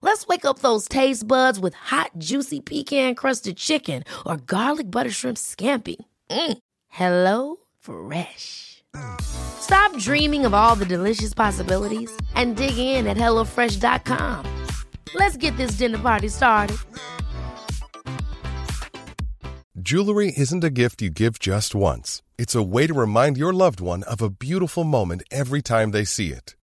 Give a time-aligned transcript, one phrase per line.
[0.00, 5.10] Let's wake up those taste buds with hot, juicy pecan crusted chicken or garlic butter
[5.10, 5.96] shrimp scampi.
[6.30, 6.58] Mm.
[6.88, 8.82] Hello Fresh.
[9.20, 14.66] Stop dreaming of all the delicious possibilities and dig in at HelloFresh.com.
[15.14, 16.76] Let's get this dinner party started.
[19.80, 22.22] Jewelry isn't a gift you give just once.
[22.36, 26.04] It's a way to remind your loved one of a beautiful moment every time they
[26.04, 26.56] see it.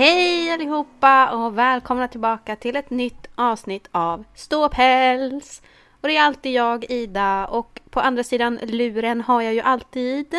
[0.00, 5.62] Hej allihopa och välkomna tillbaka till ett nytt avsnitt av Ståpäls.
[6.00, 10.34] Och det är alltid jag, Ida, och på andra sidan luren har jag ju alltid...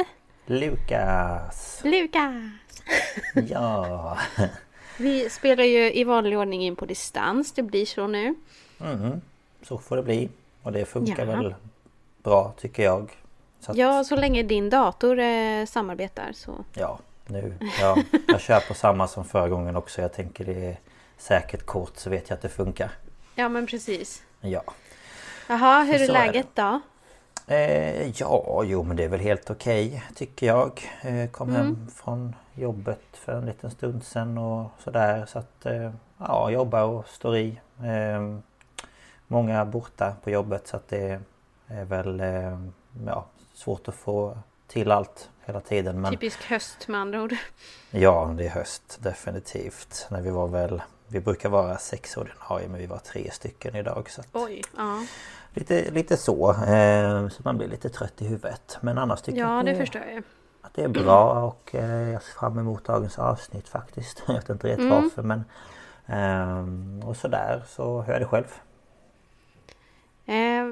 [0.45, 1.81] Lukas!
[1.83, 2.41] Lukas!
[3.49, 4.17] Ja!
[4.97, 8.35] Vi spelar ju i vanlig ordning in på distans, det blir så nu.
[8.79, 9.21] Mm,
[9.63, 10.29] så får det bli.
[10.63, 11.35] Och det funkar Ja.
[11.35, 11.55] väl
[12.23, 13.11] bra tycker jag.
[13.59, 16.51] Så att, Ja, så länge din dator eh, samarbetar så...
[16.73, 16.99] ja,
[17.31, 17.57] nu.
[17.81, 20.01] Ja, jag kör på samma som förra gången också.
[20.01, 20.77] Jag tänker det är
[21.17, 22.91] säkert kort så vet jag att det funkar.
[23.35, 24.23] Ja, men precis.
[24.41, 24.63] Ja.
[25.47, 26.81] Jaha, hur Så är är läget då?
[27.47, 30.81] Eh, ja, jo men det är väl helt okej tycker jag.
[31.01, 31.61] Eh, kom Mm.
[31.61, 35.25] hem från jobbet för en liten stund sedan och sådär.
[35.25, 37.59] Så att eh, ja, jobbar och står i.
[37.83, 38.37] Eh,
[39.27, 41.19] många borta på jobbet så att det
[41.67, 42.59] är väl eh,
[43.07, 46.01] ja, svårt att få till allt hela tiden.
[46.01, 47.35] Men Typisk höst med andra ord.
[47.91, 50.07] ja, det är höst definitivt.
[50.11, 54.09] När vi var väl vi brukar vara sex ordinarie men vi var tre stycken idag.
[54.09, 55.05] Så att Oj, ja.
[55.53, 56.51] Lite, lite så.
[56.51, 58.77] Eh, så man blir lite trött i huvudet.
[58.81, 60.23] Men annars tycker jag Ja, det det, förstår jag
[60.61, 64.23] att det är bra och eh, jag ser fram emot dagens avsnitt faktiskt.
[64.27, 64.89] Jag vet inte rätt Mm.
[64.89, 65.43] varför men...
[66.05, 68.47] ehm, och sådär, så hur är det själv?
[70.25, 70.65] Eh,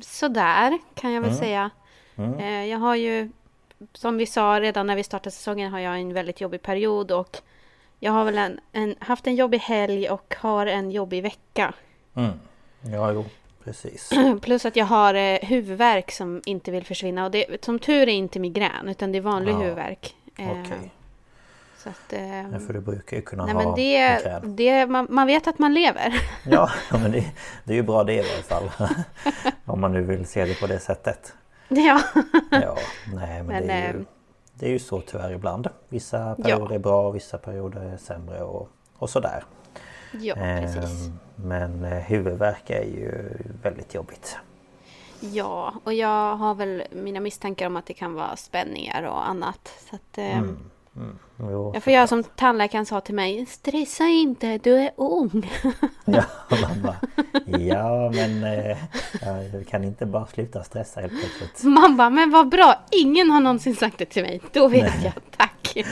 [0.00, 1.40] sådär kan jag väl Mm.
[1.40, 1.70] säga.
[2.16, 2.34] Mm.
[2.38, 3.30] Eh, jag har ju,
[3.92, 7.36] som vi sa redan när vi startade säsongen, har jag en väldigt jobbig period och
[8.00, 11.74] jag har väl en, en, haft en jobbig helg och har en jobbig vecka.
[12.14, 12.30] Mm.
[12.92, 13.24] Ja, jo,
[13.64, 14.10] precis.
[14.42, 18.12] Plus att jag har eh, huvudvärk som inte vill försvinna och det, som tur är
[18.12, 20.16] inte migrän utan det är vanlig Ja, huvudvärk.
[20.38, 20.92] Eh, Okej.
[21.78, 24.56] Så att, eh, Ja, för du brukar ju kunna nej ha men det, migrän.
[24.56, 26.22] det man, man vet att man lever.
[26.44, 27.24] Ja, ja, men det,
[27.64, 28.70] det är ju bra det i alla fall.
[29.64, 31.32] Om man nu vill se det på det sättet.
[31.68, 32.00] Ja.
[32.50, 32.76] Ja,
[33.14, 34.04] nej men, Men, det, är ju,
[34.54, 35.68] det är ju så tyvärr ibland.
[35.88, 38.68] Vissa perioder är bra, vissa perioder är sämre och,
[38.98, 39.44] och sådär.
[40.12, 41.06] ja, precis.
[41.06, 44.36] Ehm, Men eh, huvudvärk är ju väldigt jobbigt.
[45.20, 49.70] Ja, och jag har väl mina misstankar om att det kan vara spänningar och annat.
[49.90, 50.58] Så att, eh, Mm.
[50.96, 51.18] Mm.
[51.38, 53.46] Jo, Jag får göra som tandläkaren sa till mig.
[53.46, 55.50] Stressa inte, du är ung.
[56.04, 56.96] Ja, man bara,
[57.58, 58.76] ja men eh,
[59.54, 61.62] jag kan inte bara sluta stressa helt plötsligt.
[61.64, 62.74] Man bara, men vad bra.
[62.90, 64.40] Ingen har någonsin sagt det till mig.
[64.52, 65.12] Då vet jag.
[65.36, 65.52] Tack.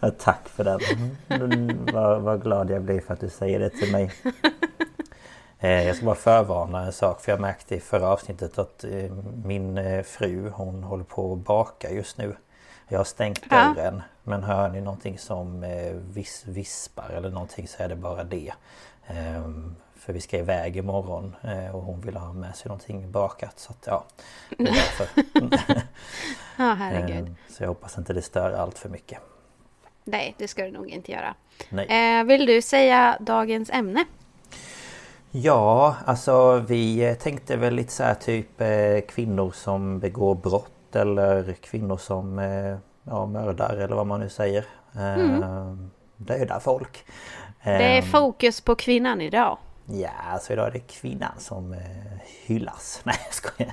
[0.00, 0.80] Ja, Tack för den.
[1.28, 4.12] Mm, vad, vad glad jag blir för att du säger det till mig.
[5.58, 8.90] Eh, Jag ska bara förvarna en sak för jag märkte i förra avsnittet att eh,
[9.44, 12.36] min eh, fru hon håller på att baka just nu.
[12.88, 13.74] Jag har stängt Ja.
[14.26, 18.52] Men hör ni någonting som eh, vis, vispar eller någonting så är det bara det.
[19.06, 23.58] Ehm, För vi ska iväg imorgon eh, och hon vill ha med sig någonting bakat
[23.58, 24.04] så att ja.
[24.58, 24.74] Det.
[26.58, 27.26] Ja, herregud.
[27.28, 29.18] Ehm, Så jag hoppas inte det stör allt för mycket.
[30.04, 31.34] Nej, det ska du nog inte göra.
[31.68, 32.18] Nej.
[32.20, 34.04] Eh, vill du säga dagens ämne?
[35.30, 38.48] Ja, alltså vi tänkte väl lite så här typ
[39.08, 42.38] kvinnor som begår brott eller kvinnor som
[43.06, 44.64] ja, mördar eller vad man nu säger.
[44.94, 45.72] Eh,
[46.16, 47.04] Dödar folk.
[47.64, 49.58] Det är Ehm, fokus på kvinnan idag.
[49.86, 51.78] Ja, alltså idag är det kvinnan som eh,
[52.46, 53.00] hyllas.
[53.04, 53.72] Nej, jag skojar.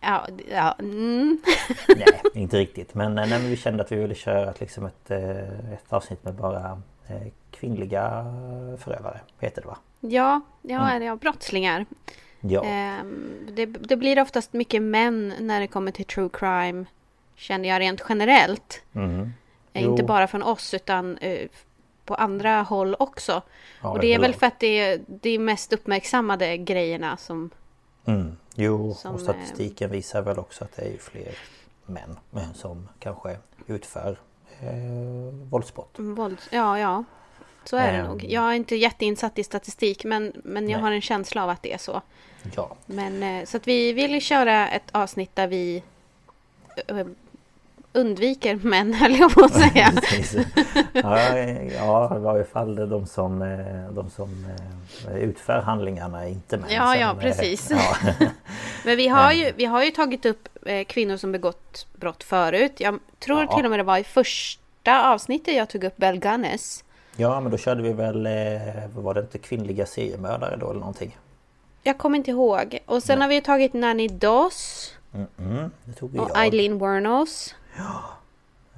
[0.00, 1.40] Ja, ja, mm.
[1.88, 2.94] Nej, inte riktigt.
[2.94, 5.92] Men, eh, nej, men vi kände att vi ville köra ett, liksom ett, eh, ett
[5.92, 8.24] avsnitt med bara eh, kvinnliga
[8.78, 9.20] förövare.
[9.40, 9.78] Heter det va?
[10.00, 11.02] ja, ja, mm.
[11.02, 11.86] ja brottslingar.
[12.40, 12.64] Ja.
[12.64, 16.84] Ehm, det, det blir oftast mycket män när det kommer till true crime.
[17.38, 18.82] Känner jag rent generellt.
[18.94, 19.32] Mm.
[19.72, 21.18] Inte bara från oss utan
[22.04, 23.42] på andra håll också.
[23.82, 27.50] Ja, och det är väl för att det är de mest uppmärksammade grejerna som...
[28.04, 28.36] Mm.
[28.54, 31.34] Jo, som, och statistiken visar väl också att det är fler
[31.86, 32.18] män
[32.54, 33.36] som kanske
[33.66, 34.18] utför
[34.60, 35.94] eh, våldsbrott.
[35.96, 37.04] Våld, ja, ja.
[37.64, 38.24] Så är det nog.
[38.24, 40.82] Jag är inte jätteinsatt i statistik men, men jag nej.
[40.82, 42.02] har en känsla av att det är så.
[42.56, 42.76] Ja.
[42.86, 45.82] Men, eh, så att vi vill köra ett avsnitt där vi
[46.86, 47.06] eh,
[47.92, 49.92] undviker män höll jag på att säga.
[50.92, 51.38] ja,
[51.78, 54.46] ja, i varje fall de som, eh, de som
[55.14, 56.70] utför handlingarna, inte män.
[56.70, 57.70] Ja, ja, precis.
[57.70, 57.96] Ja.
[58.84, 60.48] Men vi har, ju, vi har ju tagit upp
[60.86, 62.72] kvinnor som begått brott förut.
[62.78, 63.56] Jag tror ja.
[63.56, 66.84] till och med det var i första avsnittet jag tog upp Bell Gunness.
[67.16, 68.28] Ja men då körde vi väl,
[68.94, 71.16] var det inte kvinnliga seriemördare då eller någonting?
[71.82, 72.78] Jag kommer inte ihåg.
[72.86, 73.24] Och sen Nej.
[73.24, 74.92] har vi tagit Nanny Doss.
[75.14, 76.38] Mm -mm, och.
[76.38, 77.54] Eileen Wernos.
[77.78, 78.18] Ja.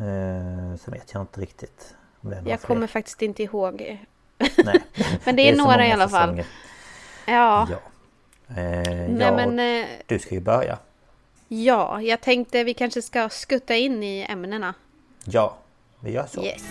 [0.05, 1.95] Eh, sen vet jag inte riktigt.
[2.23, 4.07] Är jag kommer faktiskt inte ihåg.
[4.39, 4.83] Nej.
[5.25, 6.43] men det är, det är några i alla fall.
[7.27, 7.69] Ja.
[7.71, 7.79] ja.
[8.49, 10.79] Eh, Nej, men, eh, du ska ju börja.
[11.49, 14.75] Ja, jag tänkte vi kanske ska skutta in i ämnena.
[15.25, 15.57] Ja,
[16.01, 16.45] vi gör så.
[16.45, 16.63] Yes.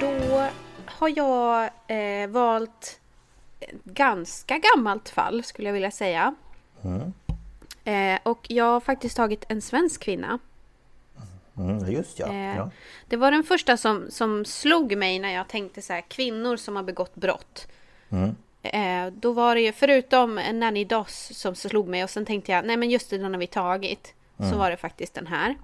[0.00, 0.46] Då
[0.86, 3.00] har jag eh, valt
[3.60, 6.34] ett ganska gammalt fall skulle jag vilja säga.
[6.84, 7.12] Mm.
[7.88, 10.38] Eh, och jag har faktiskt tagit en svensk kvinna.
[11.56, 12.26] Mm, just ja.
[12.26, 12.70] Eh, ja.
[13.08, 16.76] Det var den första som, som slog mig när jag tänkte så här, kvinnor som
[16.76, 17.68] har begått brott.
[18.08, 18.36] Mm.
[18.62, 22.64] Eh, då var det ju, förutom Nanny Doss som slog mig och sen tänkte jag,
[22.64, 24.14] nej men just det, den har vi tagit.
[24.38, 24.50] Mm.
[24.50, 25.56] Så var det faktiskt den här.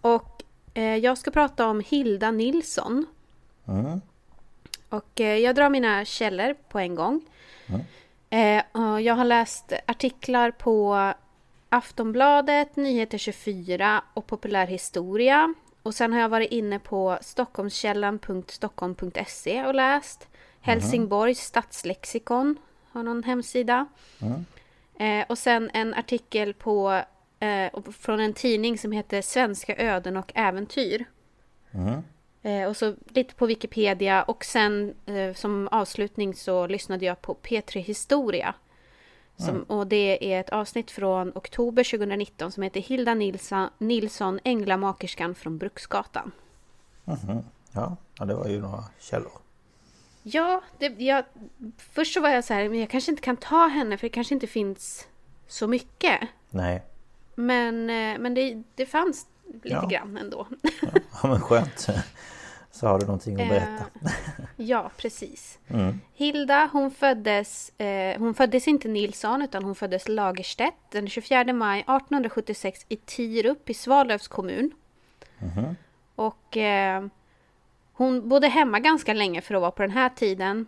[0.00, 0.42] Och
[0.74, 3.06] eh, jag ska prata om Hilda Nilsson.
[3.68, 4.00] Mm.
[4.88, 7.20] Och eh, jag drar mina källor på en gång.
[8.34, 8.62] Eh,
[9.00, 11.12] jag har läst artiklar på
[11.68, 15.54] Aftonbladet, Nyheter 24 och Populärhistoria.
[15.82, 20.28] Och sen har jag varit inne på stockholmskällan.stockholm.se och läst.
[20.60, 22.56] Helsingborgs stadslexikon
[22.92, 23.86] har någon hemsida.
[24.20, 24.44] Mm.
[24.98, 27.02] Eh, och sen en artikel på,
[27.40, 31.04] eh, från en tidning som heter Svenska öden och äventyr.
[31.70, 32.02] Mm.
[32.44, 37.34] Eh, och så lite på Wikipedia och sen eh, som avslutning så lyssnade jag på
[37.34, 38.54] P3 Historia.
[39.36, 39.62] Som, mm.
[39.62, 45.58] Och det är ett avsnitt från oktober 2019 som heter Hilda Nilsson, Nilsson Änglamakerskan från
[45.58, 46.32] Bruksgatan.
[47.06, 47.44] Mm.
[47.72, 49.32] Ja, ja, det var ju några källor.
[50.22, 51.24] Ja, det, jag,
[51.78, 54.12] först så var jag så här, men jag kanske inte kan ta henne för det
[54.12, 55.08] kanske inte finns
[55.46, 56.20] så mycket.
[56.50, 56.82] Nej.
[57.34, 59.86] Men, eh, men det, det fanns lite ja.
[59.86, 60.46] grann ändå.
[61.22, 61.88] Ja, men skönt.
[62.74, 63.84] Så har du någonting att berätta.
[64.04, 64.10] Eh,
[64.56, 65.58] ja, precis.
[65.68, 66.00] Mm.
[66.14, 71.80] Hilda, hon föddes, eh, hon föddes inte Nilsson utan hon föddes Lagerstedt den 24 maj
[71.80, 74.70] 1876 i Tirup i Svalövs kommun.
[75.38, 75.76] Mm.
[76.14, 77.06] Och eh,
[77.92, 80.66] hon bodde hemma ganska länge för att vara på den här tiden.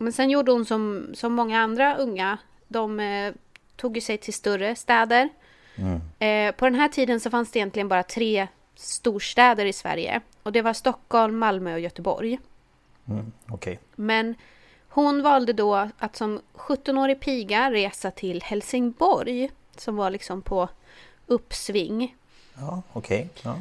[0.00, 2.38] Men sen gjorde hon som, som många andra unga.
[2.68, 3.34] De eh,
[3.76, 5.28] tog sig till större städer.
[5.76, 6.00] Mm.
[6.18, 10.20] Eh, på den här tiden så fanns det egentligen bara tre storstäder i Sverige.
[10.42, 12.38] Och det var Stockholm, Malmö och Göteborg.
[13.08, 13.76] Mm, okay.
[13.94, 14.34] Men
[14.88, 19.50] hon valde då att som 17-årig piga resa till Helsingborg.
[19.76, 20.68] Som var liksom på
[21.26, 22.16] uppsving.
[22.58, 23.28] Ja, okej.
[23.34, 23.52] Okay.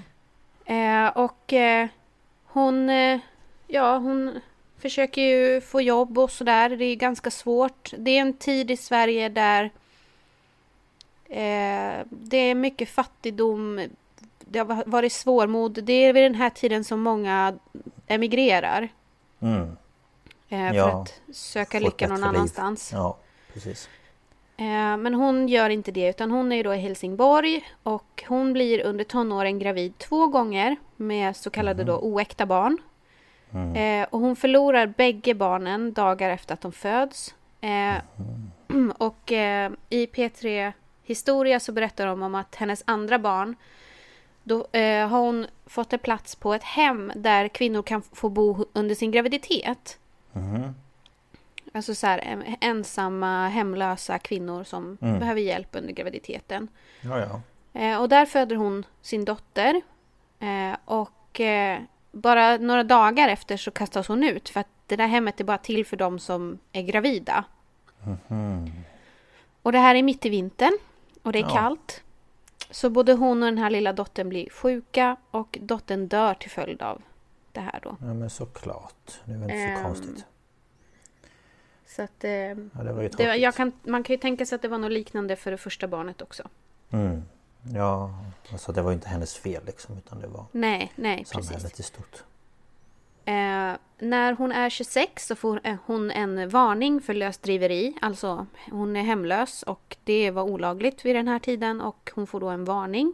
[0.66, 0.76] Ja.
[0.76, 1.88] Eh, och eh,
[2.46, 2.90] hon,
[3.68, 4.40] ja hon
[4.78, 6.70] försöker ju få jobb och sådär.
[6.70, 7.94] Det är ganska svårt.
[7.98, 9.72] Det är en tid i Sverige där
[11.30, 13.88] Eh, det är mycket fattigdom.
[14.40, 15.84] Det har varit svårmod.
[15.84, 17.58] Det är vid den här tiden som många
[18.08, 18.90] emigrerar.
[19.40, 19.78] Mm.
[20.50, 21.02] Eh, för ja.
[21.02, 22.92] att söka lycka någon annanstans.
[22.94, 23.18] Ja,
[23.54, 23.90] precis.
[24.58, 28.86] Eh, men hon gör inte det utan hon är då i Helsingborg och hon blir
[28.86, 31.96] under tonåren gravid två gånger med så kallade mm.
[31.96, 32.78] då oäkta barn.
[33.54, 34.02] Mm.
[34.02, 37.36] Eh, och hon förlorar bägge barnen dagar efter att de föds.
[37.62, 37.70] Eh,
[38.70, 38.92] mm.
[38.98, 40.74] Och eh, i P3
[41.10, 43.56] historia så berättar de om att hennes andra barn
[44.44, 48.66] då eh, har hon fått en plats på ett hem där kvinnor kan få bo
[48.74, 50.00] under sin graviditet.
[50.34, 50.76] Mm.
[51.74, 55.20] Alltså så här ensamma hemlösa kvinnor som mm.
[55.20, 56.68] behöver hjälp under graviditeten.
[57.02, 57.42] Ja, ja.
[57.82, 59.82] Eh, och där föder hon sin dotter.
[60.40, 61.80] Eh, och eh,
[62.12, 65.58] bara några dagar efter så kastas hon ut för att det där hemmet är bara
[65.58, 67.44] till för de som är gravida.
[69.62, 70.78] Och det här är mitt i vintern
[71.24, 71.50] och det är Ja.
[71.50, 72.04] kallt.
[72.72, 76.82] Så både hon och den här lilla dottern blir sjuka och dottern dör till följd
[76.82, 77.02] av
[77.52, 77.98] det här då.
[78.02, 79.20] Ja men såklart.
[79.26, 80.26] Det är väl inte så Ehm, konstigt.
[81.88, 84.62] Så att eh, Ja, det var ju det, kan, man kan ju tänka sig att
[84.62, 86.44] det var något liknande för det första barnet också.
[86.90, 87.24] Mm.
[87.76, 88.14] Ja,
[88.52, 91.48] alltså det var ju inte hennes fel liksom utan det var Nej, nej, precis.
[91.48, 92.24] samhället i stort.
[93.26, 97.94] Eh, när hon är 26 så får eh, hon en varning för lösdriveri.
[98.02, 102.40] Alltså hon är hemlös och det var olagligt vid den här tiden och hon får
[102.40, 103.14] då en varning.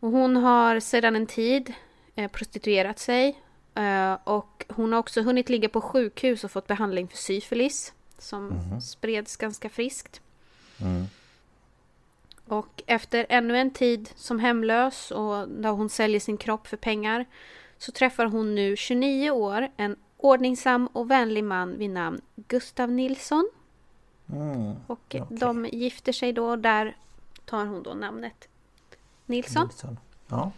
[0.00, 1.72] Och hon har sedan en tid
[2.16, 3.40] eh, prostituerat sig.
[3.74, 7.92] Eh, och hon har också hunnit ligga på sjukhus och fått behandling för syfilis.
[8.18, 10.20] Som spreds ganska friskt.
[10.80, 11.04] Mm.
[12.46, 17.26] Och efter ännu en tid som hemlös och där hon säljer sin kropp för pengar
[17.84, 23.50] så träffar hon nu 29 år en ordningsam och vänlig man vid namn Gustav Nilsson.
[24.32, 24.74] Mm.
[24.86, 25.22] Och Okej.
[25.30, 26.96] de gifter sig då och där
[27.44, 28.48] tar hon då namnet
[29.26, 29.66] Nilsson.
[29.66, 29.98] Nilsson.
[30.28, 30.50] Ja.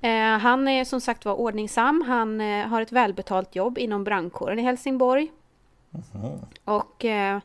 [0.00, 2.02] Eh, han är som sagt var ordningsam.
[2.02, 5.32] Han eh, har ett välbetalt jobb inom brandkåren i Helsingborg.
[6.64, 7.40] Och eh,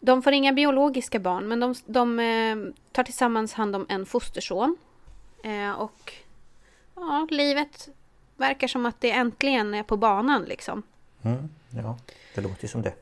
[0.00, 2.56] de får inga biologiska barn men de, de eh,
[2.92, 4.76] tar tillsammans hand om en fosterson.
[5.42, 6.12] Eh, och
[6.94, 7.88] ja, livet
[8.36, 10.82] verkar som att det äntligen är på banan liksom.
[11.22, 11.48] Mm.
[11.70, 11.98] ja,
[12.34, 12.94] det låter ju som det.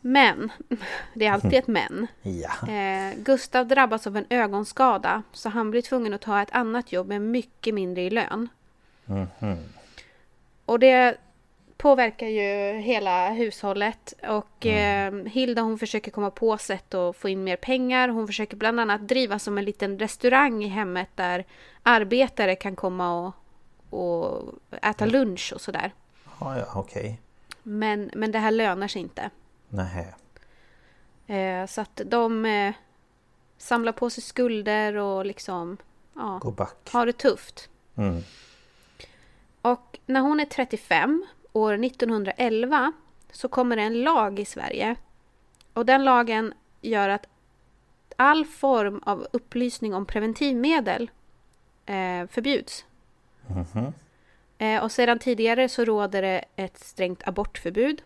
[0.00, 0.52] Men,
[1.14, 2.06] det är alltid ett men.
[2.22, 2.68] Ja.
[2.72, 7.08] Eh, Gustav drabbas av en ögonskada så han blir tvungen att ta ett annat jobb
[7.08, 8.48] med mycket mindre i lön.
[9.04, 9.58] Mhm.
[10.64, 11.16] Och det
[11.76, 14.14] påverkar ju hela hushållet.
[14.28, 18.08] Och eh, Hilda hon försöker komma på sätt att få in mer pengar.
[18.08, 21.44] Hon försöker bland annat driva som en liten restaurang i hemmet där
[21.82, 23.34] arbetare kan komma och,
[23.98, 25.94] och äta lunch och sådär.
[26.40, 27.20] Ja, ja okej.
[27.62, 29.30] Men, men det här lönar sig inte.
[29.68, 30.14] Nähä.
[31.26, 32.74] Eh, så att de eh,
[33.58, 35.76] samlar på sig skulder och liksom
[36.14, 36.90] ja, Gå back.
[36.92, 37.68] har det tufft.
[37.96, 38.22] Mm.
[39.62, 42.92] Och när hon är 35, år 1911,
[43.32, 44.96] så kommer det en lag i Sverige.
[45.72, 47.26] Och den lagen gör att
[48.16, 51.10] all form av upplysning om preventivmedel
[52.28, 52.84] förbjuds.
[53.46, 53.92] Mhm.
[54.58, 58.02] Eh, och sedan tidigare så råder det ett strängt abortförbud.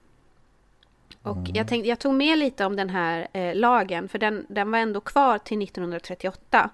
[1.23, 4.71] Och jag, tänkte, jag tog med lite om den här eh, lagen, för den, den
[4.71, 6.71] var ändå kvar till 1938.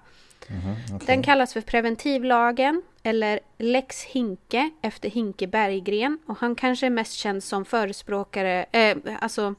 [0.95, 1.07] okej.
[1.07, 6.19] Den kallas för preventivlagen eller Lex Hinke efter Hinke Berggren.
[6.25, 9.55] Och han kanske är mest känd som förespråkare, eh, alltså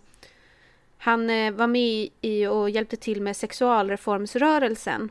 [0.98, 5.10] han eh, var med i och hjälpte till med sexualreformsrörelsen.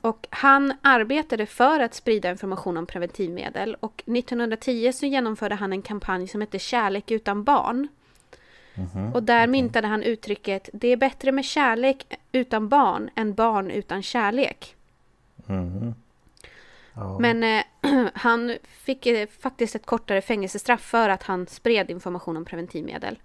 [0.00, 3.76] Och han arbetade för att sprida information om preventivmedel.
[3.80, 7.88] Och 1910 så genomförde han en kampanj som hette Kärlek utan barn.
[9.14, 14.02] Och där myntade han uttrycket Det är bättre med kärlek utan barn än barn utan
[14.02, 14.76] kärlek.
[15.46, 15.94] Mhm.
[16.94, 17.18] Ja.
[17.18, 17.64] Men eh,
[18.14, 23.18] han fick eh, faktiskt ett kortare fängelsestraff för att han spred information om preventivmedel.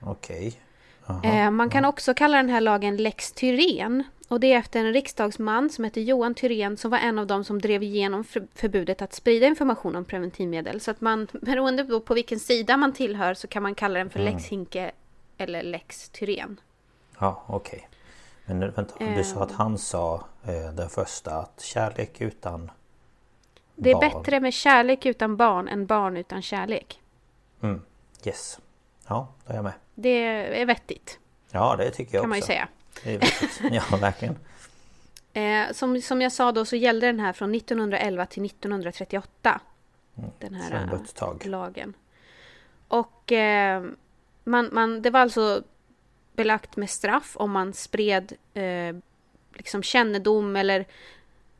[0.00, 0.60] Okej.
[1.06, 1.20] Jaha.
[1.24, 4.04] Eh, man kan också kalla den här lagen Lex Tyrén.
[4.28, 7.44] Och det är efter en riksdagsman som heter Johan Tyrén som var en av dem
[7.44, 10.80] som drev igenom för- förbudet att sprida information om preventivmedel.
[10.80, 14.18] Så att man, beroende på, vilken sida man tillhör så kan man kalla den för
[14.20, 14.90] Lex Hinke
[15.38, 16.60] eller Lex Tyrén.
[17.18, 17.88] Ja, okej.
[18.44, 22.70] Men nu, vänta, du sa att han sa eh, den första att kärlek utan
[23.74, 24.00] Det är barn.
[24.22, 27.00] bättre med kärlek utan barn än barn utan kärlek.
[27.60, 27.80] Mm.
[28.24, 28.58] Yes.
[29.08, 29.72] Ja, då är jag med.
[29.98, 30.24] Det
[30.60, 31.18] är vettigt,
[31.50, 32.28] Ja, det tycker jag kan också.
[32.28, 32.68] man ju säga.
[33.04, 33.60] Det är viktigt.
[33.72, 34.36] Ja, verkligen.
[35.32, 39.60] Eh, som, som jag sa då så gällde den här från 1911 till 1938.
[40.38, 41.00] Den Så här
[41.44, 41.94] eh, lagen.
[42.88, 43.84] Och eh,
[44.44, 45.62] man, man, det var alltså
[46.32, 48.96] belagt med straff om man spred eh,
[49.54, 50.84] liksom kännedom eller,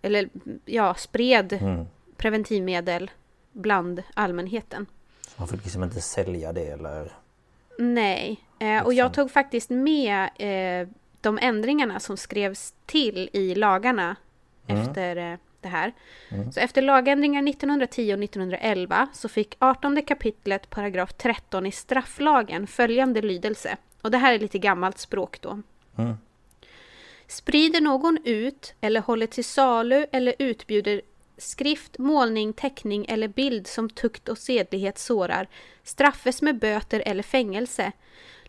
[0.03, 0.29] eller
[0.65, 1.87] ja, spred Mm.
[2.17, 3.11] preventivmedel
[3.53, 4.87] bland allmänheten.
[5.21, 7.13] Så man fick liksom inte sälja det eller...
[7.79, 9.13] Nej, eh, och jag Liksom.
[9.13, 10.89] tog faktiskt med eh,
[11.21, 14.17] de ändringarna som skrevs till i lagarna
[14.67, 15.93] efter eh, det här.
[16.53, 23.23] Så efter lagändringar 1910 och 1911 så fick 18 kapitlet paragraf 13 i strafflagen följande
[23.23, 23.77] lydelse.
[24.03, 25.63] Och det här är lite gammalt språk då.
[25.99, 26.15] Mm.
[27.27, 31.01] Sprider någon ut eller håller till salu eller utbjuder
[31.39, 35.49] skrift, målning, teckning eller bild som tukt och sedlighet sårar
[35.83, 37.93] straffes med böter eller fängelse.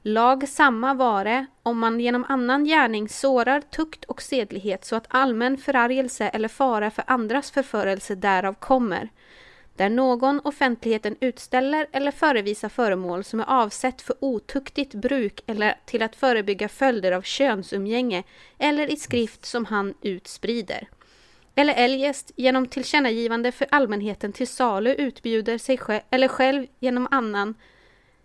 [0.01, 5.57] Lag samma vare om man genom annan gärning sårar tukt och sedlighet så att allmän
[5.57, 9.09] förargelse eller fara för andras förförelse därav kommer.
[9.75, 16.01] Där någon offentligheten utställer eller förevisar föremål som är avsett för otuktigt bruk eller till
[16.01, 18.23] att förebygga följder av könsumgänge
[18.57, 20.87] eller i skrift som han utsprider.
[21.59, 27.55] Eller eljest genom tillkännagivande för allmänheten till salu utbjuder sig själv eller själv genom annan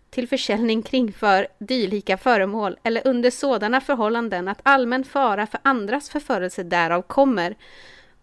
[0.09, 6.63] till försäljning kringför dylika föremål eller under sådana förhållanden att allmän fara för andras förförelse
[6.63, 7.55] därav kommer,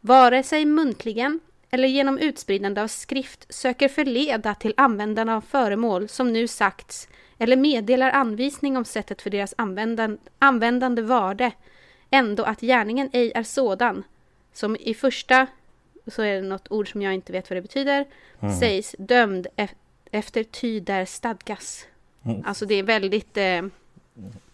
[0.01, 1.41] vare sig muntligen
[1.71, 7.57] eller genom utspridande av skrift söker förleda till användande av föremål som nu sagts eller
[7.57, 11.53] meddelar anvisning om sättet för deras användan användande varde,
[12.11, 14.05] ändå att gärningen ej är sådan,
[14.53, 15.47] som i första,
[16.07, 18.07] så är det något ord som jag inte vet vad det betyder,
[18.41, 18.59] mm.
[18.59, 19.47] sägs dömd
[20.11, 21.87] efter ty där stadgas.
[22.25, 22.43] Mm.
[22.47, 23.37] Alltså det är väldigt...
[23.37, 23.63] Eh,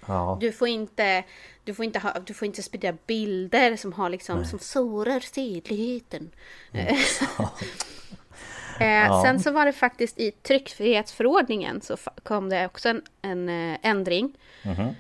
[0.07, 0.39] ja.
[0.41, 1.25] Du får inte...
[1.65, 6.31] Du får inte, ha, du får inte sprida bilder som har liksom, som sårar sedligheten.
[6.73, 6.87] Mm.
[8.81, 9.23] eh, ja.
[9.25, 14.37] Sen så var det faktiskt i tryckfrihetsförordningen så kom det också en, en äh, ändring.
[14.63, 14.95] Mm.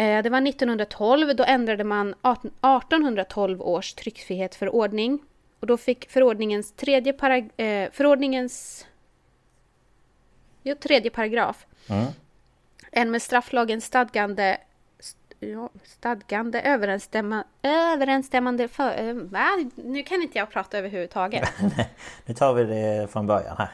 [0.00, 5.18] Eh, det var 1912, då ändrade man 18, 1812 års tryckfrihetsförordning.
[5.60, 8.86] Och då fick förordningens tredje parag eh, förordningens
[10.62, 11.66] jo, tredje paragraf.
[11.88, 12.06] Mm.
[12.90, 14.58] En med strafflagen stadgande
[15.40, 18.90] ja, stadgande överensstämma, överensstämmande för...
[18.90, 19.14] Äh?
[19.74, 21.48] Nu kan inte jag prata överhuvudtaget.
[22.26, 23.70] nu tar vi det från början här.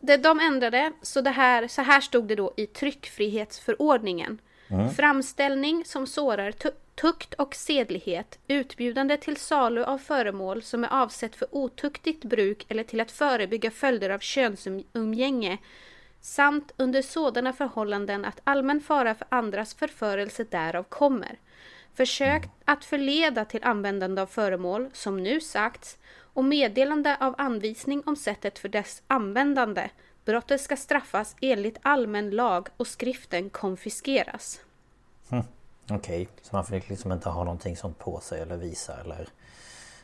[0.00, 4.38] Det, de ändrade, så, det här, så här stod det då i tryckfrihetsförordningen.
[4.74, 4.94] Mm.
[4.94, 6.52] Framställning som sårar
[6.94, 12.82] tukt och sedlighet, utbjudande till salu av föremål som är avsett för otuktigt bruk eller
[12.82, 15.58] till att förebygga följder av könsumgänge
[16.20, 21.38] samt under sådana förhållanden att allmän fara för andras förförelse därav kommer.
[21.94, 25.98] Försök att förleda till användande av föremål, som nu sagts,
[26.34, 29.88] och meddelande av anvisning om sättet för dess användande.
[30.24, 34.60] Brottet ska straffas enligt allmän lag och skriften konfiskeras.
[35.30, 35.42] Hm.
[35.90, 36.26] Okej, okay.
[36.42, 39.28] så man fick liksom inte ha någonting sånt på sig eller visa eller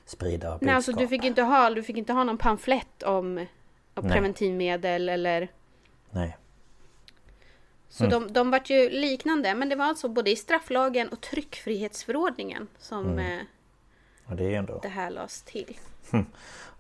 [0.05, 0.61] sprida budskap?
[0.61, 3.47] Nej, alltså du fick inte ha, du fick inte ha någon pamflett om,
[3.95, 5.49] om preventivmedel eller
[6.11, 6.37] Nej.
[7.89, 8.27] Så mm.
[8.27, 13.07] de, de vart ju liknande, men det var alltså både i strafflagen och tryckfrihetsförordningen som
[13.07, 13.19] mm.
[13.19, 13.45] eh,
[14.29, 14.79] ja, det, är ändå...
[14.83, 15.77] det här lades till.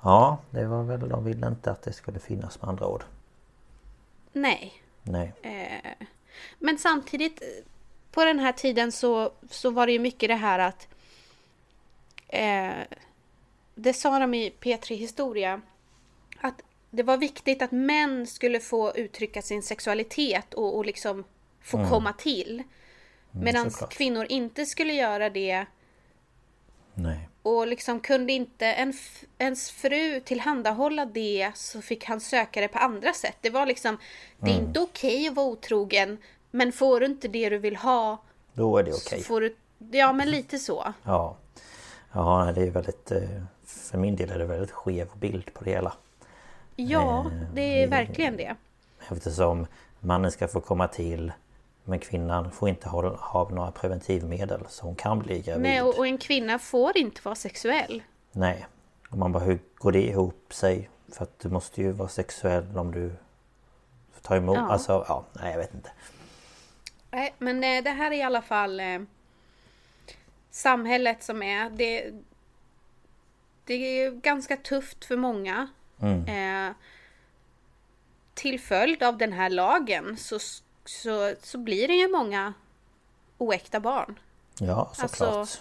[0.02, 3.04] Ja, det var väl, de ville inte att det skulle finnas med andra ord.
[4.32, 4.82] Nej.
[5.02, 5.32] Nej.
[5.42, 6.06] Eh,
[6.58, 7.42] men samtidigt
[8.12, 10.88] på den här tiden så, så var det ju mycket det här att
[12.28, 12.98] eh,
[13.74, 15.60] det sa de i P3 Historia
[16.40, 21.24] att det var viktigt att män skulle få uttrycka sin sexualitet och, och liksom
[21.60, 21.90] få mm.
[21.90, 22.52] komma till.
[22.52, 25.66] Mm, Medan mm, kvinnor inte skulle göra det.
[26.94, 27.29] Nej.
[27.42, 28.92] Och liksom kunde inte en,
[29.38, 33.36] ens fru tillhandahålla det så fick han söka det på andra sätt.
[33.40, 33.98] Det var liksom,
[34.38, 34.66] det är mm.
[34.66, 36.18] inte okej okay att vara otrogen.
[36.50, 38.22] Men får du inte det du vill ha.
[38.52, 39.24] Då är det okej.
[39.28, 39.50] Okay.
[39.90, 40.94] ja men lite så.
[41.04, 41.36] Ja.
[42.12, 45.70] Ja det är väldigt, eh, för min del är det väldigt skev bild på det
[45.70, 45.92] hela.
[46.76, 48.56] Ja, eh, det är verkligen det.
[49.08, 49.66] Eftersom
[50.00, 51.32] mannen ska få komma till
[51.84, 55.62] men kvinnan får inte ha, ha några preventivmedel så hon kan bli gravid.
[55.62, 58.02] Nej, och, och en kvinna får inte vara sexuell.
[58.32, 58.66] Nej.
[59.10, 60.90] Och man bara, hur går det ihop sig?
[61.12, 63.12] För att du måste ju vara sexuell om du
[64.22, 64.56] tar emot.
[64.56, 64.72] Ja.
[64.72, 65.90] Alltså, ja, nej jag vet inte.
[67.10, 69.00] Nej, men eh, det här är i alla fall eh,
[70.50, 71.70] samhället som är.
[71.70, 72.12] Det,
[73.64, 75.68] det är ganska tufft för många.
[76.00, 76.68] Mm.
[76.68, 76.74] Eh,
[78.34, 80.38] till följd av den här lagen så,
[80.84, 82.54] så, så blir det ju många
[83.38, 84.18] oäkta barn.
[84.58, 85.36] Ja, såklart.
[85.36, 85.60] Alltså,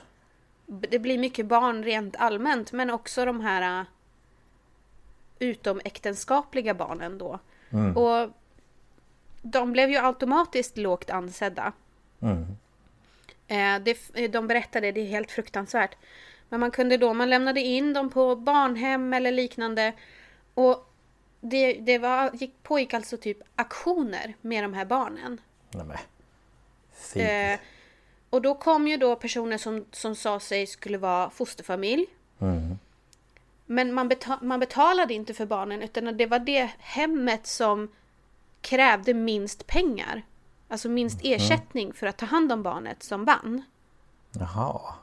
[0.66, 3.88] det blir mycket barn rent allmänt men också de här uh,
[5.40, 7.40] utomäktenskapliga barnen då.
[7.70, 7.98] Mm.
[7.98, 8.30] Och
[9.42, 11.74] de blev ju automatiskt lågt ansedda.
[12.20, 12.46] Mm.
[13.48, 15.96] Eh, det, de berättade, det är helt fruktansvärt.
[16.50, 19.94] Men man kunde då, man lämnade in dem på barnhem eller liknande
[20.54, 20.89] och
[21.40, 25.42] det, det var, gick, pågick alltså typ aktioner med de här barnen.
[25.72, 25.98] Nämen.
[27.16, 27.60] Eh,
[28.30, 32.06] och då kom ju då personer som, som sa sig skulle vara fosterfamilj.
[32.40, 32.80] Mm.
[33.66, 37.92] Men man, betal, man betalade inte för barnen utan det var det hemmet som
[38.62, 40.24] krävde minst pengar.
[40.68, 41.36] Alltså minst mm.
[41.36, 43.64] ersättning för att ta hand om barnet som vann.
[44.32, 44.94] Jaha.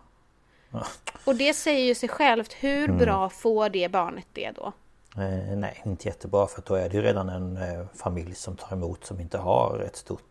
[1.25, 2.53] Och det säger ju sig självt.
[2.53, 2.99] Hur mm.
[2.99, 4.73] bra får det barnet det då?
[5.19, 8.77] Eh, nej, inte jättebra för då är det ju redan en eh, familj som tar
[8.77, 10.23] emot som inte har ett stort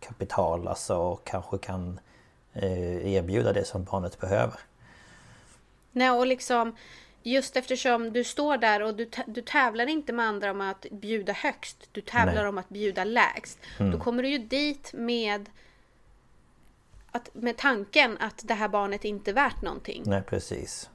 [0.00, 2.00] kapital alltså och kanske kan
[2.52, 4.60] eh, erbjuda det som barnet behöver.
[5.92, 6.76] Nej, och liksom
[7.22, 11.32] just eftersom du står där och du, du tävlar inte med andra om att bjuda
[11.32, 11.88] högst.
[11.92, 12.48] Du tävlar Nej.
[12.48, 13.58] om att bjuda lägst.
[13.78, 15.48] Då kommer du ju dit med
[17.10, 20.02] att, med tanken att det här barnet inte är värt någonting.
[20.06, 20.90] Nej precis.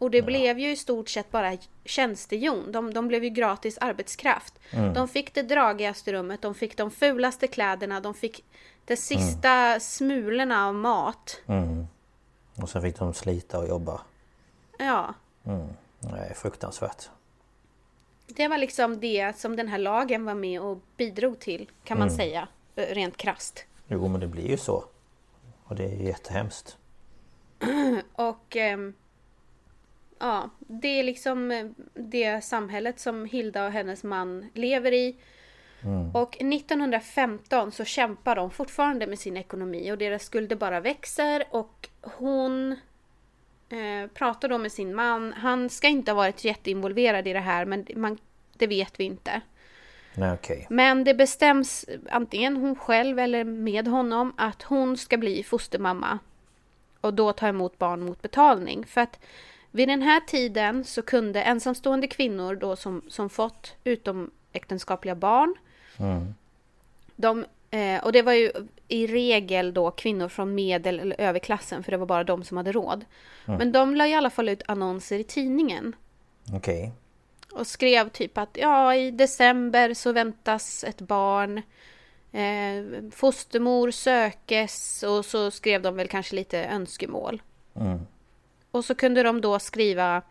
[0.00, 2.72] Och det blev ju i stort sett bara tjänstehjon.
[2.72, 4.58] De, de blev ju gratis arbetskraft.
[4.94, 8.44] De fick det dragigaste rummet, de fick de fulaste kläderna, de fick
[8.84, 11.40] de sista smulorna av mat.
[11.46, 11.86] Mm.
[12.56, 14.00] Och sen fick de slita och jobba.
[14.78, 15.14] Ja,
[16.00, 17.08] Nej, fruktansvärt.
[18.26, 22.10] det var liksom det som den här lagen var med och bidrog till, kan man
[22.10, 23.64] säga, eh, rent krast.
[23.88, 24.84] Jo men det blir ju så.
[25.64, 26.76] Och det är jättehemskt.
[28.12, 28.94] Och ehm,
[30.20, 35.16] ja, det är liksom eh, det samhället som Hilda och hennes man lever i.
[36.14, 41.88] Och 1915 så kämpar de fortfarande med sin ekonomi och deras skulder bara växer och
[42.00, 42.72] hon
[43.68, 45.32] eh, pratar då med sin man.
[45.32, 48.18] Han ska inte ha varit jätteinvolverad i det här men man,
[48.56, 49.40] det vet vi inte.
[50.14, 50.66] Nej okej.
[50.70, 56.18] Men det bestäms antingen hon själv eller med honom att hon ska bli fostermamma.
[57.00, 58.86] Och då ta emot barn mot betalning.
[58.86, 59.20] För att
[59.70, 65.54] vid den här tiden så kunde ensamstående kvinnor då som, som fått utomäktenskapliga barn.
[67.16, 68.52] De, eh, och det var ju
[68.88, 72.72] i regel då kvinnor från medel eller överklassen för det var bara de som hade
[72.72, 73.04] råd.
[73.44, 75.96] Men de la i alla fall ut annonser i tidningen.
[76.52, 76.92] Okej.
[77.52, 81.62] Och skrev typ att ja, i december så väntas ett barn.
[82.32, 87.42] Eh, fostermor sökes och så skrev de väl kanske lite önskemål.
[87.74, 88.06] Mm.
[88.70, 90.22] Och så kunde de då skriva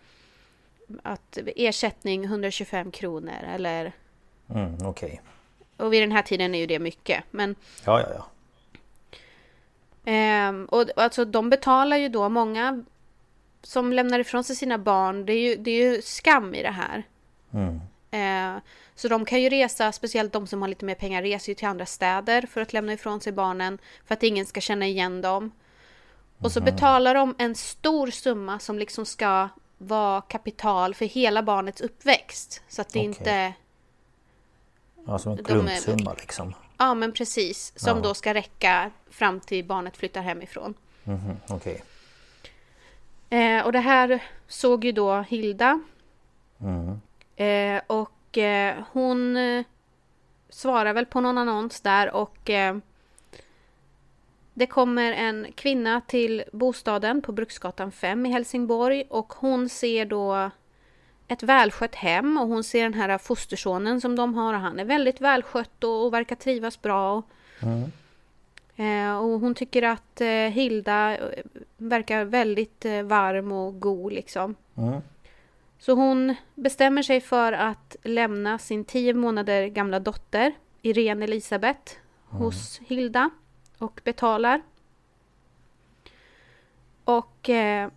[1.04, 3.92] att ersättning 125 kronor eller...
[4.50, 5.22] Mm, okej.
[5.78, 7.24] Och vid den här tiden är ju det mycket.
[7.32, 8.26] Men Ja ja ja.
[10.06, 12.84] Ehm, och alltså de betalar ju då många
[13.64, 15.26] som lämnar ifrån sig sina barn.
[15.26, 17.04] Det är ju, det är ju skam i det här.
[17.54, 17.80] Mm.
[18.12, 18.62] Eh,
[18.96, 21.68] så de kan ju resa, speciellt de som har lite mer pengar, reser ju till
[21.68, 23.78] andra städer för att lämna ifrån sig barnen.
[24.06, 25.52] För att ingen ska känna igen dem.
[26.42, 31.82] Och så betalar de en stor summa som liksom ska vara kapital för hela barnets
[31.82, 32.62] uppväxt.
[32.68, 33.06] Så att det Okej.
[33.08, 33.54] inte...
[35.08, 36.54] Ja som en är- klumpsumma liksom.
[36.78, 37.74] Ja men precis.
[37.76, 38.04] Som Ja.
[38.04, 40.74] då ska räcka fram till barnet flyttar hemifrån.
[41.04, 41.84] Mhm, Okej.
[43.30, 45.80] Eh, och det här såg ju då Hilda.
[46.62, 47.02] Mm.
[47.36, 49.66] Eh, och eh, hon eh,
[50.50, 52.78] svarar väl på någon annons där och eh,
[54.60, 60.52] det kommer en kvinna till bostaden på Bruksgatan 5 i Helsingborg och hon ser då
[61.28, 64.86] ett välskött hem och hon ser den här fostersonen som de har och han är
[64.86, 67.14] väldigt välskött och, och verkar trivas bra.
[67.18, 67.26] Och,
[68.84, 71.44] eh, och hon tycker att eh, Hilda eh,
[71.78, 74.56] verkar väldigt eh, varm och god liksom.
[74.78, 75.02] Mm.
[75.80, 81.94] Så hon bestämmer sig för att lämna sin tio månader gamla dotter Irene Elisabeth
[82.30, 83.30] hos Hilda
[83.80, 84.62] och betalar.
[87.04, 87.90] Och eh,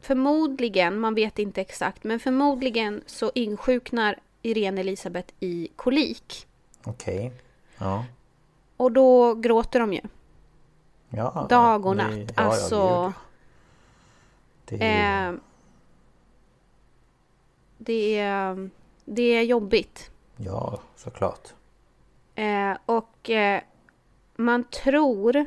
[0.00, 6.46] förmodligen, man vet inte exakt, men förmodligen så insjuknar Irene Elisabeth i kolik.
[6.84, 7.32] Okej.
[7.78, 8.04] Ja.
[8.76, 10.00] Och då gråter de ju.
[11.08, 11.46] ja.
[11.50, 12.16] Dag och det- natt.
[12.18, 13.12] ja, ja, alltså.
[14.64, 15.28] Det är...
[15.32, 15.38] eh,
[17.78, 18.70] det, är,
[19.04, 20.10] det är jobbigt.
[20.36, 21.48] Ja, såklart.
[22.34, 23.62] Eh, och eh,
[24.36, 25.46] man tror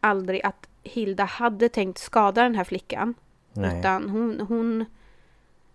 [0.00, 3.14] aldrig att Hilda hade tänkt skada den här flickan.
[3.52, 3.78] Nej.
[3.78, 4.84] Utan hon, hon,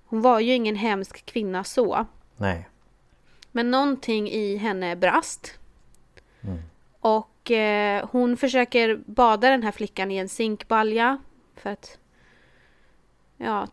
[0.06, 2.06] hon var ju ingen hemsk kvinna så.
[2.38, 2.70] Nej.
[3.52, 5.60] Men någonting i henne brast.
[7.00, 11.18] Och eh, hon försöker bada den här flickan i en zinkbalja.
[11.56, 11.98] För att
[13.38, 13.68] ja,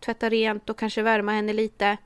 [0.00, 1.96] tvätta rent och kanske värma henne lite.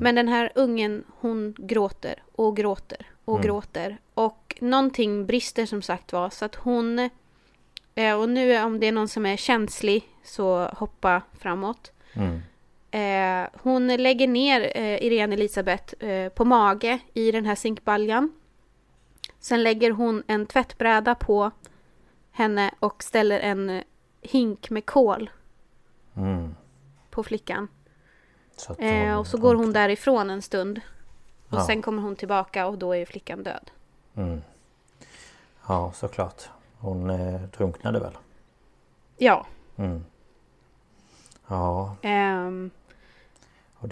[0.00, 3.98] Men den här ungen hon gråter och gråter och gråter.
[4.14, 6.30] Och någonting brister som sagt var.
[6.30, 6.98] Så att hon...
[7.94, 11.92] eh, Och nu om det är någon som är känslig så hoppa framåt.
[12.14, 12.40] Mm.
[12.90, 18.32] Eh, hon lägger ner eh, Irene Elisabeth eh, på mage i den här zinkbaljan.
[19.40, 21.50] Sen lägger hon en tvättbräda på
[22.30, 23.82] henne och ställer en
[24.20, 25.30] hink med kol
[26.16, 26.54] Mm.
[27.10, 27.68] på flickan.
[28.56, 30.80] Så Eh, och så går hon därifrån en stund.
[31.52, 31.66] Och Ja.
[31.66, 33.70] sen kommer hon tillbaka och då är flickan död.
[34.14, 34.42] Mm.
[35.68, 36.42] Ja, såklart.
[36.78, 38.16] Hon eh, drunknade väl?
[39.16, 39.46] Ja.
[39.76, 40.04] Mm.
[41.48, 41.96] Ja,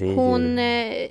[0.06, 0.58] är hon...
[0.58, 0.64] ju...
[0.64, 1.10] Eh,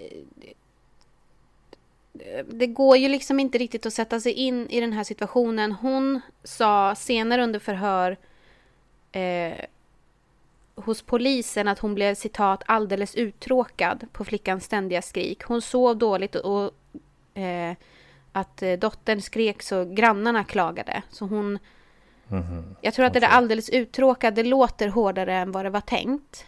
[2.45, 5.71] det går ju liksom inte riktigt att sätta sig in i den här situationen.
[5.71, 8.17] Hon sa senare under förhör
[9.11, 9.65] eh,
[10.85, 15.43] hos polisen att hon blev citat alldeles uttråkad på flickans ständiga skrik.
[15.43, 16.71] Hon sov dåligt och, och
[17.41, 17.75] eh,
[18.31, 21.01] att eh, dottern skrek så grannarna klagade.
[21.09, 21.59] Så hon...
[22.27, 22.75] Mhm.
[22.81, 26.45] Jag tror att det där alldeles uttråkad, det låter hårdare än vad det var tänkt.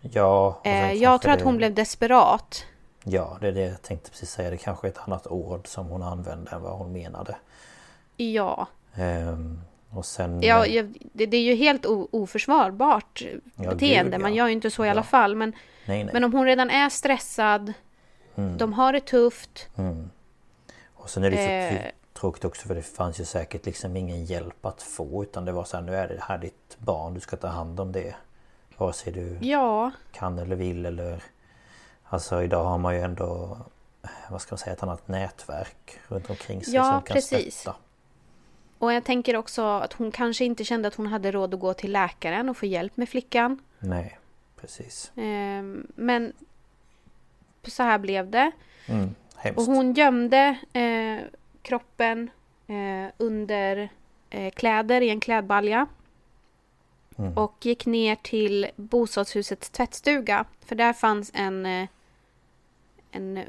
[0.00, 2.64] Ja, Eh, jag tror att det- hon blev desperat.
[3.04, 4.50] Ja, det är det jag tänkte precis säga.
[4.50, 7.36] Det kanske är ett annat ord som hon använde än vad hon menade.
[8.16, 8.66] Ja.
[8.92, 9.06] Och
[10.04, 10.42] sen...
[10.42, 10.66] Ja,
[11.12, 13.22] det, det är ju helt oförsvarbart
[13.56, 14.10] Ja, beteende.
[14.16, 14.36] gud, Man ja.
[14.38, 14.90] gör ju inte så i Ja.
[14.90, 15.34] alla fall.
[15.36, 15.52] Men,
[15.86, 16.12] nej, nej.
[16.14, 17.72] men om hon redan är stressad,
[18.38, 18.56] Mm.
[18.58, 19.68] de har det tufft.
[19.76, 20.10] Mm.
[20.94, 21.90] Och sen är det så Eh.
[22.20, 25.64] tråkigt också för det fanns ju säkert liksom ingen hjälp att få utan det var
[25.64, 28.14] så här, nu är det här ditt barn, du ska ta hand om det.
[28.76, 31.22] Vare sig du Ja, kan eller vill eller...
[32.04, 33.58] Alltså idag har man ju ändå,
[34.30, 37.60] vad ska man säga, ett annat nätverk runt omkring sig som kan precis.
[37.60, 37.76] stötta.
[38.78, 41.74] Och jag tänker också att hon kanske inte kände att hon hade råd att gå
[41.74, 43.62] till läkaren och få hjälp med flickan.
[43.78, 44.18] Nej,
[44.60, 45.12] precis.
[45.16, 46.32] Ehm, men
[47.62, 48.50] så här blev det.
[48.86, 49.14] Mm.
[49.56, 51.18] Och hon gömde eh,
[51.62, 52.30] kroppen
[52.66, 53.88] eh, under
[54.30, 55.86] eh, kläder i en klädbalja.
[57.18, 57.38] Mm.
[57.38, 60.44] Och gick ner till bostadshusets tvättstuga.
[60.60, 61.88] För där fanns en, eh,
[63.10, 63.44] en eh,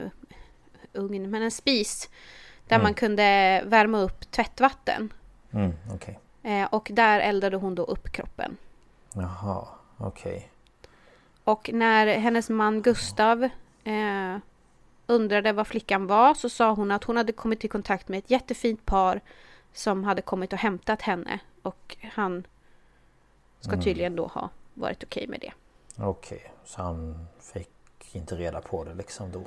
[0.94, 2.10] ugn, men en spis.
[2.68, 2.84] Där Mm.
[2.84, 5.14] man kunde värma upp tvättvatten.
[5.52, 6.20] Mm, okej.
[6.44, 8.58] Eh, och där eldade hon då upp kroppen.
[9.14, 10.52] Jaha, okej.
[11.44, 13.44] Och när hennes man Gustav
[13.84, 14.38] eh,
[15.08, 18.32] undrade vad flickan var så sa hon att hon hade kommit i kontakt med ett
[18.32, 19.22] jättefint par
[19.74, 21.40] som hade kommit och hämtat henne.
[21.62, 22.48] Och han
[23.60, 23.84] ska Mm.
[23.84, 25.52] tydligen då ha varit okej med det.
[26.04, 27.70] Okej, så han fick
[28.16, 29.44] inte reda på det liksom då?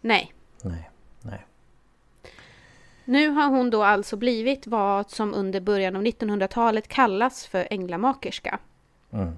[0.00, 0.34] Nej.
[0.62, 0.90] Nej,
[1.22, 1.46] nej.
[3.04, 8.58] Nu har hon då alltså blivit vad som under början av 1900-talet kallas för änglamakerska.
[9.10, 9.36] Mm.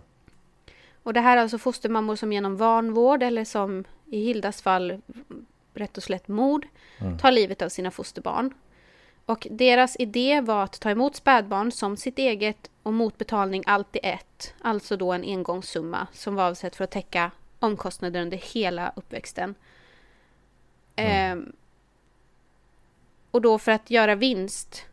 [1.03, 5.00] Och det här är alltså fostermammor som genom vanvård eller som i Hildas fall
[5.74, 6.66] rätt och slätt mord
[6.98, 7.18] Mm.
[7.18, 8.55] tar livet av sina fosterbarn.
[9.27, 14.00] Och deras idé var att ta emot spädbarn som sitt eget och mot betalning alltid
[14.05, 14.55] ett.
[14.61, 19.55] Alltså då en engångssumma som var avsett för att täcka omkostnader under hela uppväxten.
[20.96, 21.53] Ehm,
[23.35, 24.85] och då för att göra vinst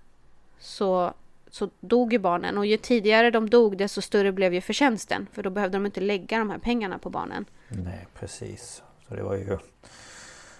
[0.59, 1.13] så,
[1.49, 2.57] så dog ju barnen.
[2.57, 5.27] Och ju tidigare de dog desto större blev ju förtjänsten.
[5.31, 7.45] För då behövde de inte lägga de här pengarna på barnen.
[7.67, 8.83] Nej, precis.
[9.07, 9.57] Så det var ju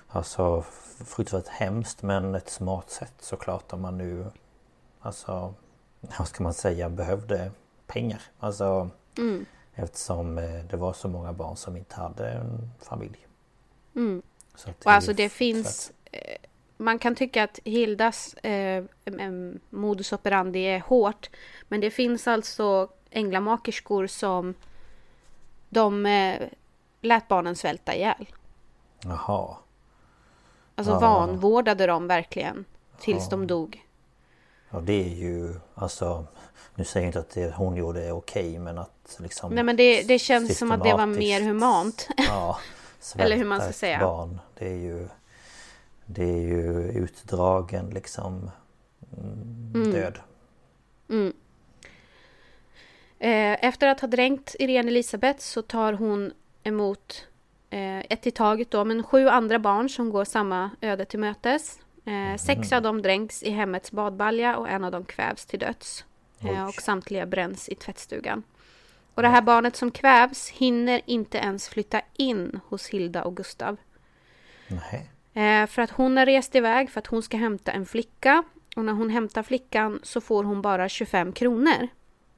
[0.07, 0.65] Alltså
[1.05, 4.25] fruktansvärt hemskt men ett smart sätt såklart om man nu
[4.99, 5.53] Alltså
[6.17, 7.51] Vad ska man säga behövde
[7.87, 8.21] pengar.
[8.39, 9.45] Alltså Mm.
[9.73, 13.27] Eftersom eh, det var så många barn som inte hade en familj.
[13.95, 14.21] Mm.
[14.55, 15.91] Så att Och alltså det finns...
[16.11, 16.40] Eh,
[16.81, 18.83] man kan tycka att Hildas eh,
[19.69, 21.29] modus operandi är hårt.
[21.67, 24.53] Men det finns alltså änglamakerskor som
[25.69, 26.35] de eh,
[27.01, 28.27] lät barnen svälta ihjäl.
[29.03, 29.55] Jaha.
[30.75, 30.99] Alltså Ja.
[30.99, 32.65] vanvårdade dem verkligen.
[32.99, 33.29] Tills Ja.
[33.29, 33.85] de dog.
[34.69, 36.25] Ja det är ju alltså
[36.75, 39.75] Nu säger jag inte att det hon gjorde är okej men att liksom Nej men
[39.75, 42.07] det, det känns som att det var mer humant.
[42.17, 42.59] Ja,
[43.17, 43.99] Eller hur man ska säga.
[43.99, 45.07] Barn, det är ju
[46.13, 48.51] Det är ju utdragen liksom
[49.17, 50.19] mm, Död.
[51.09, 51.33] Mm.
[53.19, 57.27] Eh, Efter att ha dränkt Irene Elisabeth så tar hon emot
[57.69, 61.79] eh, ett i taget då, men sju andra barn som går samma öde till mötes.
[62.05, 66.05] Eh, sex av dem dränks i hemmets badbalja och en av dem kvävs till döds.
[66.43, 68.43] Eh, och samtliga bränns i tvättstugan.
[69.13, 73.77] Och det här barnet som kvävs hinner inte ens flytta in hos Hilda och Gustav.
[74.67, 75.09] Nej.
[75.33, 78.43] Eh, för att hon har rest iväg för att hon ska hämta en flicka.
[78.75, 81.87] Och när hon hämtar flickan så får hon bara 25 kronor.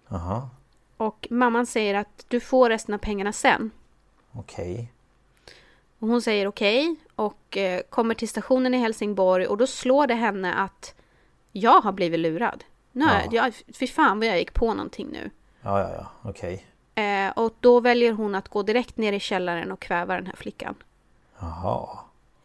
[0.08, 0.50] Jaha.
[0.98, 3.72] Och mamman säger att du får resten av pengarna sen.
[4.32, 4.92] Okej.
[6.00, 10.14] Och hon säger okej och eh, kommer till stationen i Helsingborg och då slår det
[10.14, 10.96] henne att
[11.52, 12.64] jag har blivit lurad.
[12.92, 13.44] Nej, Ja.
[13.46, 15.30] jag, fy fan vad jag gick på någonting nu.
[15.62, 16.30] Ja ja ja.
[16.30, 16.66] Okej.
[16.96, 20.36] Eh, och då väljer hon att gå direkt ner i källaren och kväva den här
[20.36, 20.76] flickan.
[21.40, 22.00] Jaha.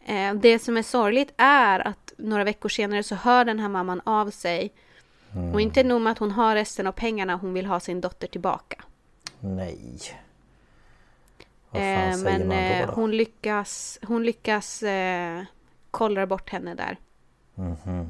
[0.09, 4.01] Eh, det som är sorgligt är att några veckor senare så hör den här mamman
[4.05, 4.73] av sig.
[5.35, 5.53] Mm.
[5.53, 8.27] Och inte nog med att hon har resten av pengarna, hon vill ha sin dotter
[8.27, 8.83] tillbaka.
[9.39, 9.99] Nej.
[11.69, 12.85] Vad fan Eh, säger men man eh, då?
[12.85, 13.01] då?
[13.01, 15.43] hon lyckas, hon lyckas eh,
[15.91, 16.97] kollra bort henne där.
[17.55, 18.09] Mhm.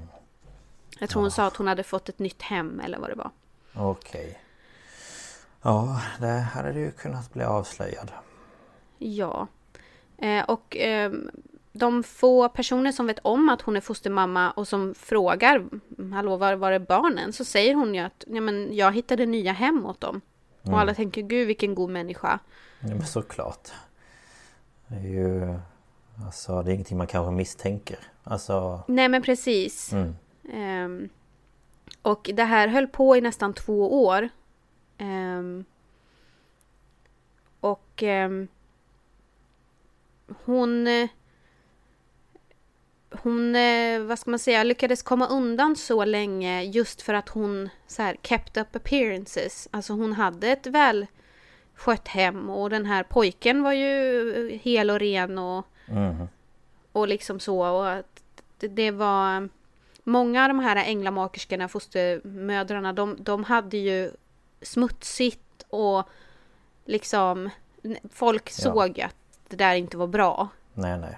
[0.99, 3.31] Jag tror hon sa att hon hade fått ett nytt hem eller vad det var.
[3.73, 4.39] Okej.
[5.61, 8.11] Ja, där hade du kunnat bli avslöjad.
[8.97, 9.47] Ja.
[10.17, 11.11] Eh, och eh,
[11.79, 15.65] de få personer som vet om att hon är fostermamma och som frågar
[16.13, 17.33] Hallå, var var är barnen?
[17.33, 20.21] Så säger hon ju att ja, men jag hittade nya hem åt dem.
[20.63, 20.73] Mm.
[20.73, 22.39] Och alla tänker Gud vilken god människa.
[22.79, 23.69] Ja, men såklart.
[24.87, 25.59] Det är ju...
[26.25, 27.99] Alltså det är ingenting man kanske misstänker.
[28.23, 28.83] Alltså...
[28.87, 29.93] Nej men precis.
[29.93, 30.15] Mm.
[30.53, 31.09] Ehm,
[32.01, 34.29] och det här höll på i nästan två år.
[34.97, 35.65] Ehm,
[37.59, 38.47] och ehm,
[40.45, 40.87] hon...
[43.11, 47.29] eh, Hon, eh, vad ska man säga, lyckades komma undan så länge just för att
[47.29, 49.67] hon så här kept up appearances.
[49.71, 51.05] Alltså hon hade ett väl
[51.75, 56.27] skött hem och den här pojken var ju hel och ren och Mm.
[56.91, 57.65] och liksom så.
[57.65, 58.21] Och att
[58.59, 59.49] det, det var...
[60.03, 64.11] Många av de här änglamakerskorna, fostermödrarna, de, de hade ju
[64.61, 66.03] smutsigt och
[66.85, 67.49] liksom...
[68.13, 68.53] Folk Ja.
[68.63, 69.15] såg att
[69.47, 70.47] det där inte var bra.
[70.73, 71.17] Nej, nej.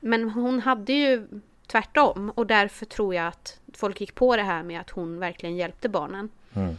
[0.00, 1.28] Men hon hade ju
[1.66, 5.56] tvärtom och därför tror jag att folk gick på det här med att hon verkligen
[5.56, 6.28] hjälpte barnen.
[6.54, 6.76] Mm.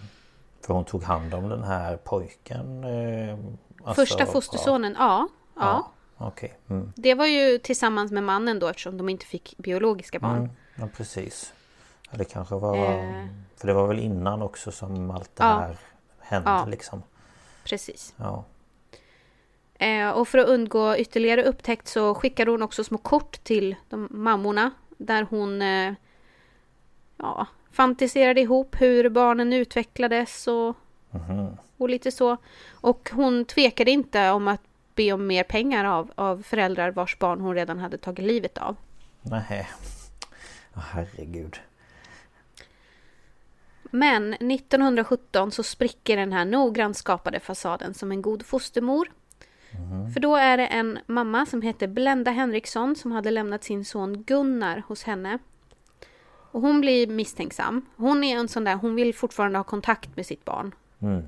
[0.61, 2.83] För hon tog hand om den här pojken?
[2.83, 3.37] Eh,
[3.83, 5.27] alltså, Första fostersonen, ja.
[5.55, 5.91] ja.
[6.17, 6.57] Ja, okej.
[6.69, 6.93] Mm.
[6.95, 10.37] Det var ju tillsammans med mannen då eftersom de inte fick biologiska barn.
[10.37, 10.49] Mm.
[10.75, 11.53] Ja, precis.
[12.11, 12.77] Det kanske var...
[12.77, 13.25] Eh.
[13.55, 15.59] För det var väl innan också som allt det Ja.
[15.59, 15.77] här
[16.19, 16.65] hände Ja.
[16.65, 17.03] liksom.
[17.63, 18.13] Precis.
[18.17, 18.43] Ja.
[19.79, 24.07] Eh, och för att undgå ytterligare upptäckt så skickade hon också små kort till de
[24.11, 25.93] mammorna där hon eh,
[27.17, 30.75] ja, fantiserade ihop hur barnen utvecklades och,
[31.11, 31.57] Mhm.
[31.77, 32.37] och lite så.
[32.71, 34.61] Och hon tvekade inte om att
[34.95, 38.75] be om mer pengar av, av föräldrar vars barn hon redan hade tagit livet av.
[39.21, 39.67] Nej.
[40.73, 41.59] Ja, herregud.
[43.83, 49.11] Men 1917 så spricker den här noggrant skapade fasaden som en god fostermor.
[50.13, 54.23] För då är det en mamma som heter Blenda Henriksson som hade lämnat sin son
[54.23, 55.39] Gunnar hos henne.
[56.51, 57.85] Och hon blir misstänksam.
[57.95, 60.75] Hon är en sån där, hon vill fortfarande ha kontakt med sitt barn.
[60.99, 61.23] Mm.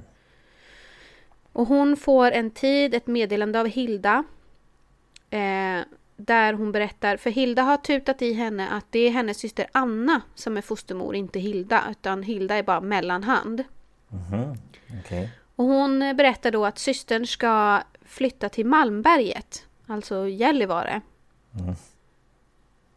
[1.54, 4.24] Och hon får en tid ett meddelande av Hilda.
[5.30, 5.82] Eh,
[6.16, 10.22] där hon berättar, för Hilda har tutat i henne att det är hennes syster Anna
[10.36, 11.84] som är fostermor, inte Hilda.
[11.92, 13.64] Utan Hilda är bara mellanhand.
[14.08, 14.56] Mhm.
[15.00, 15.30] Okej.
[15.56, 21.02] Och hon berättar då att systern ska flytta till Malmberget, alltså Gällivare.
[21.60, 21.76] Mm.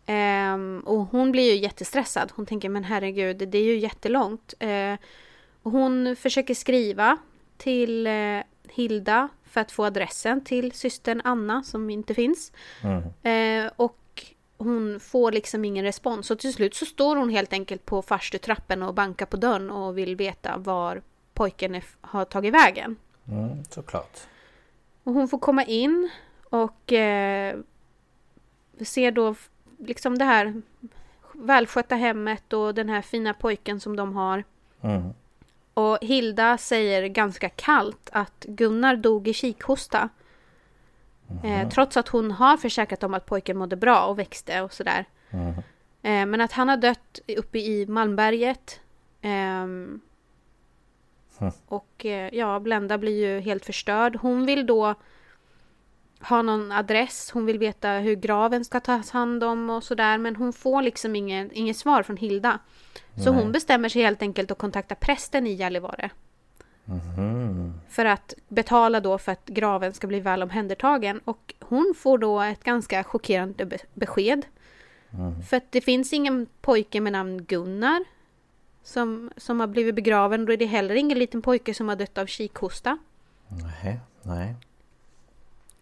[0.06, 2.32] Ehm, och hon blir ju jättestressad.
[2.34, 4.54] Hon tänker men herregud, det är ju jättelångt.
[4.58, 4.94] Eh,
[5.62, 7.18] och hon försöker skriva
[7.56, 12.52] till eh, Hilda för att få adressen till systern Anna som inte finns.
[12.82, 13.66] Mm.
[13.66, 13.98] Eh, och
[14.56, 16.30] hon får liksom ingen respons.
[16.30, 19.98] Och till slut så står hon helt enkelt på farstutrappen och bankar på dörren och
[19.98, 21.02] vill veta var
[21.34, 22.96] pojken har tagit vägen.
[23.28, 24.20] Mm, såklart.
[25.04, 26.10] Och hon får komma in
[26.44, 27.56] och eh,
[28.80, 29.34] ser då
[29.78, 30.62] liksom det här
[31.32, 34.44] välskötta hemmet och den här fina pojken som de har.
[34.80, 35.14] Mm.
[35.74, 40.08] Och Hilda säger ganska kallt att Gunnar dog i kikhosta.
[41.44, 45.04] Eh, trots att hon har försäkrat om att pojken mådde bra och växte och sådär.
[45.30, 45.54] Mm.
[46.02, 48.80] Eh, men att han har dött uppe i Malmberget.
[51.40, 51.52] Mm.
[51.66, 54.16] och eh, ja, Blenda blir ju helt förstörd.
[54.16, 54.94] Hon vill då
[56.20, 57.30] ha någon adress.
[57.30, 60.18] Hon vill veta hur graven ska tas hand om och sådär.
[60.18, 62.58] Men hon får liksom inget, inget svar från Hilda.
[63.24, 63.42] Så Nej.
[63.42, 66.10] hon bestämmer sig helt enkelt att kontakta prästen i Gällivare.
[66.84, 67.72] Mhm.
[67.88, 71.20] För att betala då för att graven ska bli väl omhändertagen.
[71.24, 74.46] Och hon får då ett ganska chockerande be- besked.
[75.12, 75.42] Mm.
[75.42, 78.04] För att det finns ingen pojke med namn Gunnar.
[78.82, 80.44] Som, som har blivit begraven.
[80.44, 82.98] Då är det heller ingen liten pojke som har dött av kikhosta.
[83.48, 84.00] Nej.
[84.22, 84.54] Nej.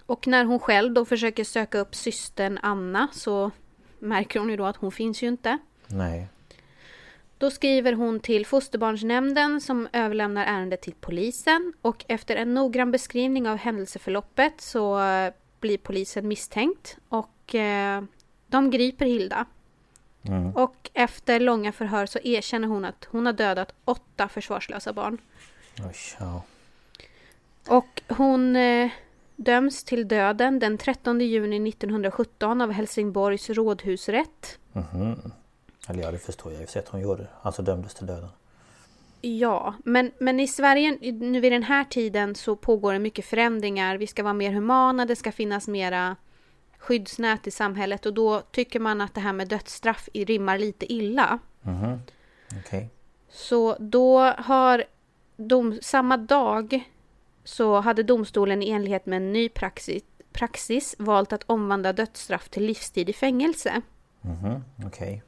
[0.07, 3.51] Och när hon själv då försöker söka upp systern Anna så
[3.99, 5.59] märker hon ju då att hon finns ju inte.
[5.87, 6.29] Nej.
[7.39, 13.49] Då skriver hon till fosterbarnsnämnden som överlämnar ärendet till polisen och efter en noggrann beskrivning
[13.49, 18.03] av händelseförloppet så eh, blir polisen misstänkt och eh,
[18.47, 19.47] de griper Hilda.
[20.23, 20.57] Mm.
[20.57, 25.19] Och efter långa förhör så erkänner hon att hon har dödat åtta försvarslösa barn.
[25.79, 26.43] Oj, ja.
[27.69, 28.91] Och hon eh,
[29.37, 34.59] döms till döden den 13 juni 1917 av Helsingborgs rådhusrätt.
[34.73, 35.33] Mhm.
[35.89, 37.27] Eller ja, det förstår jag ju att hon gjorde.
[37.43, 38.29] Alltså dömdes till döden.
[39.21, 43.97] Ja, men, men i Sverige nu vid den här tiden så pågår det mycket förändringar.
[43.97, 46.17] Vi ska vara mer humana, det ska finnas mera
[46.81, 51.39] skyddsnät i samhället och då tycker man att det här med dödsstraff rimmar lite illa.
[51.63, 51.99] Mhm.
[52.59, 52.89] Okej.
[53.29, 54.85] Så då har
[55.37, 56.91] dom, samma dag
[57.45, 60.03] så hade domstolen i enlighet med en ny praxis,
[60.33, 63.83] praxis valt att omvandla dödsstraff till livstid i fängelse.
[64.21, 65.23] Mhm, okej.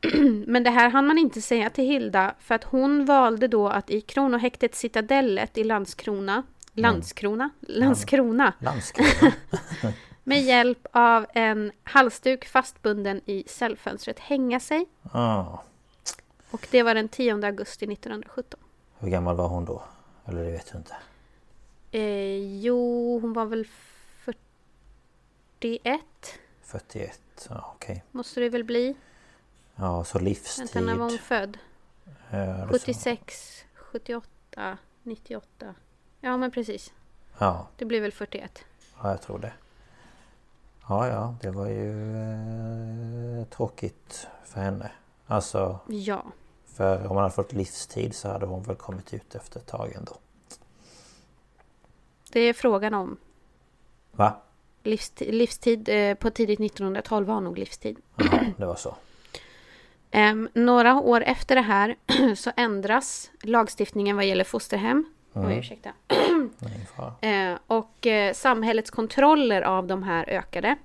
[0.46, 3.90] Men det här hann man inte säga till Hilda för att hon valde då att
[3.90, 7.50] i kronohäktet Citadellet i Landskrona Landskrona?
[7.60, 8.52] Landskrona!
[8.58, 9.32] Landskrona.
[10.24, 14.86] Med hjälp av en halsduk fastbunden i cellfönstret hänga sig.
[15.12, 15.58] Ah.
[16.50, 18.60] Och det var den 10 augusti 1917.
[18.98, 19.82] Hur gammal var hon då?
[20.26, 20.96] Eller det vet du inte?
[21.90, 23.66] Eh, jo, hon var väl
[24.24, 26.00] 41
[26.62, 27.20] 41?
[27.48, 28.04] Ja, okej.
[28.10, 28.94] måste det väl bli.
[29.76, 30.64] Ja, så livstid.
[30.74, 31.58] Vänta, när var hon född?
[32.30, 32.68] Så.
[32.70, 35.74] 76, 78, 98.
[36.20, 36.92] Ja, men precis.
[37.38, 38.64] Ja, Det blir väl 41.
[39.02, 39.52] ja, jag tror det.
[40.88, 42.16] Ja, ja, det var ju
[43.40, 44.90] eh, tråkigt för henne.
[45.26, 46.24] Alltså, Ja.
[46.66, 49.92] för om hon hade fått livstid så hade hon väl kommit ut efter ett tag
[49.96, 50.12] ändå.
[52.32, 53.16] Det är frågan om.
[54.12, 54.36] Va?
[54.82, 57.96] Livstid, livstid eh, på tidigt 1912 var nog livstid.
[58.16, 58.94] Jaha, det var så.
[60.10, 61.96] Em, några år efter det här
[62.36, 65.04] så ändras lagstiftningen vad gäller fosterhem.
[65.32, 65.90] Oj, ursäkta.
[67.20, 70.76] Eh, och eh, samhällets kontroller av de här ökade.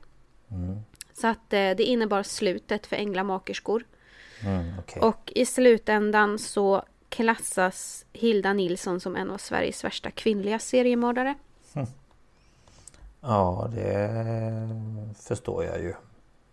[1.13, 3.84] Så att eh, det innebar slutet för änglamakerskor.
[4.43, 5.01] Mm, okej.
[5.01, 11.36] Och i slutändan så klassas Hilda Nilsson som en av Sveriges värsta kvinnliga seriemördare.
[13.22, 14.09] Ja, det
[15.20, 15.93] förstår jag ju.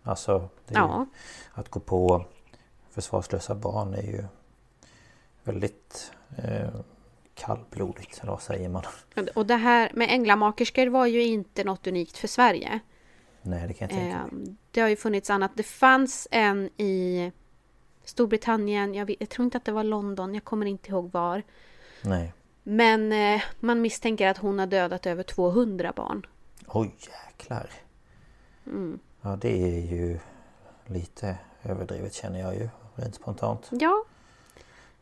[0.03, 1.05] Alltså, det är ju, Ja,
[1.53, 2.25] att gå på
[2.89, 4.25] försvarslösa barn är ju
[5.43, 6.69] väldigt eh,
[7.37, 8.83] kallblodigt, eller vad säger man?
[9.35, 12.79] och det här med änglamakerskor var ju inte något unikt för Sverige.
[13.41, 14.47] Nej, det kan jag tänka mig.
[14.47, 15.51] Eh, det har ju funnits annat.
[15.55, 17.31] Det fanns en i
[18.03, 18.93] Storbritannien.
[18.93, 20.33] Jag, vet, jag tror inte att det var London.
[20.33, 21.43] Jag kommer inte ihåg var.
[22.01, 22.33] Nej.
[22.63, 26.25] Men eh, man misstänker att hon har dödat över 200 barn.
[26.67, 27.69] Oj, jäklar.
[28.65, 28.99] Mm.
[29.21, 30.19] Ja, det är ju
[30.85, 33.67] lite överdrivet känner jag ju, rent spontant.
[33.71, 34.03] Ja,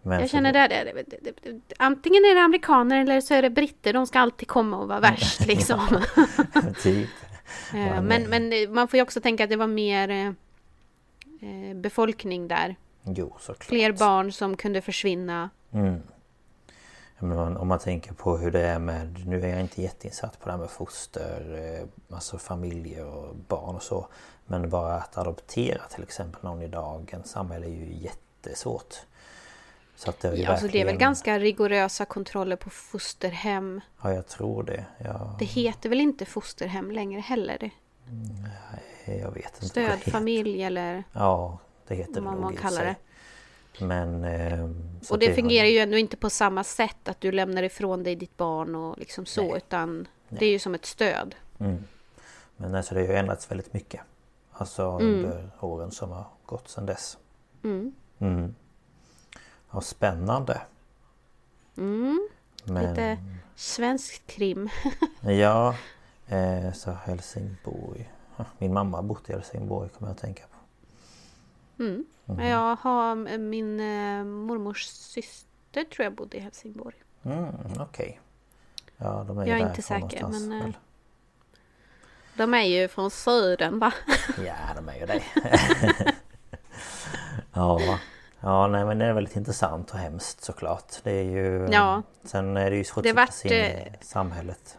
[0.06, 1.76] Men jag känner det, det, det, det.
[1.80, 3.94] Antingen är det amerikaner eller så är det britter.
[3.94, 6.02] De ska alltid komma och vara värst liksom.
[6.84, 7.10] typ.
[7.74, 12.48] Eh, men, men man får ju också tänka att det var mer eh, eh, befolkning
[12.48, 12.76] där.
[13.04, 13.64] Jo, såklart.
[13.64, 15.50] Fler barn som kunde försvinna.
[15.74, 16.02] Mm.
[17.20, 20.46] Men om- man tänker på hur det är med, nu är jag inte jätteinsatt på
[20.46, 24.08] det här med foster, alltså familjer och barn och så.
[24.46, 28.96] Men bara att adoptera till exempel någon i dagens samhälle är ju jättesvårt.
[29.96, 33.82] Så att det Ja, alltså det är väl verkligen- ganska rigorösa kontroller på fosterhem.
[34.04, 34.86] Ja, jag tror det.
[34.98, 37.58] Ja, Det heter väl inte fosterhem längre heller?
[37.60, 37.72] Det-
[39.18, 39.80] jag vet inte.
[39.82, 39.98] det.
[40.00, 42.96] Stödfamilj eller Ja, det heter det vad man kallar det.
[43.86, 44.22] Men...
[45.02, 48.04] så Och det har- fungerar ju ändå inte på samma sätt att du lämnar ifrån
[48.04, 49.58] dig ditt barn och liksom så Nej.
[49.58, 51.36] utan det är ju som ett stöd.
[51.60, 51.84] Mm.
[52.58, 54.02] Men alltså det har ju ändrats väldigt mycket.
[54.52, 57.18] Alltså under åren som har gått sedan dess.
[57.64, 58.56] Mm.
[59.76, 59.78] Mm.
[59.78, 60.62] Ja, spännande.
[61.78, 62.30] Mm.
[62.64, 63.18] Men Lite
[63.56, 64.70] svensk krim.
[65.22, 65.76] ja,
[66.28, 68.12] eh, så Helsingborg.
[68.58, 70.58] Min mamma har bott i Helsingborg kommer jag att tänka på.
[71.84, 72.06] Mm.
[72.26, 72.40] Mhm.
[72.40, 76.96] Jag har min eh, mormors syster tror jag bodde i Helsingborg.
[77.24, 78.20] Mm, Okej.
[78.98, 80.78] Ja, de är Jag är inte säker, men, eh, väl?
[82.38, 83.94] De är ju från södern va?
[84.46, 85.24] Ja, de är ju det.
[87.54, 88.00] ja.
[88.46, 90.94] Ja, nej men det är väldigt intressant och hemskt såklart.
[91.04, 91.68] Det är ju...
[91.72, 92.02] Ja.
[92.24, 94.78] Sen är det ju svårt att vart, in i eh, samhället.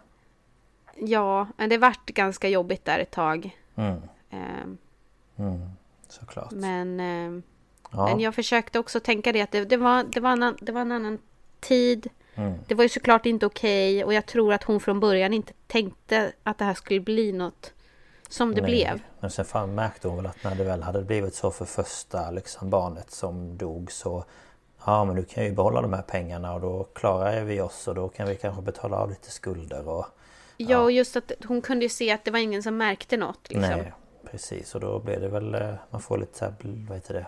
[0.95, 3.59] Ja, men det vart ganska jobbigt där ett tag.
[3.77, 5.71] Mm, Eh, mm,
[6.09, 6.51] såklart.
[6.51, 7.43] Men, eh,
[7.93, 8.07] ja.
[8.07, 10.81] men jag försökte också tänka det att det, det, var, det, var, en, det var
[10.81, 11.19] en annan
[11.61, 12.09] tid.
[12.35, 12.59] Mm.
[12.67, 16.33] Det var ju såklart inte okej och jag tror att hon från början inte tänkte
[16.43, 17.73] att det här skulle bli något
[18.29, 18.71] som det Nej.
[18.71, 19.01] blev.
[19.21, 22.31] Men sen fan märkte hon väl att när det väl hade blivit så för första
[22.31, 24.25] liksom, barnet som dog så
[24.87, 27.95] Ja men du kan ju behålla de här pengarna och då klarar vi oss och
[27.95, 30.07] då kan vi kanske betala av lite skulder och
[30.57, 33.49] Ja, och just att hon kunde ju se att det var ingen som märkte något.
[33.49, 33.61] Liksom.
[33.61, 33.93] Nej
[34.31, 37.15] precis och då blir det väl eh, Man får lite så här, bl- vad heter
[37.15, 37.27] det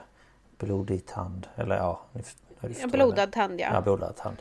[0.67, 2.23] Blodig tand eller ja ni
[2.61, 3.33] ni Ja, blodad det.
[3.33, 3.81] tand Ja ja.
[3.81, 4.37] blodad tand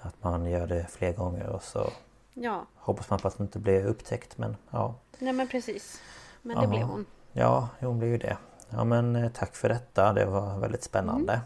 [0.00, 1.90] Att man gör det fler gånger och så
[2.38, 6.00] Ja, Hoppas man på att det inte blir upptäckt men ja nej men precis.
[6.42, 6.68] Men det Ja.
[6.68, 7.06] blev hon.
[7.32, 8.36] Ja, hon blir ju det
[8.70, 11.44] Ja men eh, tack för detta det var väldigt spännande Mm.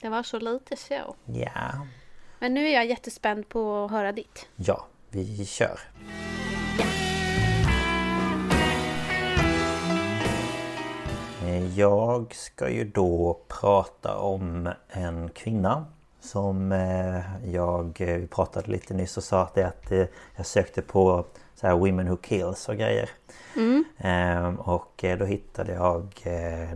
[0.00, 1.14] Det var så lite så.
[1.26, 1.86] Ja
[2.38, 4.48] Men nu är jag jättespänd på att höra ditt.
[4.56, 5.80] Ja, vi kör.
[11.42, 15.84] Eh, Jag ska ju då prata om en kvinna
[16.22, 21.24] som eh, jag vi pratade lite nyss och sa att, det att jag sökte på
[21.54, 23.10] så här Women Who Kills och grejer.
[23.56, 23.84] Mm.
[23.98, 26.08] Ehm, och då hittade jag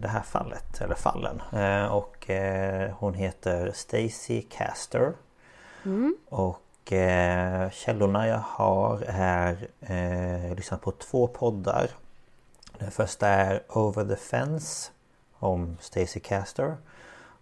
[0.01, 1.43] det här fallet, eller fallen.
[1.91, 2.31] och
[2.93, 5.13] hon heter Stacy Caster.
[5.85, 6.17] Mm.
[6.29, 6.93] Och
[7.73, 11.91] källorna jag har är eh, lyssnat på två poddar.
[12.79, 14.91] Den första är Over the Fence
[15.39, 16.77] om Stacy Caster.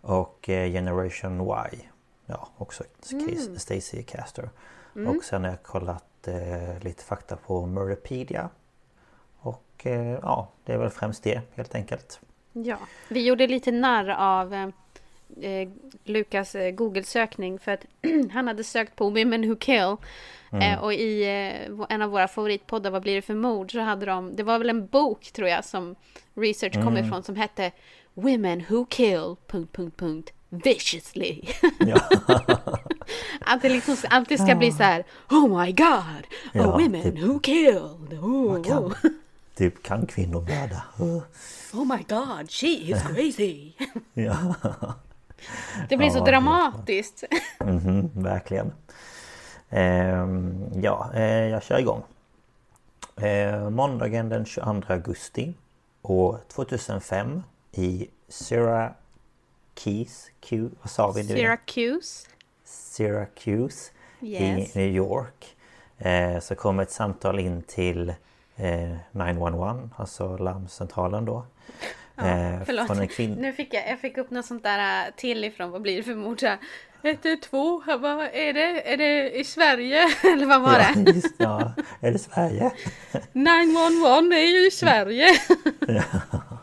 [0.01, 1.41] Och eh, Generation
[1.73, 1.89] Y.
[2.27, 3.59] Ja, också mm.
[3.59, 4.51] Stacy Caster.
[4.97, 5.17] Mm.
[5.17, 8.49] Och sen har jag kollat eh, lite fakta på Murderpedia.
[9.39, 12.21] Och eh, ja, det är väl främst det helt enkelt.
[12.53, 14.69] Ja, vi gjorde lite narr av eh,
[15.41, 15.69] eh
[16.05, 17.87] Lukas eh, Google-sökning för att
[18.33, 19.97] han hade sökt på Women Who Kill.
[20.53, 20.73] Mm.
[20.73, 21.25] Eh, och i
[21.89, 23.73] en av våra favoritpoddar, Vad blir det för mord?
[23.73, 25.97] Så hade de, det var väl en bok tror jag som
[26.35, 26.87] research mm.
[26.87, 27.73] kom ifrån som hette
[28.15, 29.37] Women who kill...
[29.47, 31.41] Punkt, punkt, punkt, viciously.
[31.79, 32.01] Ja.
[33.41, 36.27] att det liksom alltid ska bli så här Oh my god!
[36.53, 38.19] Ja, women typ, who killed!
[38.23, 38.95] Oh, kan.
[39.55, 40.83] Typ kan kvinnor mörda?
[40.99, 41.23] Oh.
[41.81, 43.73] oh my god, she is crazy!
[44.15, 44.55] ja.
[45.89, 47.25] Det blir ja, så dramatiskt.
[47.61, 48.73] Mm -hmm, verkligen.
[49.71, 52.03] Ehm, ja, eh, jag kör igång.
[53.17, 55.55] Eh, måndagen den 22 augusti
[56.03, 57.43] år 2005
[57.73, 58.09] i
[59.75, 61.29] Syracuse, Q, vad sa vi nu?
[61.35, 62.29] Syracuse.
[62.65, 64.77] Syracuse yes.
[64.77, 65.57] i New York.
[65.99, 68.09] Eh, så kom ett samtal in till
[68.57, 71.47] eh, 911, alltså larmcentralen då.
[72.15, 72.87] Ja, eh, förlåt.
[72.87, 75.83] Från en kvin- nu fick jag, jag fick upp något sånt där till ifrån, vad
[75.83, 76.43] blir det för mord?
[77.03, 78.93] 112, vad är det?
[78.93, 80.03] Är det i Sverige?
[80.23, 81.13] Eller vad var det?
[81.15, 82.71] Just, ja, är det Sverige?
[83.33, 85.29] 911 är ju i Sverige!
[85.89, 86.54] ja.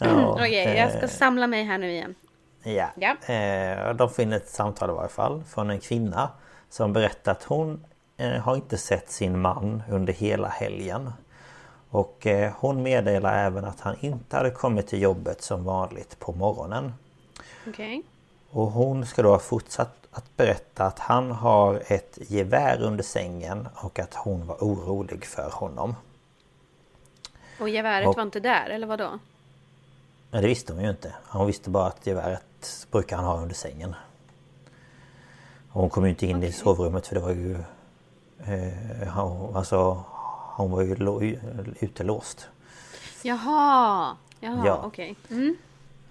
[0.00, 2.14] Ja, Okej, okay, jag ska eh, samla mig här nu igen.
[2.62, 3.34] Ja, ja.
[3.34, 6.30] Eh, de in ett samtal i varje fall från en kvinna
[6.70, 7.84] som berättar att hon
[8.16, 11.12] eh, har inte sett sin man under hela helgen.
[11.92, 12.26] Och
[12.56, 16.94] hon meddelar även att han inte hade kommit till jobbet som vanligt på morgonen.
[17.68, 17.98] Okej.
[17.98, 18.02] Okay.
[18.50, 23.68] Och hon ska då ha fortsatt att berätta att han har ett gevär under sängen
[23.74, 25.94] och att hon var orolig för honom.
[27.60, 29.18] Och geväret och, var inte där, eller vad då?
[30.30, 31.14] Nej det visste hon ju inte.
[31.28, 33.94] Hon visste bara att geväret brukar han ha under sängen.
[35.72, 36.48] Och hon kom ju inte in okay.
[36.48, 37.56] i sovrummet för det var ju...
[38.44, 39.18] Eh,
[39.54, 40.04] alltså,
[40.56, 41.38] hon var ju
[41.80, 42.48] utelåst.
[43.22, 44.16] Jaha!
[44.40, 44.82] Jaha, ja.
[44.84, 45.16] okej.
[45.24, 45.36] Okay.
[45.38, 45.56] Mm.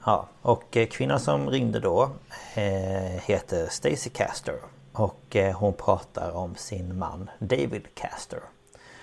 [0.06, 2.10] Ja, och eh, kvinnan som ringde då
[2.56, 4.56] eh, heter Stacy Caster.
[4.94, 8.40] Och eh, hon pratar om sin man David Caster.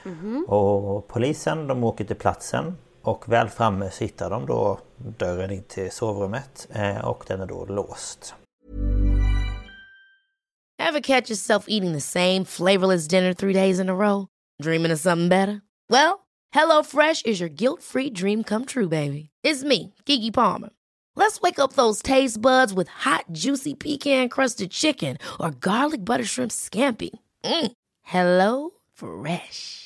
[0.05, 0.49] Mm -hmm.
[0.49, 2.77] Och polisen de åker till platsen
[3.07, 7.47] och väl framme så hittar de då dörren in till sovrummet eh, och den är
[7.47, 8.35] då låst.
[10.79, 14.27] Have catch yourself eating the same flavorless dinner three days in a row?
[14.63, 15.61] Dreaming of something better?
[15.91, 19.31] Well, hello fresh is your guilt free dream come true baby.
[19.43, 20.71] It's me, Gigi Palmer.
[21.17, 26.25] Let's wake up those taste buds with hot juicy pecan crusted chicken or garlic butter
[26.25, 27.11] shrimp scampi.
[27.45, 27.73] Mm.
[28.03, 29.86] Hello fresh.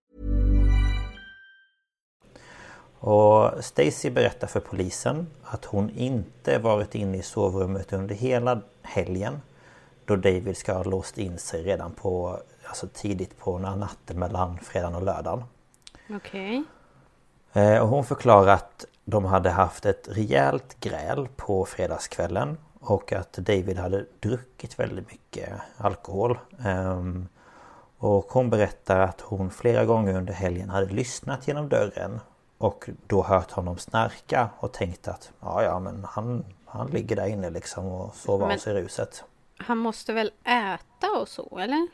[3.03, 9.41] Och Stacy berättar för polisen att hon inte varit inne i sovrummet under hela helgen.
[10.05, 14.95] Då David ska ha låst in sig redan på alltså tidigt på natten mellan fredagen
[14.95, 15.43] och lördagen.
[16.09, 16.63] Okej.
[17.53, 17.63] Okay.
[17.63, 23.33] Eh, och hon förklarar att de hade haft ett rejält gräl på fredagskvällen och att
[23.33, 26.39] David hade druckit väldigt mycket alkohol.
[26.65, 27.27] Ehm,
[27.97, 32.19] och hon berättar att hon flera gånger under helgen hade lyssnat genom dörren
[32.61, 37.27] och då hört honom snarka och tänkt att ja ja men han, han ligger där
[37.27, 39.23] inne liksom och sover av sig ruset.
[39.57, 41.87] Han måste väl äta och så eller?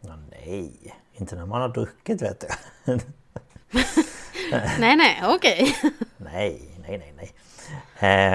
[0.00, 2.48] Ja, nej, inte när man har druckit vet du.
[4.78, 5.76] nej nej okej.
[6.16, 7.32] Nej nej nej nej.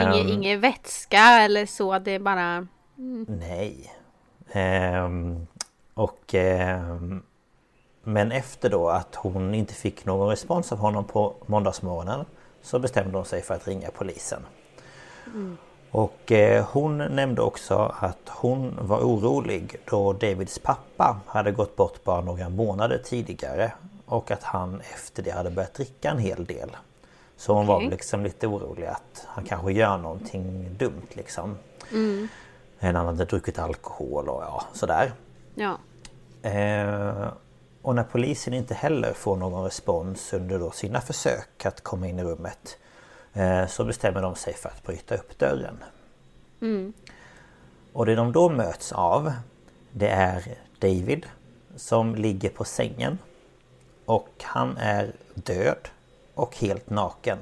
[0.05, 2.67] Um, Inge, ingen vätska eller så, det är bara...
[2.97, 3.25] Mm.
[3.29, 3.93] Nej.
[5.03, 5.47] Um,
[5.93, 6.95] och eh,
[8.07, 12.25] Men efter då att hon inte fick någon respons av honom på måndagsmorgonen
[12.61, 14.45] Så bestämde hon sig för att ringa polisen.
[15.91, 22.03] Och eh, hon nämnde också att hon var orolig då Davids pappa hade gått bort
[22.03, 23.71] bara några månader tidigare
[24.05, 26.69] och att han efter det hade börjat dricka en hel del.
[27.37, 27.89] Så hon var Okej.
[27.89, 31.57] liksom lite orolig att han kanske gör någonting dumt liksom.
[32.79, 35.11] Han hade druckit alkohol och ja, sådär.
[35.55, 35.77] Ja.
[36.49, 37.27] Eh,
[37.85, 42.23] och när polisen inte heller får någon respons under sina försök att komma in i
[42.23, 42.77] rummet
[43.33, 45.83] eh, så bestämmer de sig för att bryta upp dörren.
[47.93, 49.33] Och det de då möts av
[49.91, 51.25] det är David
[51.75, 53.17] som ligger på sängen
[54.05, 55.89] och han är död
[56.33, 57.37] och helt naken.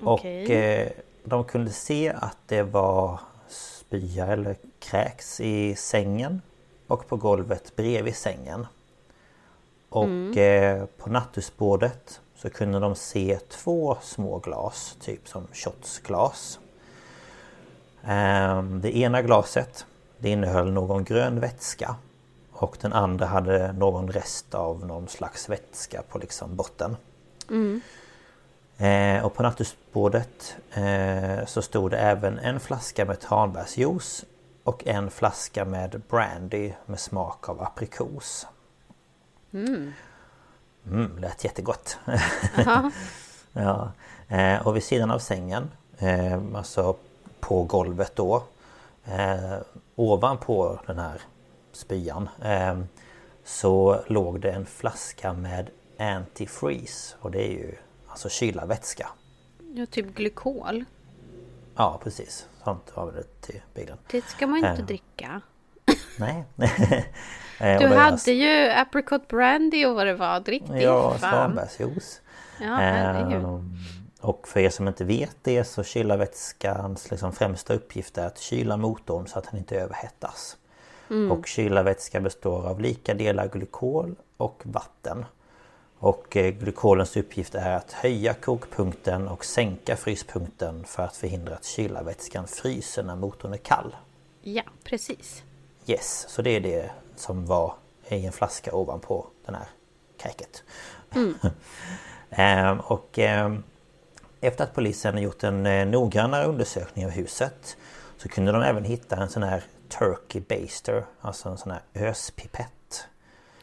[0.00, 0.52] Och Okej.
[0.52, 0.88] eh,
[1.24, 6.42] de kunde se att det var spya eller kräks i sängen
[6.86, 8.66] och på golvet bredvid sängen.
[9.88, 16.58] Och eh, på nattduksbordet så kunde de se två små glas, typ som shotsglas.
[18.04, 19.86] Ehm, Det ena glaset
[20.18, 21.96] det innehöll någon grön vätska
[22.52, 26.96] och den andra hade någon rest av någon slags vätska på liksom botten.
[28.78, 34.24] Eh, och på nattduksbordet eh, så stod det även en flaska med tranbärsjuice
[34.66, 38.46] och en flaska med brandy med smak av aprikos.
[39.52, 39.92] Mm,
[41.18, 41.98] lät jättegott.
[43.52, 43.92] ja.
[44.28, 46.96] eh, och vid sidan av sängen, eh, alltså
[47.40, 48.42] på golvet då,
[49.04, 49.56] eh,
[49.94, 51.20] ovanpå den här
[51.72, 52.78] spyan, eh,
[53.44, 57.74] så låg det en flaska med antifreeze och det är ju
[58.06, 59.08] alltså kylarvätska.
[59.74, 60.84] ja, typ glykol.
[61.76, 63.98] Ja precis, sånt har vi till bilen.
[64.10, 64.86] Det ska man ju inte Eh.
[64.86, 65.40] dricka.
[66.18, 66.44] Nej.
[67.60, 70.40] Eh, Du hade alltså- ju apricot brandy och vad det var.
[70.40, 71.30] Drick det Ja, fan.
[71.30, 72.20] tranbärsjuice.
[72.60, 72.80] Ja.
[72.80, 73.76] Ehm,
[74.20, 78.76] Och för er som inte vet det så kylarvätskans liksom främsta uppgift är att kyla
[78.76, 80.56] motorn så att den inte överhettas.
[81.30, 85.24] Och kylarvätska består av lika delar glykol och vatten.
[86.06, 91.64] Och eh, glykolens uppgift är att höja kokpunkten och sänka fryspunkten för att förhindra att
[91.64, 93.96] kylarvätskan fryser när motorn är kall.
[94.42, 95.42] Ja, precis.
[95.86, 97.74] Yes, så det är det som var
[98.08, 99.66] i en flaska ovanpå den här
[100.18, 100.62] kräket.
[102.30, 103.62] Ehm, och ehm,
[104.40, 107.76] efter att polisen gjort en eh, noggrannare undersökning av huset
[108.16, 113.06] så kunde de även hitta en sån här Turkey Baster, alltså en sån här öspipett.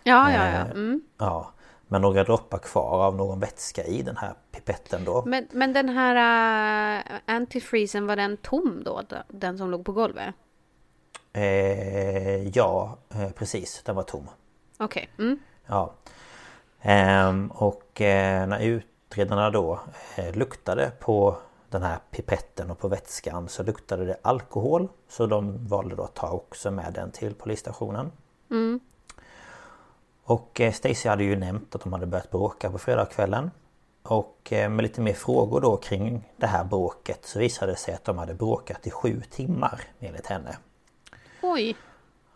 [0.03, 0.59] Ja, ja, ja.
[0.59, 1.01] Eh, Mm.
[1.17, 1.53] Ja,
[1.93, 5.23] med några droppar kvar av någon vätska i den här pipetten då.
[5.25, 6.15] Men, men den här
[6.97, 9.01] uh, antifreezen, var den tom då?
[9.27, 10.35] Den som låg på golvet?
[11.33, 14.29] Eh, ja, eh, precis, den var tom.
[14.77, 15.09] Okej.
[15.19, 15.39] Mm.
[15.65, 15.93] Ja.
[16.81, 19.79] Ehm, och eh, när utredarna då
[20.15, 21.37] eh, luktade på
[21.69, 24.87] den här pipetten och på vätskan så luktade det alkohol.
[25.07, 28.11] Så de valde då att ta också med den till polisstationen.
[30.24, 33.51] Och eh, Stacy hade ju nämnt att de hade börjat bråka på fredagskvällen.
[34.03, 37.93] Och eh, med lite mer frågor då kring det här bråket så visade det sig
[37.93, 40.57] att de hade bråkat i sju timmar enligt henne.
[41.41, 41.76] Oj,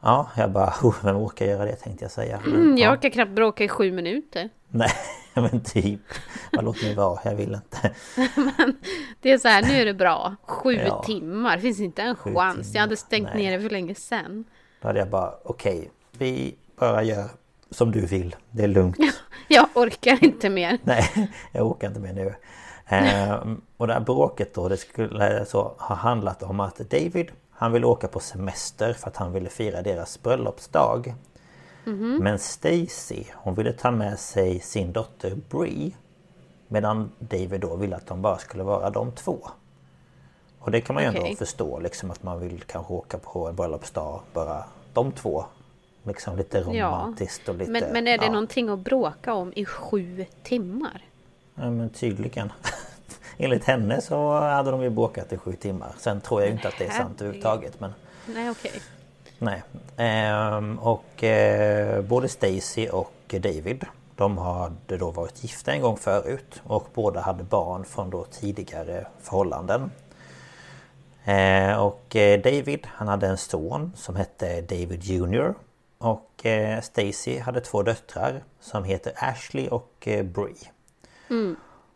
[0.01, 2.39] Ja, jag bara, "Oh, vem orkar göra det tänkte jag säga.
[2.45, 2.93] Men, mm, jag ja.
[2.97, 4.49] orkar knappt bråka i sju minuter.
[4.69, 4.91] Nej,
[5.33, 5.99] men typ.
[6.51, 7.91] Bara låt mig vara, jag vill inte.
[9.21, 10.35] Det är så här, nu är det bra.
[10.47, 11.03] Sju Ja.
[11.03, 12.73] timmar, det finns inte en Sju chans.
[12.73, 13.43] Jag hade timmar, stängt nej.
[13.43, 14.43] ner det för länge sedan.
[14.81, 17.29] Då hade jag bara, okej, vi bara gör
[17.71, 18.35] som du vill.
[18.51, 18.97] Det är lugnt.
[19.47, 20.77] Jag orkar inte mer.
[20.83, 22.35] Nej, jag åker inte med nu.
[22.87, 27.71] Ehm, och det här bråket då, det skulle så ha handlat om att David, han
[27.71, 31.15] ville åka på semester för att han ville fira deras bröllopsdag.
[32.21, 35.91] Men Stacy, hon ville ta med sig sin dotter Bree.
[36.67, 39.47] Medan David då ville att de bara skulle vara de två.
[40.59, 41.21] Och det kan man ju Okej.
[41.21, 44.63] ändå förstå liksom att man vill kanske åka på en bröllopsdag bara
[44.93, 45.45] de två.
[46.07, 47.71] Liksom lite romantiskt och lite...
[47.71, 48.31] Men, men är det ja.
[48.31, 51.01] någonting att bråka om i sju timmar?
[51.55, 52.51] Ja men tydligen.
[53.37, 55.91] Enligt henne så hade de ju bråkat i sju timmar.
[55.97, 57.93] Sen tror jag ju inte att det är sant överhuvudtaget men
[58.25, 58.81] Nej, okej.
[59.39, 59.63] nej.
[59.97, 63.85] Ehm, och eh, både Stacy och David
[64.15, 69.07] de hade då varit gifta en gång förut och båda hade barn från då tidigare
[69.21, 69.91] förhållanden.
[71.23, 72.05] Eh, och
[72.43, 75.53] David han hade en son som hette David Jr.
[75.97, 80.71] Och eh, Stacy hade två döttrar som heter Ashley och eh, Bree.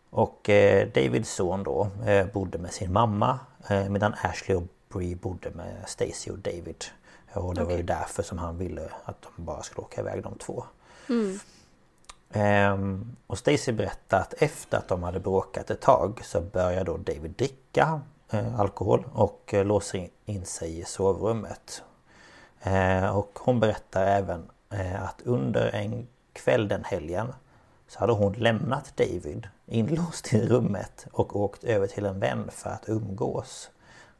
[0.09, 3.39] Och eh, Davids son då eh, bodde med sin mamma
[3.89, 6.85] medan Ashley och Bree bodde med Stacy och David.
[7.33, 10.37] Och det var ju därför som han ville att de bara skulle åka iväg de
[10.37, 10.63] två.
[12.33, 16.97] Ehm, och Stacy berättade att efter att de hade bråkat ett tag så börjar då
[16.97, 21.83] David dricka eh, alkohol och eh, låser in, in sig i sovrummet.
[22.63, 27.33] Eh, och hon berättar även eh, att under en kväll den helgen
[27.87, 32.69] så hade hon lämnat David inlåst i rummet och åkt över till en vän för
[32.69, 33.69] att umgås.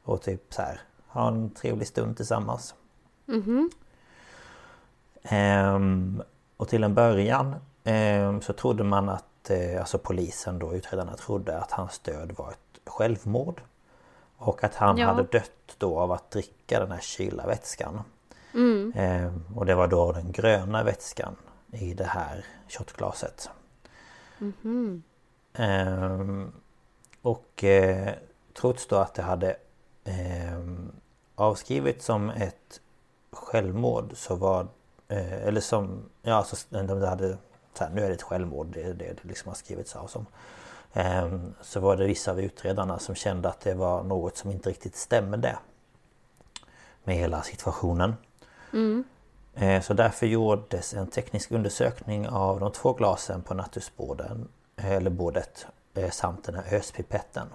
[0.04, 2.74] Och typ så här ha en trevlig stund tillsammans.
[5.22, 6.22] Ehm,
[6.56, 11.58] och till en början ehm, så trodde man att, eh, alltså polisen då, utredarna trodde
[11.58, 13.62] att hans död var ett självmord.
[14.36, 15.06] Och att han Ja.
[15.06, 18.02] hade dött då av att dricka den här kyla vätskan.
[18.94, 21.36] Ehm, och det var då den gröna vätskan
[21.70, 23.50] i det här shotglaset.
[25.54, 26.52] Ehm,
[27.22, 28.12] och eh,
[28.54, 29.56] trots då att det hade
[30.04, 30.92] ehm,
[31.34, 32.80] avskrivits som ett
[33.32, 34.66] självmord så var
[35.08, 37.38] eh, eller som ja alltså de hade
[37.74, 40.06] så här, nu är det ett självmord det är det det liksom har skrivits av
[40.06, 40.26] som.
[40.92, 44.70] Ehm, så var det vissa av utredarna som kände att det var något som inte
[44.70, 45.58] riktigt stämde
[47.04, 48.14] med hela situationen.
[49.54, 55.66] Eh, Så därför gjordes en teknisk undersökning av de två glasen på nattusborden eller bordet
[55.94, 57.46] eh, samt den här öspipetten.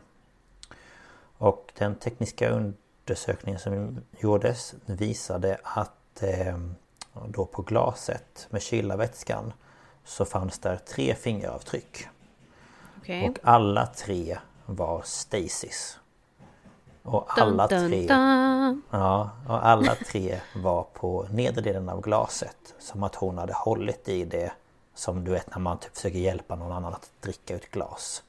[1.37, 6.57] Och den tekniska undersökningen som gjordes visade att eh,
[7.27, 9.53] då på glaset med kylarvätskan
[10.05, 12.07] så fanns där tre fingeravtryck.
[12.97, 13.29] Okej.
[13.29, 15.99] Och alla tre var Stacys.
[17.07, 18.05] Och alla tre.
[18.91, 22.75] Ja, och alla tre var på nedre delen av glaset.
[22.79, 24.51] Som att hon hade hållit i det
[24.95, 28.23] Som du vet när man typ försöker hjälpa någon annan att dricka ut glas.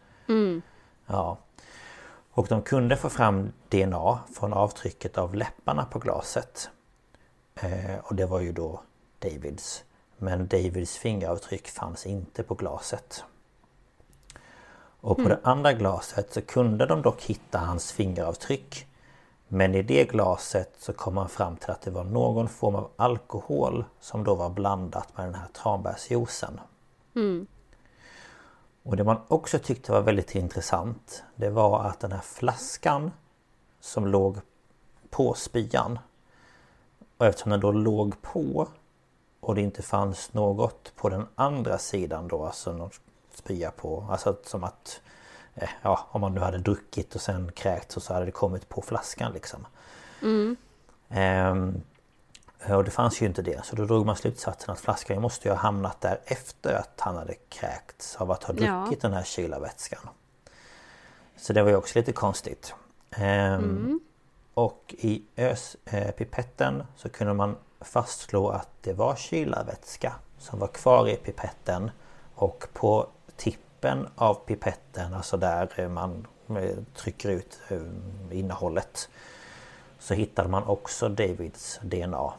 [1.07, 1.37] Ja.
[2.31, 6.71] Och de kunde få fram DNA från avtrycket av läpparna på glaset.
[7.55, 8.81] Eh, och det var ju då
[9.19, 9.85] Davids.
[10.17, 13.25] Men Davids fingeravtryck fanns inte på glaset.
[15.01, 18.87] Och på det andra glaset så kunde de dock hitta hans fingeravtryck.
[19.49, 22.91] Men i det glaset så kom man fram till att det var någon form av
[22.97, 26.61] alkohol som då var blandat med den här tranbärsjuicen.
[28.83, 33.11] Och det man också tyckte var väldigt intressant Det var att den här flaskan
[33.81, 34.39] Som låg
[35.11, 35.99] på spyan
[37.19, 38.69] Och eftersom den då låg på
[39.41, 42.91] Och det inte fanns något på den andra sidan då Alltså någon
[43.39, 45.01] spya på Alltså som att
[45.55, 48.69] eh, Ja om man nu hade druckit och sen kräkt så, så hade det kommit
[48.69, 49.67] på flaskan liksom
[51.11, 51.83] Ehm,
[52.69, 55.53] och det fanns ju inte det så då drog man slutsatsen att flaskan måste ju
[55.55, 58.81] ha hamnat där efter att han hade kräkts av att ha Ja.
[58.85, 60.09] druckit den här kylarvätskan.
[61.37, 62.75] Så det var ju också lite konstigt.
[63.11, 64.01] Ehm,
[64.55, 71.17] Och i öspipetten så kunde man fastslå att det var kylarvätska som var kvar i
[71.17, 71.91] pipetten
[72.35, 73.07] och på
[73.39, 79.09] tippen av pipetten, alltså där man eh, trycker ut eh, innehållet
[79.99, 82.33] så hittade man också Davids DNA.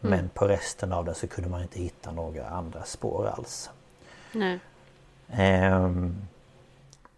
[0.00, 3.70] Men på resten av den så kunde man inte hitta några andra spår alls.
[4.32, 4.58] Nej.
[5.28, 6.16] Ehm,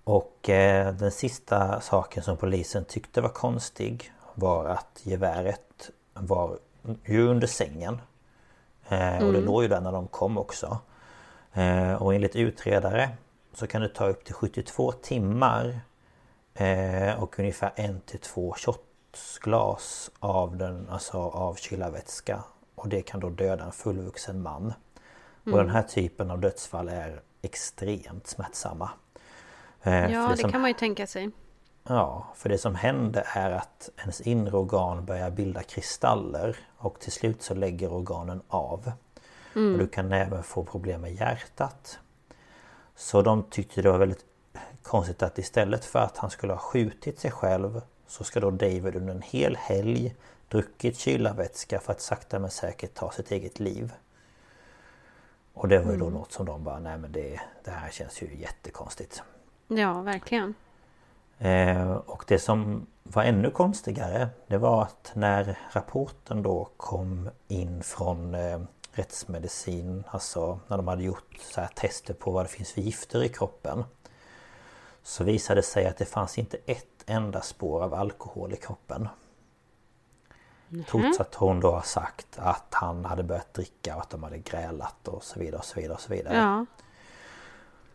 [0.05, 6.59] och eh, den sista saken som polisen tyckte var konstig var att geväret var
[7.05, 8.01] ju under sängen.
[8.89, 10.79] Eh, och det låg ju där när de kom också.
[11.53, 13.11] Eh, och enligt utredare
[13.53, 15.81] så kan det ta upp till 72 timmar
[16.55, 18.55] eh, och ungefär en till två
[19.13, 22.43] shotsglas av den, alltså av kylarvätska.
[22.75, 24.73] Och det kan då döda en fullvuxen man.
[25.45, 28.91] Och den här typen av dödsfall är extremt smärtsamma.
[29.83, 31.31] Eh, Ja, det som- kan man ju tänka sig.
[31.89, 37.13] Ja, för det som händer är att ens inre organ börjar bilda kristaller och till
[37.13, 38.93] slut så lägger organen av.
[39.55, 41.99] Och du kan även få problem med hjärtat.
[42.97, 44.25] Så de tyckte det var väldigt
[44.83, 48.97] konstigt att istället för att han skulle ha skjutit sig själv så ska då David
[48.97, 50.15] under en hel helg
[50.49, 53.93] druckit kylarvätska för att sakta men säkert ta sitt eget liv.
[55.55, 58.23] Och det var ju då något som de bara, nej men det, det här känns
[58.23, 59.23] ju jättekonstigt.
[59.69, 60.55] Ja, verkligen.
[61.39, 67.83] Eh, och det som var ännu konstigare det var att när rapporten då kom in
[67.83, 68.61] från eh,
[68.99, 73.23] rättsmedicin, alltså när de hade gjort så här tester på vad det finns för gifter
[73.23, 73.85] i kroppen.
[75.03, 79.09] Så visade det sig att det fanns inte ett enda spår av alkohol i kroppen.
[80.89, 84.39] Trots att hon då har sagt att han hade börjat dricka och att de hade
[84.39, 86.37] grälat och så vidare och så vidare och så vidare.
[86.37, 86.67] Ja.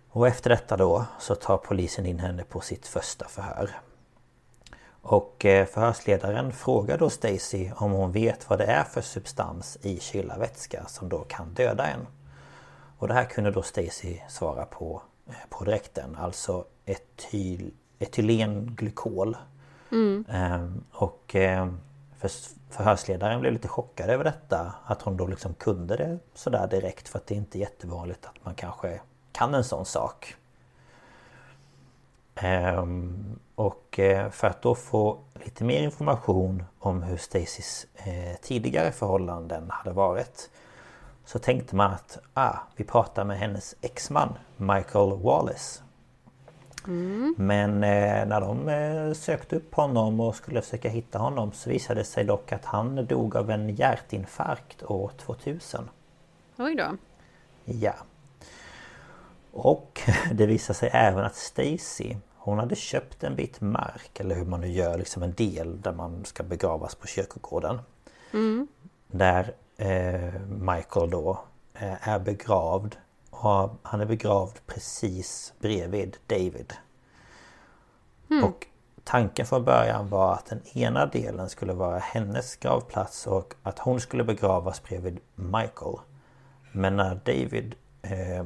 [0.10, 3.80] Och efter detta då så tar polisen in henne på sitt första förhör.
[5.04, 9.99] Och eh, förhörsledaren frågar då Stacy om hon vet vad det är för substans i
[9.99, 12.08] kylarvätska som då kan döda en.
[12.97, 19.38] Och det här kunde då Stacy svara på eh, på direkten, alltså etyl, etylenglykol.
[19.91, 20.26] Mm.
[20.30, 21.36] Ehm, och
[22.20, 22.30] för,
[22.70, 27.20] förhörsledaren blev lite chockad över detta, att hon då liksom kunde det sådär direkt för
[27.20, 28.99] att det är inte jättevanligt att man kanske
[29.32, 30.36] kan en sån sak.
[32.43, 38.91] Ehm, och eh, för att då få lite mer information om hur Stacys eh, tidigare
[38.91, 40.49] förhållanden hade varit
[41.25, 45.83] så tänkte man att ah, vi pratar med hennes exman Michael Wallace.
[46.87, 47.35] Mm.
[47.37, 51.99] Men eh, när de eh, sökte upp honom och skulle försöka hitta honom så visade
[51.99, 55.89] det sig dock att han dog av en hjärtinfarkt år 2000.
[56.57, 56.97] Oj då.
[57.65, 57.93] Ja.
[59.51, 64.45] Och det visade sig även att Stacy hon hade köpt en bit mark eller hur
[64.45, 67.79] man nu gör, liksom en del där man ska begravas på kyrkogården.
[68.33, 68.67] Mm.
[69.07, 71.39] Där eh, Michael då
[71.73, 72.95] eh, är begravd.
[73.29, 76.73] Och han är begravd precis bredvid David.
[78.29, 78.43] Mm.
[78.43, 78.67] Och
[79.03, 83.99] tanken från början var att den ena delen skulle vara hennes gravplats och att hon
[83.99, 85.97] skulle begravas bredvid Michael.
[86.71, 88.43] Men när David eh,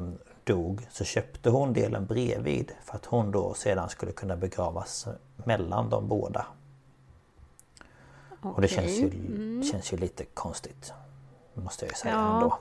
[0.48, 5.90] dog så köpte hon delen bredvid för att hon då sedan skulle kunna begravas mellan
[5.90, 6.46] de båda.
[8.40, 8.52] Okay.
[8.52, 9.64] Och det känns ju, mm.
[9.64, 10.94] känns ju lite konstigt.
[11.54, 12.36] Måste jag säga ja.
[12.36, 12.58] ändå.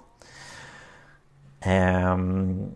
[1.61, 2.71] Ehm,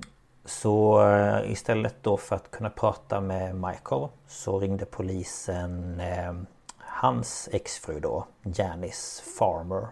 [0.45, 6.35] så eh, istället då för att kunna prata med Michael så ringde polisen eh,
[6.79, 9.89] hans exfru då, Janice Farmer.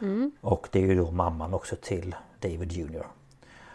[0.00, 0.32] Mm.
[0.40, 3.06] Och det är ju då mamman också till David Jr.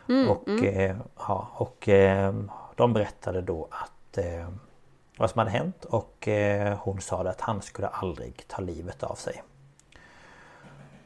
[0.10, 0.66] Mm, och, mm.
[0.66, 2.34] Eh, ja, och eh,
[2.76, 4.50] de berättade då att eh,
[5.18, 9.16] vad som hade hänt och eh, hon sa att han skulle aldrig ta livet av
[9.16, 9.44] sig.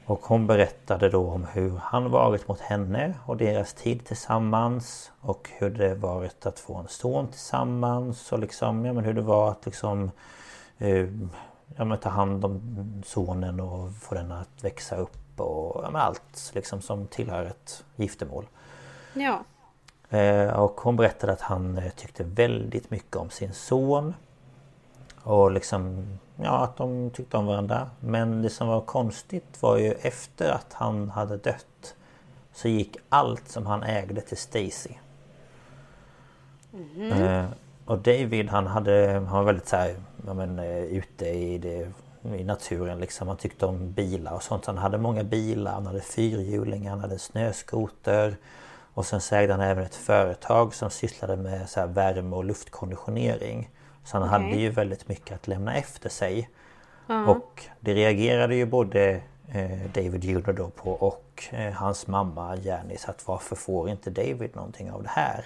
[0.06, 5.50] Och hon berättade då om hur han varit mot henne och deras tid tillsammans och
[5.54, 9.52] hur det varit att få en son tillsammans och liksom, ja men hur det var
[9.52, 10.12] att liksom
[10.78, 11.08] eh,
[11.76, 16.52] ja, men ta hand om sonen och få den att växa upp och ja, allt
[16.54, 18.45] liksom som tillhör ett giftermål.
[19.22, 19.43] Ja.
[20.18, 24.13] Eh, och hon berättade att han eh, tyckte väldigt mycket om sin son.
[25.24, 26.05] Och liksom,
[26.36, 27.89] ja att de tyckte om varandra.
[27.99, 31.95] Men det som var konstigt var ju efter att han hade dött
[32.53, 34.93] Så gick allt som han ägde till Stacy.
[36.95, 37.45] Mm.
[37.86, 39.95] Och David han hade, han var väldigt såhär,
[40.26, 41.91] ja men ute i det
[42.36, 43.28] i naturen liksom.
[43.28, 44.65] Han tyckte om bilar och sånt.
[44.65, 48.38] Han hade många bilar, han hade fyrhjulingar, han hade snöskoter.
[48.98, 53.70] Och sen så ägde han även ett företag som sysslade med så värme och luftkonditionering.
[54.04, 54.41] Så han okay.
[54.41, 56.50] hade ju väldigt mycket att lämna efter sig.
[57.10, 62.56] Uh Och det reagerade ju både eh, David Jr då på och eh, hans mamma
[62.56, 65.45] Janice att varför får inte David någonting av det här?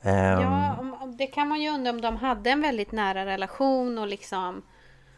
[0.00, 4.06] ja, um, det kan man ju undra om de hade en väldigt nära relation och
[4.06, 4.62] liksom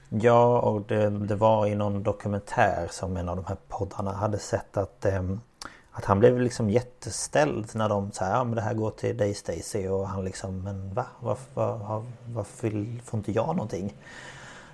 [0.09, 4.39] Ja, och det, det var i någon dokumentär som en av de här poddarna hade
[4.39, 5.41] sett att um,
[5.97, 9.35] att han blev liksom jätteställd när de sa ja men det här går till dig
[9.35, 11.07] Stacy och han liksom men va?
[11.21, 12.71] Varför, var, varför
[13.05, 13.95] får inte jag någonting?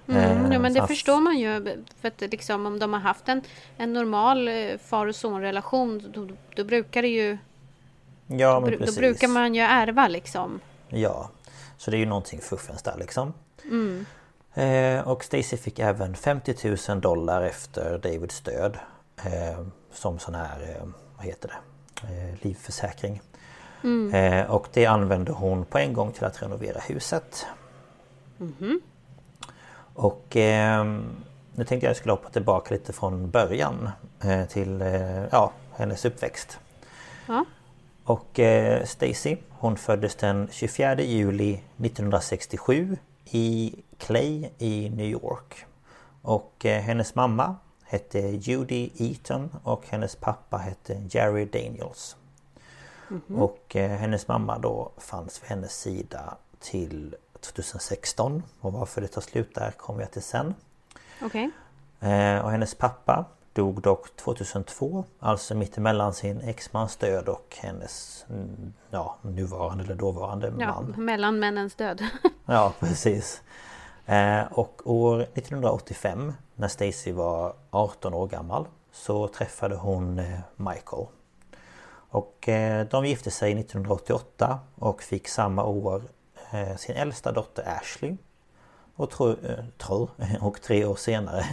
[0.07, 0.89] Mm, eh, ja men det han...
[0.89, 3.43] förstår man ju för att liksom om de har haft en,
[3.77, 7.39] en normal eh, far och sonrelation då, då brukar det ju
[8.27, 8.95] Ja men precis.
[8.95, 10.61] Då brukar man ju ärva liksom.
[10.89, 11.31] Ja
[11.77, 13.33] Så det är ju någonting fuffens där liksom.
[13.65, 14.07] Mm.
[14.55, 18.79] Eh, och Stacy fick även 50 000 dollar efter Davids död.
[19.25, 20.87] Eh, som sån här eh,
[21.23, 23.21] vad heter det, eh, livförsäkring.
[23.85, 24.15] Mm.
[24.15, 27.47] Eh, och det använde hon på en gång till att renovera huset.
[28.41, 28.81] Mm.
[29.95, 30.85] Och eh,
[31.55, 33.91] nu tänkte jag skulle hoppa tillbaka lite från början
[34.25, 34.85] eh, till
[35.33, 36.59] ja, hennes uppväxt.
[37.27, 37.45] Ja.
[38.05, 45.67] Och eh, Stacy hon föddes den 24 juli 1967 i Clay i New York.
[46.23, 47.57] Och hennes mamma
[47.93, 52.17] hette Judy Eaton och hennes pappa hette Jerry Daniels.
[53.11, 53.39] Mm -hmm.
[53.39, 59.21] Och eh, hennes mamma då fanns vid hennes sida till 2016 och varför det tar
[59.21, 60.55] slut där kommer jag till sen.
[61.23, 61.51] Okay.
[62.01, 68.73] Eh, och hennes pappa dog dock 2002 Alltså mittemellan sin exmans död och hennes mm,
[68.91, 70.61] ja, nuvarande eller dåvarande man.
[70.61, 72.03] Ja, mellan männens död.
[72.47, 73.43] ja precis.
[74.07, 81.07] Eh, och år 1985 när Stacy var 18 år gammal så träffade hon eh, Michael.
[82.09, 86.03] Och eh, de gifte sig 1988 och fick samma år
[86.77, 88.17] sin äldsta dotter Ashley
[88.97, 90.09] och, tro, eh, tro,
[90.41, 91.45] och tre år senare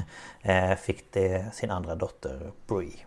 [0.41, 3.05] eh, fick de sin andra dotter Brie.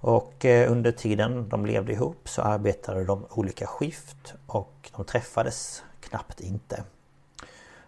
[0.00, 5.84] Och eh, under tiden de levde ihop så arbetade de olika skift och de träffades
[6.00, 6.84] knappt inte.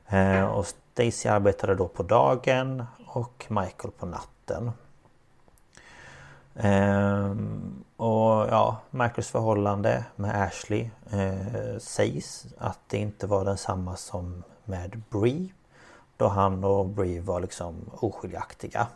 [0.08, 0.66] Eh, och
[0.96, 4.70] Stacy arbetade då på dagen och Michael på natten.
[6.54, 14.42] Ehm, och ja, Michaels förhållande med Ashley eh, sägs att det inte var densamma som
[14.64, 15.48] med Brie.
[16.16, 18.86] Då han och Brie var liksom oskiljaktiga.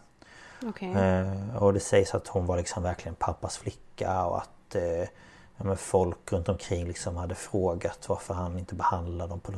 [0.67, 0.93] Okej.
[0.93, 5.09] Eh, och det sägs att hon var liksom verkligen pappas flicka och att eh,
[5.57, 9.53] ja, folk runt omkring liksom hade frågat varför han inte behandlade dem på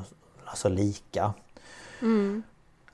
[0.44, 1.32] alltså lika.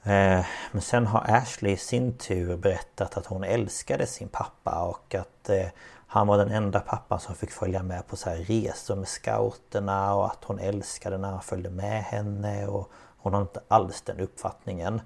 [0.03, 5.15] Eh, men sen har Ashley i sin tur berättat att hon älskade sin pappa och
[5.15, 5.67] att eh,
[6.07, 10.15] han var den enda pappan som fick följa med på så här resor med scouterna
[10.15, 14.21] och att hon älskade när han följde med henne och hon har inte alls den
[14.21, 15.01] uppfattningen.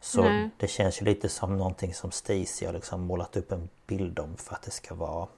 [0.00, 0.50] Så Nej.
[0.56, 4.36] det känns ju lite som någonting som Stacy har liksom målat upp en bild om
[4.36, 5.28] för att det ska vara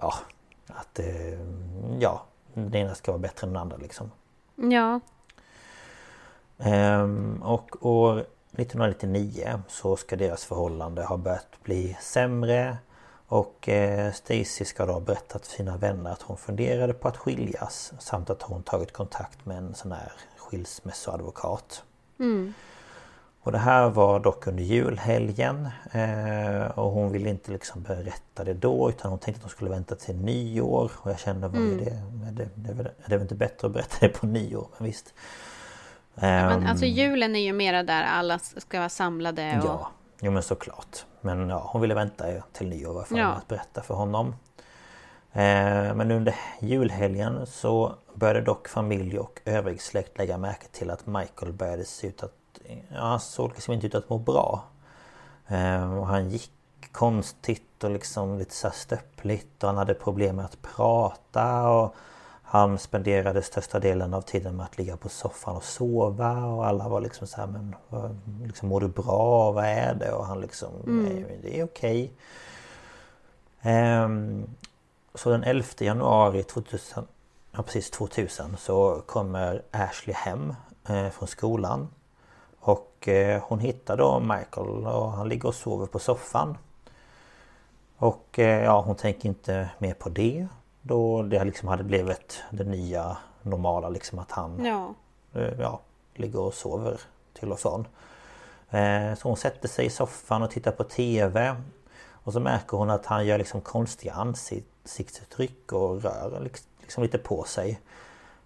[0.00, 0.14] Ja
[0.66, 1.40] Att eh,
[1.98, 4.10] Ja Den ena ska vara bättre än den andra liksom.
[4.56, 5.00] Ja.
[6.62, 8.18] Ehm, och år
[8.56, 12.76] 1999 så ska deras förhållande ha börjat bli sämre
[13.26, 17.16] och eh, Stacy ska då ha berättat för sina vänner att hon funderade på att
[17.16, 21.82] skiljas samt att hon tagit kontakt med en sån här skilsmässoadvokat.
[23.42, 28.54] Och det här var dock under julhelgen eh, och hon ville inte liksom berätta det
[28.54, 31.84] då utan hon tänkte att hon skulle vänta till nyår och jag kände vad är
[31.84, 31.90] det?
[32.28, 34.68] Är det, det, är väl- är det inte bättre att berätta det på nyår?
[34.78, 35.14] Men visst.
[36.14, 39.64] Men Ehm, alltså julen är ju mera där alla ska vara samlade och...
[39.68, 39.90] Ja,
[40.20, 41.04] jo men såklart.
[41.20, 43.26] Men ja, hon ville vänta till nyår fall Ja.
[43.26, 44.34] att berätta för honom.
[45.32, 51.06] Eh, men under julhelgen så började dock familj och övrig släkt lägga märke till att
[51.06, 52.32] Michael började se ut att...
[52.94, 54.64] Ja, han såg liksom inte ut att må bra.
[55.48, 56.52] Eh, och han gick
[56.92, 61.94] konstigt och liksom lite så här stöppligt och han hade problem med att prata och
[62.52, 66.88] han spenderade största delen av tiden med att ligga på soffan och sova och alla
[66.88, 69.52] var liksom så här men vad, liksom, mår du bra?
[69.52, 70.12] Vad är det?
[70.12, 72.12] Och han liksom nej, det är okej.
[73.62, 74.50] Ehm,
[75.14, 77.06] så den 11 januari 2000,
[77.52, 80.54] ja, precis 2000 så kommer Ashley hem
[80.88, 81.88] eh, från skolan.
[82.60, 86.58] Och eh, hon hittar då Michael och han ligger och sover på soffan.
[87.96, 90.48] Och eh, ja, hon tänker inte mer på det.
[90.82, 94.94] Då det liksom hade blivit det nya normala liksom att han Ja.
[95.40, 95.80] eh, ja,
[96.14, 97.00] ligger och sover
[97.32, 97.86] till och från.
[98.70, 101.56] Eh, Så hon sätter sig i soffan och tittar på TV.
[102.24, 107.18] Och så märker hon att han gör liksom konstiga ansiktsuttryck och rör liks- liksom lite
[107.18, 107.70] på sig.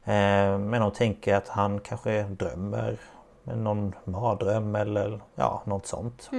[0.04, 2.98] Eh, Men hon tänker att han kanske drömmer
[3.42, 6.30] någon mardröm eller ja, något sånt.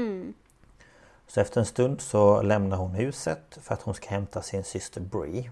[1.28, 5.02] Så efter en stund så lämnar hon huset för att hon ska hämta sin syster
[5.02, 5.52] Brie.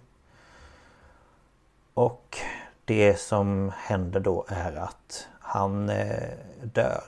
[1.94, 2.38] Och
[2.86, 7.04] det som händer då är att han eh, dör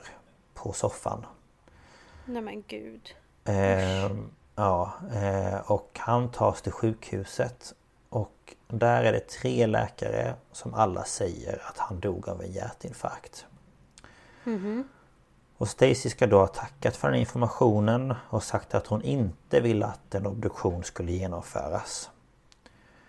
[0.54, 1.26] på soffan.
[2.24, 3.14] Nej men gud.
[3.44, 4.10] Eh,
[4.54, 7.74] ja, eh, och han tas till sjukhuset.
[8.08, 13.46] Och där är det tre läkare som alla säger att han dog av en hjärtinfarkt.
[15.56, 19.86] Och Stacy ska då ha tackat för den informationen och sagt att hon inte ville
[19.86, 22.10] att en obduktion skulle genomföras.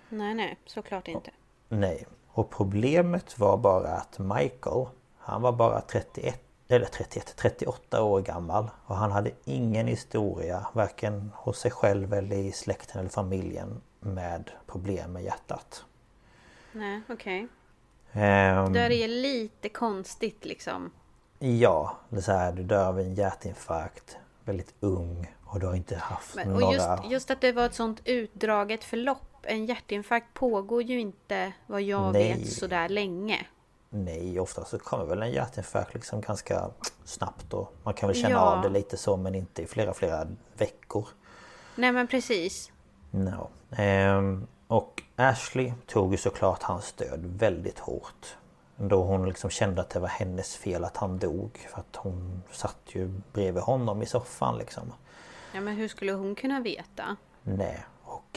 [0.10, 1.32] Nej nej, såklart inte.
[1.70, 2.08] Nej.
[2.28, 4.86] Och problemet var bara att Michael
[5.18, 11.32] Han var bara 31 eller 31, 38 år gammal och han hade ingen historia varken
[11.36, 15.86] hos sig själv eller i släkten eller familjen med problem med hjärtat.
[16.72, 17.48] Nej, okej.
[18.12, 20.92] Ehm, Då är det ju lite konstigt liksom.
[21.40, 25.76] Ja, det är så här, du dör av en hjärtinfarkt Väldigt ung och du har
[25.76, 26.74] inte haft Men, några...
[26.74, 29.37] just, just att det var ett sånt utdraget förlopp.
[29.48, 32.34] En hjärtinfarkt pågår ju inte vad jag Nej.
[32.34, 33.46] vet sådär länge.
[33.90, 36.70] Nej, ofta så kommer väl en hjärtinfarkt liksom ganska
[37.06, 38.40] snabbt och man kan väl känna Ja.
[38.40, 40.28] av det lite så men inte i flera, flera
[40.58, 41.08] veckor.
[41.76, 42.72] Nej men precis.
[43.12, 43.50] No.
[43.72, 48.36] Ehm, och Ashley tog ju såklart hans död väldigt hårt.
[48.76, 51.68] Då hon liksom kände att det var hennes fel att han dog.
[51.72, 54.94] För att hon satt ju bredvid honom i soffan liksom.
[55.54, 57.16] Ja men hur skulle hon kunna veta?
[57.44, 57.86] Nej.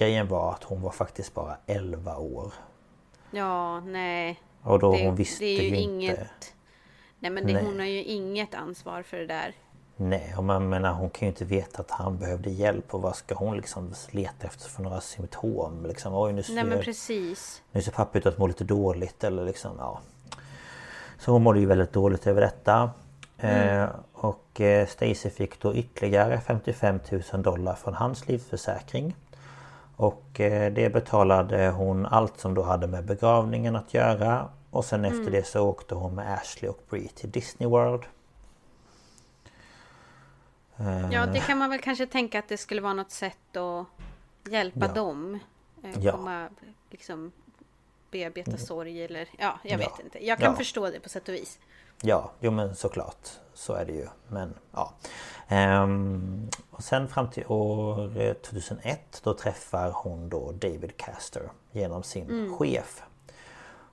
[0.01, 2.53] Grejen var att hon var faktiskt bara 11 år.
[3.30, 4.40] Ja, nej.
[4.62, 6.11] Och då Det, hon visste det är ju, ju inget...
[6.11, 6.30] inte.
[7.18, 7.64] Nej men det, Nej.
[7.64, 9.55] hon har ju inget ansvar för det där.
[9.96, 13.16] Nej, och man menar hon kan ju inte veta att han behövde hjälp och vad
[13.16, 16.14] ska hon liksom leta efter för några symptom liksom.
[16.14, 17.62] Oj nu Nej men ser, precis.
[17.72, 20.01] nu ser pappa ut att må lite dåligt eller liksom ja.
[21.18, 22.90] Så hon mådde ju väldigt dåligt över detta.
[23.38, 27.01] Eh, och eh, Stacy fick då ytterligare 55
[27.32, 29.14] 000 dollar från hans livsförsäkring.
[30.01, 34.48] Och eh, det betalade hon allt som då hade med begravningen att göra.
[34.70, 38.03] Och sen efter det så åkte hon med Ashley och Bree till Disney World.
[40.76, 43.86] Eh, Ja, det kan man väl kanske tänka att det skulle vara något sätt att
[44.53, 44.92] hjälpa Ja.
[44.92, 45.38] dem.
[45.84, 46.12] Eh, Ja.
[46.12, 46.48] Komma,
[46.90, 47.32] liksom
[48.11, 49.76] bearbeta sorg eller ja, jag Ja.
[49.88, 50.26] vet inte.
[50.26, 50.57] Jag kan Ja.
[50.57, 51.59] förstå det på sätt och vis.
[52.03, 53.28] Ja, jo men såklart.
[53.55, 54.07] Så är det ju.
[54.28, 54.92] Men ja.
[55.48, 62.03] Ehm, och sen fram till år eh, 2001 då träffar hon då David Castor genom
[62.03, 63.03] sin chef.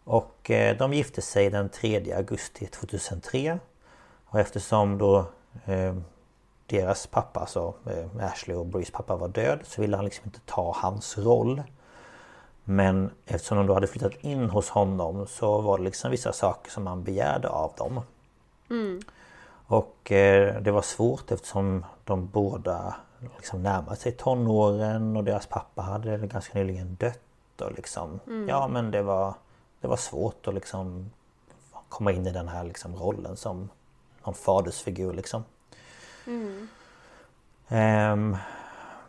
[0.04, 3.60] Och eh, de gifte sig den 3 augusti 2003.
[4.26, 5.26] Och eftersom då
[5.66, 5.96] eh,
[6.66, 10.40] deras pappa, alltså eh, Ashley och Brees pappa var död så ville han liksom inte
[10.46, 11.64] ta hans roll.
[12.70, 16.72] Men eftersom de då hade flyttat in hos honom så var det liksom vissa saker
[16.72, 18.02] som han begärde av dem.
[19.68, 22.96] Och eh, det var svårt eftersom de båda
[23.38, 27.62] liksom närmade sig tonåren och deras pappa hade ganska nyligen dött.
[27.62, 29.34] Och liksom, Ja men det var,
[29.82, 31.12] det var svårt att liksom
[31.90, 33.70] komma in i den här liksom rollen som
[34.24, 35.44] någon fadersfigur liksom.
[37.68, 38.38] Ehm,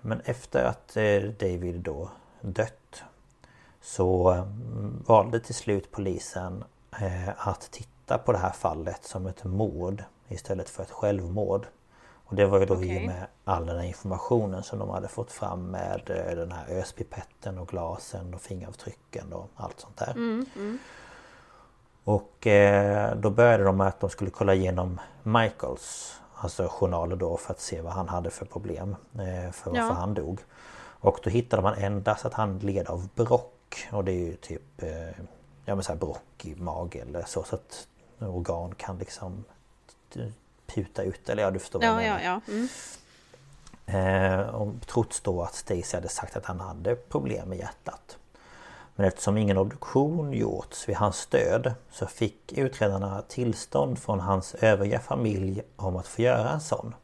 [0.01, 3.03] men efter att eh, David då dött
[3.89, 6.65] så mm, valde till slut polisen
[7.01, 11.67] eh, att titta på det här fallet som ett mord istället för ett självmord.
[12.25, 12.97] Och det var ju då i Okej.
[12.97, 16.79] och med all den här informationen som de hade fått fram med eh, den här
[16.79, 20.45] öspipetten och glasen och fingeravtrycken och allt sånt där.
[22.05, 27.37] Och eh, då började de med att de skulle kolla igenom Michaels Alltså journaler då
[27.37, 29.93] för att se vad han hade för problem eh, För varför Ja.
[29.93, 30.41] han dog
[31.01, 33.55] Och då hittade man endast att han led av brock
[33.93, 35.09] Och det är ju typ eh,
[35.65, 37.87] Ja men så här brock i mage eller så så att
[38.19, 39.45] organ kan liksom
[40.67, 42.21] Puta ut eller ja du förstår vad jag Ja, menar.
[42.21, 42.53] ja, ja.
[42.53, 42.69] Mm.
[43.87, 48.19] Eh, och trots då att Stacy hade sagt att han hade problem med hjärtat.
[48.97, 55.01] Men eftersom ingen obduktion gjorts vid hans död så fick utredarna tillstånd från hans övriga
[55.01, 56.95] familj om att få göra en sån.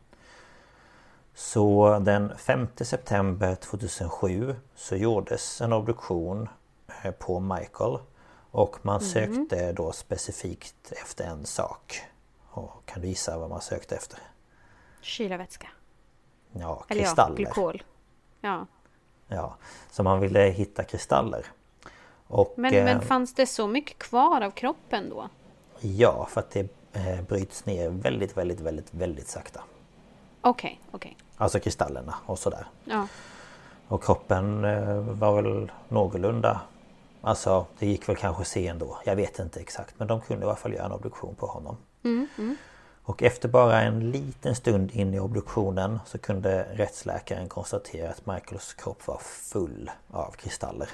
[1.35, 6.49] Så den 5 september 2007 så gjordes en obduktion
[7.03, 7.99] eh, på Michael
[8.51, 12.03] och man sökte då specifikt efter en sak.
[12.51, 14.19] Och kan du gissa vad man sökte efter?
[15.01, 15.69] Kylarvätska.
[16.53, 17.37] Ja, Eller ja, kristaller.
[17.37, 17.83] glykol.
[18.41, 18.67] Ja.
[19.29, 19.57] Ja,
[19.91, 21.47] så man ville hitta kristaller.
[22.27, 25.29] Och, Men, eh, men fanns det så mycket kvar av kroppen då?
[25.81, 29.61] Ja, för att det eh, bryts ner väldigt, väldigt, väldigt, väldigt sakta.
[30.41, 31.17] Okej, okej.
[31.37, 32.67] Alltså kristallerna och sådär.
[32.85, 33.07] Ja.
[33.89, 36.61] Och kroppen eh, var väl någorlunda
[37.25, 38.99] Alltså det gick väl kanske se ändå.
[39.05, 41.77] Jag vet inte exakt men de kunde i alla fall göra en obduktion på honom.
[43.03, 48.75] Och efter bara en liten stund in i obduktionen så kunde rättsläkaren konstatera att Michaels
[48.75, 50.89] kropp var full av kristaller.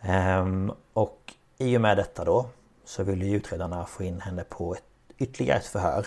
[0.00, 2.46] Ehm, och i och med detta då
[2.84, 4.84] så ville utredarna få in henne på ett,
[5.18, 6.06] ytterligare ett förhör.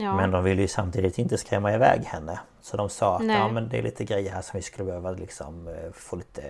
[0.00, 0.16] Ja.
[0.16, 2.40] Men de ville ju samtidigt inte skrämma iväg henne.
[2.60, 3.36] Så de sa att Nej.
[3.36, 6.42] ja, men det är lite grejer här som vi skulle behöva liksom eh, få lite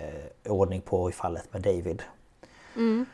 [0.45, 2.03] ordning på i fallet med David.
[2.75, 3.05] Mm.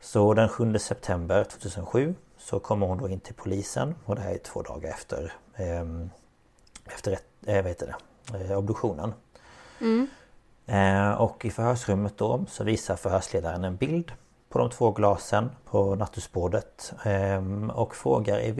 [0.00, 4.34] Så den 7 september 2007 så kommer hon då in till polisen och det här
[4.34, 6.10] är två dagar efter ehm,
[6.84, 7.94] efter ett, äh, vad heter
[8.32, 9.14] det, eh, obduktionen.
[9.80, 10.08] Mm.
[10.66, 14.12] Eh, och i förhörsrummet då så visar förhörsledaren en bild
[14.52, 18.52] på de två glasen på nattduksbordet ehm, och frågar i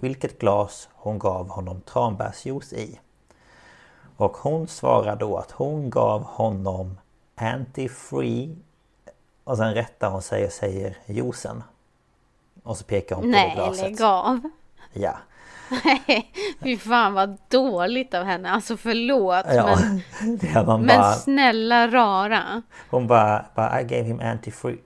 [0.00, 3.00] vilket, glas hon gav honom tranbärsjuice i.
[4.16, 6.98] Och hon svarar då att hon gav honom
[7.36, 8.56] anti-free
[9.44, 11.62] och sen rättar hon sig och säger juicen.
[12.62, 13.82] Och så pekar hon på det Nej, glaset.
[13.82, 14.40] lägg av.
[14.92, 15.16] Ja.
[15.84, 16.32] Nej,
[16.62, 18.50] fy fan vad dåligt av henne.
[18.50, 19.46] Alltså förlåt.
[19.48, 19.78] ja.
[20.20, 22.62] Men, men bara, snälla rara.
[22.90, 24.78] hon bara, bara I gave him anti-free.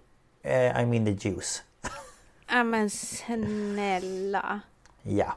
[0.49, 1.63] Eh, I mean the juice.
[2.51, 4.61] Ja men snälla.
[5.03, 5.37] Ja.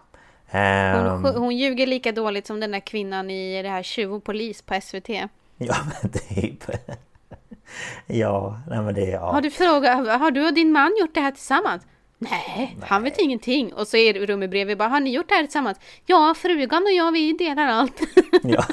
[0.52, 4.24] Hon, Ehm, hon ljuger lika dåligt som den där kvinnan i det här Tjuv och
[4.24, 5.10] polis på SVT.
[5.58, 6.64] Ja men typ.
[8.08, 9.12] ja, nej men det är...
[9.12, 9.32] Ja.
[9.32, 11.84] Har du frågat, har du och din man gjort det här tillsammans?
[12.18, 13.74] Nej, han vet ingenting.
[13.74, 15.78] Och så är rummet bredvid bara, har ni gjort det här tillsammans?
[16.06, 18.02] Ja, frugan och jag vi delar allt.
[18.44, 18.66] ja,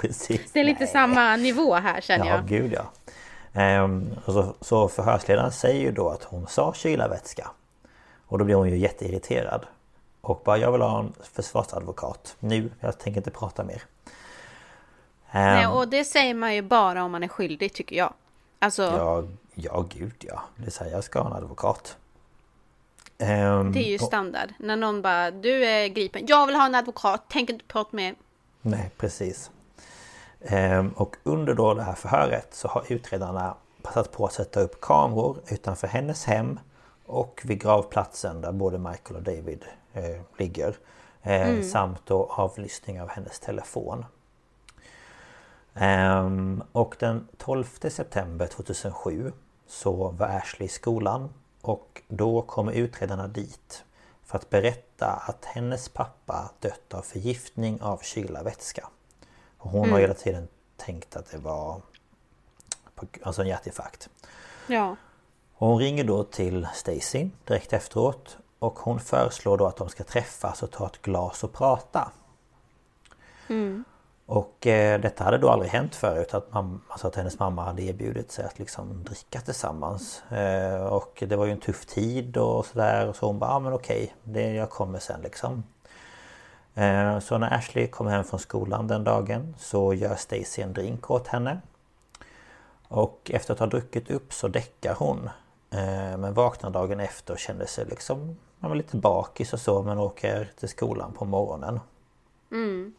[0.00, 0.52] precis.
[0.52, 0.92] det är lite Nej.
[0.92, 2.46] samma nivå här känner Ja, jag.
[2.48, 2.92] gud ja.
[3.58, 7.50] Ehm, och så, så förhörsledaren säger ju då att hon sa kylarvätska.
[8.26, 9.66] Och då blir hon ju jätteirriterad.
[10.20, 12.70] Och bara jag vill ha en försvarsadvokat nu.
[12.80, 13.82] Jag tänker inte prata mer.
[15.32, 18.12] Nej, Ehm, och det säger man ju bara om man är skyldig tycker jag.
[18.58, 19.24] Alltså, ja,
[19.60, 20.42] Ja, gud ja.
[20.56, 21.96] Det säger jag ska ha en advokat.
[23.18, 24.52] Um, det är ju standard.
[24.58, 26.26] När någon bara, du är gripen.
[26.26, 27.24] Jag vill ha en advokat.
[27.28, 28.14] Tänk inte prata med.
[28.62, 29.50] Nej, precis.
[30.40, 34.80] Um, och under då det här förhöret så har utredarna passat på att sätta upp
[34.80, 36.60] kameror utanför hennes hem
[37.06, 40.76] och vid gravplatsen där både Michael och David eh, ligger.
[41.22, 41.64] Eh, mm.
[41.64, 44.04] Samt då avlyssning av hennes telefon.
[45.74, 49.32] Um, och den 12 september 2007
[49.66, 53.84] så var Ashley i skolan och då kommer utredarna dit
[54.24, 58.88] för att berätta att hennes pappa dött av förgiftning av kylarvätska.
[59.58, 59.92] Och hon mm.
[59.92, 61.80] har hela tiden tänkt att det var
[63.22, 64.08] alltså en hjärtinfarkt.
[64.66, 64.96] Ja.
[65.54, 70.04] Och hon ringer då till Stacy direkt efteråt och hon föreslår då att de ska
[70.04, 72.12] träffas och ta ett glas och prata.
[73.48, 73.84] Mm.
[74.26, 77.82] Och eh, detta hade då aldrig hänt förut att, mamma, alltså att hennes mamma hade
[77.82, 80.22] erbjudit sig att liksom dricka tillsammans.
[80.30, 83.12] Eh, och det var ju en tuff tid och sådär.
[83.12, 85.62] Så hon bara, ja men okej, det, jag kommer sen liksom.
[86.78, 91.10] Eh, så när Ashley kommer hem från skolan den dagen så gör Stacy en drink
[91.10, 91.60] åt henne.
[92.88, 95.30] Och efter att ha druckit upp så däckar hon.
[95.70, 99.98] Eh, men vaknar dagen efter och känner sig liksom ja, lite bakis och så men
[99.98, 101.80] åker till skolan på morgonen.
[102.50, 102.94] Mm.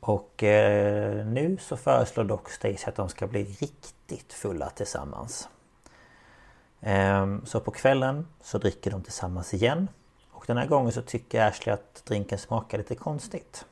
[0.00, 5.48] Och eh, nu så föreslår dock Stacy att de ska bli riktigt fulla tillsammans.
[6.80, 9.88] Eh, så på kvällen så dricker de tillsammans igen.
[10.46, 13.64] Den här gången så tycker Ashley att drinken smakar lite konstigt.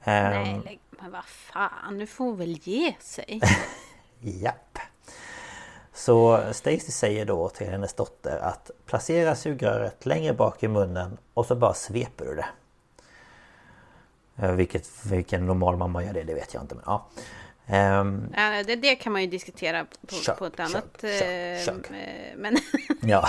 [0.00, 3.40] Eh, Nej, men vad fan, nu får väl ge sig.
[4.20, 4.78] Japp.
[5.92, 11.46] Så Stacy säger då till hennes dotter att placera sugröret längre bak i munnen och
[11.46, 12.46] så bara sveper du det.
[14.36, 17.06] Eh, vilket, vilken normal mamma gör det, det vet jag inte men ja.
[17.66, 20.84] Um, ja det, det, kan man ju diskutera på, chug, på ett annat...
[21.00, 21.96] Chug, chug, chug.
[21.96, 22.56] Eh, men...
[23.02, 23.28] ja,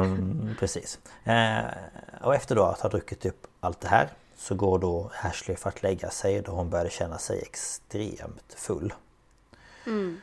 [0.00, 0.98] um, precis.
[1.26, 1.70] Uh,
[2.20, 5.68] och efter då att ha druckit upp allt det här så går då Ashley för
[5.68, 8.92] att lägga sig då hon började känna sig extremt full.
[9.86, 10.20] Mm.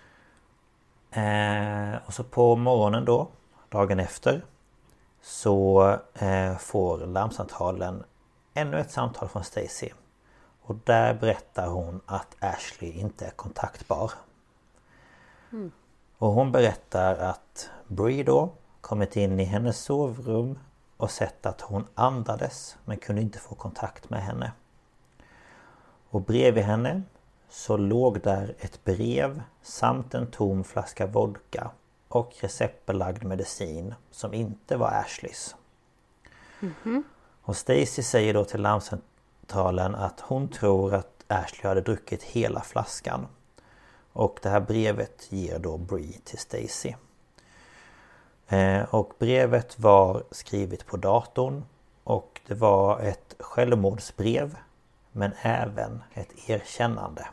[1.12, 3.28] Eh, och så på morgonen då,
[3.70, 4.46] dagen efter
[5.22, 8.04] Så eh, får larmcentralen
[8.54, 9.90] ännu ett samtal från Stacy.
[10.68, 14.11] Och där berättar hon att Ashley inte är kontaktbar.
[15.52, 15.72] Mm.
[16.18, 18.49] Och hon berättar att Bree då
[18.81, 20.60] kommit in i hennes sovrum
[20.98, 24.52] och sett att hon andades men kunde inte få kontakt med henne.
[26.10, 27.02] Och bredvid henne
[27.49, 31.72] så låg där ett brev samt en tom flaska vodka
[32.07, 35.56] och receptbelagd medicin som inte var Ashleys.
[36.60, 37.03] Mm -hmm.
[37.41, 38.61] Och Stacy säger då till
[39.48, 43.28] larmcentralen att hon tror att Ashley hade druckit hela flaskan.
[44.14, 46.94] Och det här brevet ger då Bree till Stacy.
[48.48, 51.64] Eh, och brevet var skrivet på datorn
[52.03, 54.57] och det var ett självmordsbrev
[55.11, 57.28] men även ett erkännande.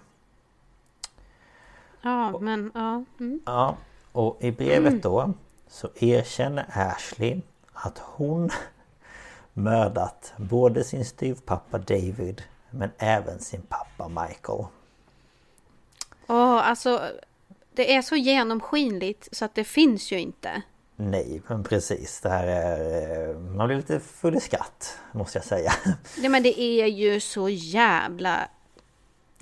[2.03, 3.05] Ja, men ja.
[3.21, 3.41] Mm.
[3.47, 3.77] Ja,
[4.13, 5.33] och i brevet då
[5.69, 7.43] så erkänner Ashley
[7.73, 8.51] att hon
[9.55, 14.65] mördat både sin styvpappa David men även sin pappa Michael.
[16.27, 17.03] Åh, oh, alltså
[17.73, 20.63] det är så genomskinligt så att det finns ju inte.
[20.97, 22.21] Nej, men precis.
[22.21, 23.31] Det här är...
[23.31, 25.73] Eh, man blir lite full i skatt, måste jag säga.
[26.19, 28.49] Nej, men det är ju så jävla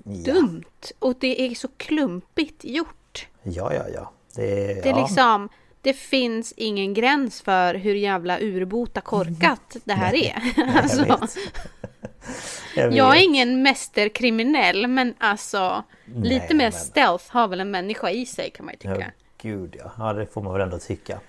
[0.05, 0.33] ja.
[0.33, 0.93] dumt.
[0.99, 3.29] Och det är så klumpigt gjort.
[3.43, 4.13] Ja, ja, ja.
[4.35, 4.47] Det,
[4.83, 5.01] det är ja.
[5.03, 5.49] liksom...
[5.83, 10.43] Det finns ingen gräns för hur jävla urbota korkat det här är.
[10.77, 11.05] alltså,
[12.77, 16.73] jag, jag, är ingen mästerkriminell men alltså Nej, lite mer men...
[16.73, 19.01] stealth har väl en människa i sig kan man ju tycka.
[19.01, 19.07] Ja,
[19.39, 19.91] gud ja.
[19.99, 21.21] ja, det får man väl ändå tycka.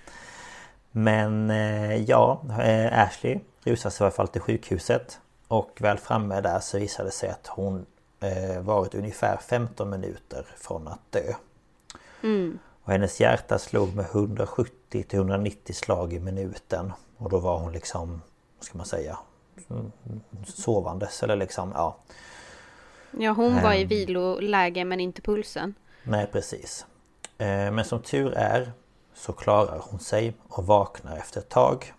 [0.91, 5.19] Men eh, ja, eh, Ashley rusar sig i alla fall till sjukhuset.
[5.47, 7.85] Och väl framme där så visade det sig att hon
[8.19, 11.33] eh, varit ungefär 15 minuter från att dö.
[12.23, 12.59] Mm.
[12.83, 16.91] Och hennes hjärta slog med 170 till 190 slag i minuten.
[17.17, 18.21] Och då var hon liksom,
[18.57, 19.17] vad ska man säga,
[20.45, 21.97] sovandes eller liksom, ja.
[23.11, 23.87] Ja, hon var i ehm.
[23.87, 25.73] viloläge men inte pulsen.
[26.03, 26.85] Nej, precis.
[27.37, 28.71] Men som tur är
[29.13, 31.93] så klarar hon sig och vaknar efter ett tag.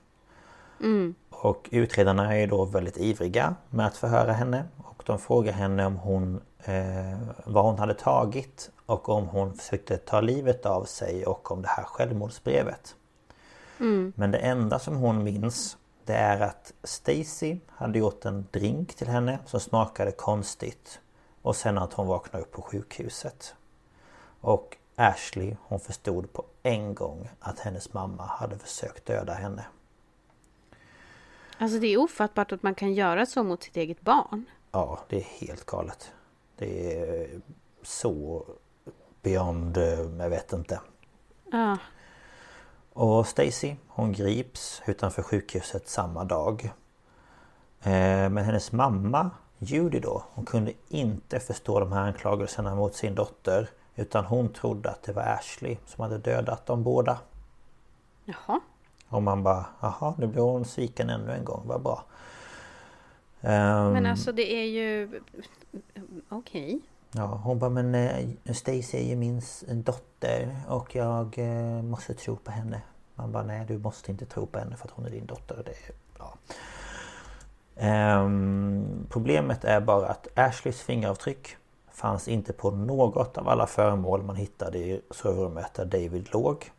[0.81, 1.15] Mm.
[1.31, 4.65] Och utredarna är då väldigt ivriga med att förhöra henne.
[4.77, 9.97] Och de frågar henne om hon eh, vad hon hade tagit och om hon försökte
[9.97, 12.97] ta livet av sig och om det här självmordsbrevet.
[13.81, 14.13] Mm.
[14.17, 19.09] Men det enda som hon minns det är att Stacy hade gjort en drink till
[19.09, 21.01] henne som smakade konstigt.
[21.43, 23.55] Och sen att hon vaknade upp på sjukhuset.
[24.41, 29.65] Och Ashley hon förstod på en gång att hennes mamma hade försökt döda henne.
[31.59, 34.45] Alltså det är ofattbart att man kan göra så mot sitt eget barn.
[34.73, 36.13] Ja, det är helt galet.
[36.57, 37.29] Det är
[37.83, 38.45] så
[39.23, 40.81] beyond, eh, jag vet inte.
[41.53, 41.79] Ja.
[42.93, 46.73] Och Stacy hon grips utanför sjukhuset samma dag.
[47.83, 53.15] Eh, Men hennes mamma Judy då, hon kunde inte förstå de här anklagelserna mot sin
[53.15, 53.69] dotter.
[53.97, 57.19] Utan hon trodde att det var Ashley som hade dödat dem båda.
[58.25, 58.61] Jaha.
[59.09, 62.05] Och man bara, jaha nu blir hon sviken ännu en gång, vad bra.
[63.45, 65.21] Ehm, Men alltså det är ju...
[66.29, 66.81] Okej.
[67.13, 72.37] Ja, hon bara, men eh, Stacy är ju min dotter och jag eh, måste tro
[72.37, 72.81] på henne.
[73.15, 75.63] Man bara, nej du måste inte tro på henne för att hon är din dotter.
[75.65, 76.35] Det, är- ja.
[77.77, 81.57] Ehm, problemet är bara att Ashleys fingeravtryck
[81.93, 86.71] fanns inte på något av alla föremål man hittade i sovrummet där David låg.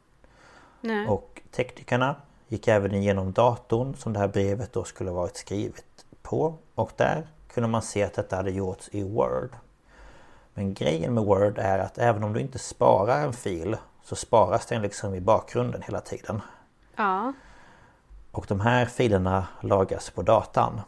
[0.82, 1.08] Nej.
[1.08, 2.16] Och teknikerna
[2.48, 5.86] gick även igenom datorn som det här brevet då skulle varit skrivet
[6.26, 6.58] på.
[6.76, 9.56] Och där kunde man se att detta hade gjorts i Word.
[10.54, 14.66] Men grejen med Word är att även om du inte sparar en fil så sparas
[14.66, 16.42] den liksom i bakgrunden hela tiden.
[16.96, 17.34] Ja.
[18.32, 20.82] Och de här filerna lagras på datan.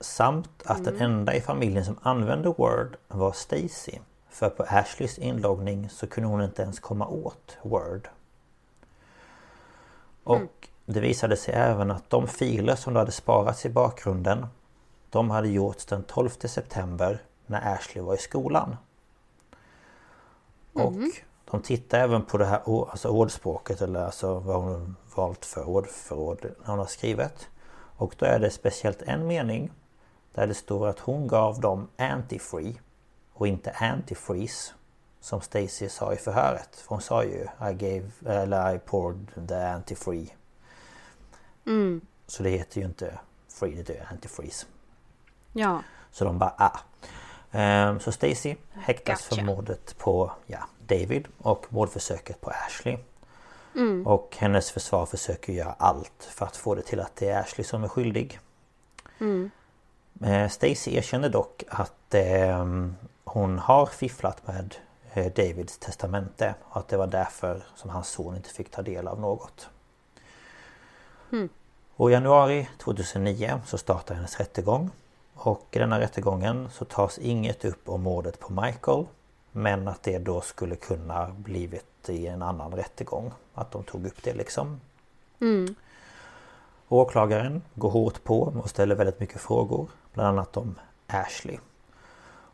[0.00, 3.98] Samt att den enda i familjen som använde Word var Stacy.
[4.28, 8.08] För på Ashleys inloggning så kunde hon inte ens komma åt Word.
[10.24, 14.46] Och det visade sig även att de filer som då hade sparats i bakgrunden
[15.10, 18.76] De hade gjorts den 12 september när Ashley var i skolan.
[20.72, 20.92] Och
[21.50, 26.38] de tittar även på det här alltså ordspråket eller alltså vad hon valt för ordförråd
[26.42, 27.48] när hon har skrivit.
[27.96, 29.72] Och då är det speciellt en mening
[30.34, 32.74] där det står att hon gav dem antifree
[33.32, 34.72] och inte antifreeze
[35.20, 36.76] som Stacy sa i förhöret.
[36.76, 40.28] För hon sa ju I gave, eller I poured the antifree.
[42.26, 43.18] Så det heter ju inte
[43.48, 44.66] free, det är antifreeze.
[45.52, 45.82] Ja.
[46.10, 46.78] Så de bara ah.
[47.52, 49.36] Ehm, Så Stacy häktas Gotcha.
[49.36, 52.98] för mordet på ja, David och mordförsöket på Ashley.
[54.04, 57.64] Och hennes försvar försöker göra allt för att få det till att det är Ashley
[57.64, 58.38] som är skyldig.
[60.24, 62.66] Eh, Stacy erkänner dock att eh,
[63.24, 64.74] hon har fifflat med
[65.12, 69.08] eh, Davids testamente och att det var därför som hans son inte fick ta del
[69.08, 69.68] av något.
[71.96, 74.90] Och i januari 2009 så startar hennes rättegång.
[75.34, 79.06] Och i denna rättegången så tas inget upp om mordet på Michael.
[79.52, 83.32] Men att det då skulle kunna blivit i en annan rättegång.
[83.54, 84.80] Att de tog upp det liksom.
[86.88, 89.88] Åklagaren går hårt på och ställer väldigt mycket frågor.
[90.12, 90.74] Bland annat om
[91.06, 91.58] Ashley.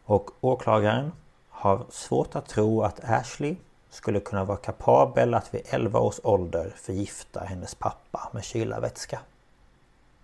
[0.05, 1.13] Och åklagaren
[1.49, 3.57] har svårt att tro att Ashley
[3.91, 9.21] skulle kunna vara kapabel att vid 11 års ålder förgifta hennes pappa med kylarvätska.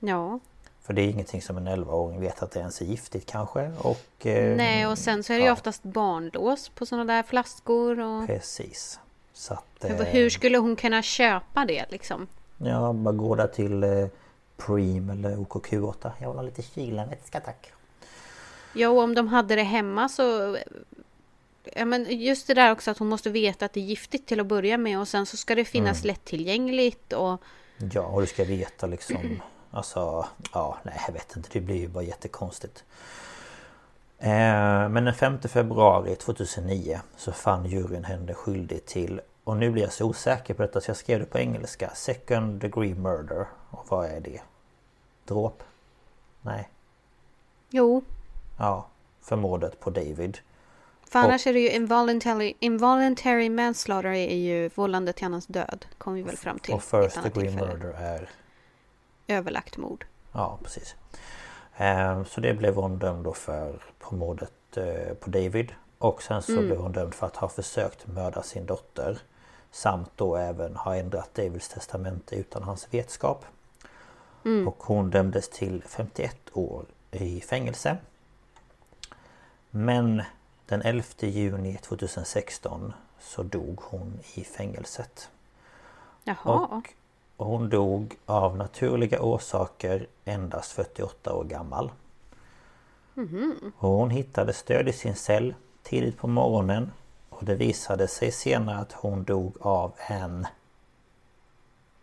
[0.01, 0.38] Ja.
[0.82, 3.70] För det är ingenting som en 11-åring vet att det ens är giftigt kanske.
[3.78, 5.52] Och, eh, Nej, och sen så är det ju ja.
[5.52, 8.01] oftast barnlås på sådana där flaskor.
[8.01, 8.26] Och...
[8.26, 9.01] Precis.
[9.32, 9.64] Så att...
[9.80, 12.26] Hur, eh, hur skulle hon kunna köpa det liksom?
[12.56, 14.06] Ja, bara gå där till eh,
[14.56, 16.10] Preem eller OKQ8.
[16.18, 17.72] Jag vill ha lite kylarvätska tack.
[18.72, 20.56] Jo, om de hade det hemma så...
[21.74, 24.40] Ja, men just det där också att hon måste veta att det är giftigt till
[24.40, 27.40] att börja med och sen så ska det finnas lättillgängligt och...
[27.93, 29.40] Ja, och du ska veta liksom
[29.70, 31.48] Alltså, ja, nej jag vet inte.
[31.52, 32.84] Det blir ju bara jättekonstigt.
[34.18, 39.82] Eh, men den 5 februari 2009 så fann juryn henne skyldig till och nu blir
[39.82, 41.90] jag så osäker på detta så jag skrev det på engelska.
[41.94, 43.47] Second degree murder.
[43.70, 44.40] Och vad är det?
[45.24, 45.62] Dråp?
[46.43, 46.68] Nej.
[47.70, 48.02] Jo,
[48.59, 48.86] Ja,
[49.20, 50.38] för mordet på David.
[51.20, 55.86] För annars är det ju involuntary, involuntary manslaughter är ju vållande till annans död.
[55.98, 56.74] Kom vi väl fram till.
[56.74, 58.30] Och first degree murder är...
[59.28, 60.05] Överlagt mord.
[60.32, 60.94] Ja, precis.
[61.76, 65.72] Eh, Så det blev hon dömd då för på mordet eh, på David.
[65.98, 69.18] Och sen så blev hon dömd för att ha försökt mörda sin dotter.
[69.70, 73.44] Samt då även ha ändrat Davids testamente utan hans vetskap.
[74.66, 77.97] Och hon dömdes till 51 år i fängelse.
[79.70, 80.22] Men
[80.66, 85.30] den 11 juni 2016 så dog hon i fängelset.
[86.24, 86.36] Jaha.
[86.44, 86.94] Och,
[87.36, 91.90] hon dog av naturliga orsaker endast 48 år gammal.
[93.78, 96.93] Och hon hittade stöd i sin cell tidigt på morgonen.
[97.28, 100.47] Och det visade sig senare att hon dog av en,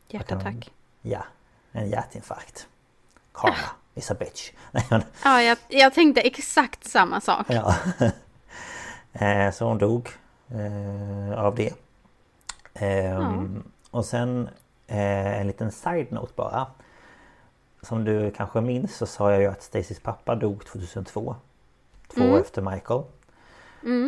[0.07, 0.71] Hjärtattack.
[1.01, 1.25] ja,
[1.71, 2.67] en hjärtinfarkt.
[3.31, 3.55] Karma
[3.95, 4.51] is a bitch.
[5.23, 7.45] Ja, jag, jag tänkte exakt samma sak.
[7.49, 7.75] ja.
[9.13, 10.09] Eh, Så hon dog
[10.49, 11.73] eh, av det.
[12.73, 14.49] Ehm, Och sen
[14.87, 16.67] eh, en liten side-note bara.
[17.81, 21.35] Som du kanske minns så sa jag ju att Stacys pappa dog 2002.
[22.15, 23.03] Två år efter Michael.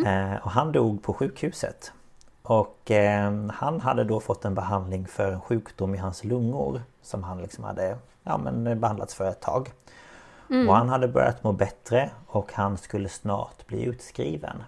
[0.05, 1.91] Eh, och han dog på sjukhuset.
[2.41, 6.81] Och eh, han hade då fått en behandling för en sjukdom i hans lungor.
[7.01, 9.71] Som han liksom hade ja, men behandlats för ett tag.
[10.69, 14.63] Och han hade börjat må bättre och han skulle snart bli utskriven.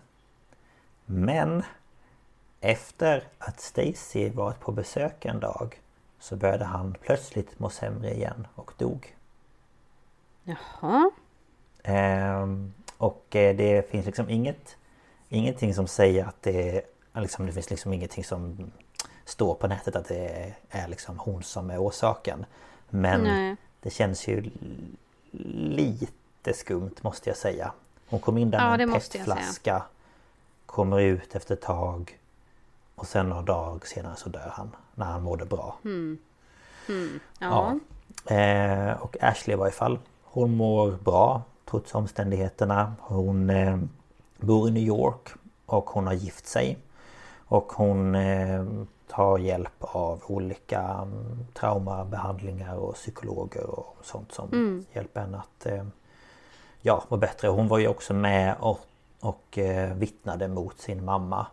[1.10, 1.64] Men
[2.62, 5.82] efter att Stacy varit på besök en dag
[6.20, 9.16] så började han plötsligt må sämre igen och dog.
[10.44, 11.12] Jaha.
[11.84, 14.76] Ehm, och eh, det finns liksom inget
[15.30, 16.82] Ingenting som säger att det
[17.16, 18.72] liksom, Det finns liksom ingenting som
[19.26, 22.46] Står på nätet att det är liksom hon som är orsaken
[22.90, 23.56] Men Nej.
[23.82, 24.50] det känns ju
[25.32, 27.72] Lite skumt måste jag säga
[28.08, 29.84] Hon kom in där Ja, med en petflaska
[30.68, 32.20] Kommer ut efter ett tag
[32.96, 35.76] Och sen några dagar senare så dör han När han mådde bra
[37.40, 37.80] Ja.
[38.28, 38.36] Ja.
[38.36, 43.78] Eh, och Ashley i varje fall Hon mår bra trots omständigheterna Hon eh,
[44.38, 45.30] bor i New York
[45.66, 46.78] och hon har gift sig
[47.48, 48.66] Och hon eh,
[49.08, 54.48] tar hjälp av olika mm, traumabehandlingar och psykologer och sånt som
[54.94, 55.84] hjälper henne att eh,
[56.82, 57.48] Ja, må bättre.
[57.48, 58.80] Hon var ju också med och,
[59.28, 61.48] och eh, vittnade mot sin mamma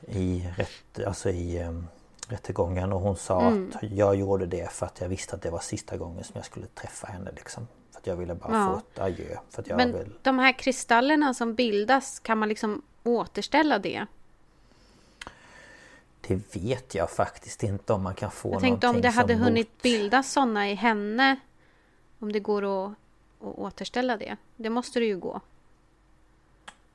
[0.00, 1.82] i, rätt, alltså i eh,
[2.28, 5.58] rättegången och hon sa att jag gjorde det för att jag visste att det var
[5.58, 7.68] sista gången som jag skulle träffa henne liksom.
[7.92, 8.72] För att jag ville bara Ja.
[8.72, 9.36] få ett adjö.
[9.50, 10.12] För att jag Men vill...
[10.22, 14.06] de här kristallerna som bildas, kan man liksom återställa det?
[16.20, 19.34] Det vet jag faktiskt inte om man kan få Jag tänkte om någonting det hade
[19.34, 21.36] hunnit mot- bildas sådana i henne.
[22.18, 22.90] Om det går att,
[23.40, 24.36] att återställa det.
[24.56, 25.40] Det måste det ju gå.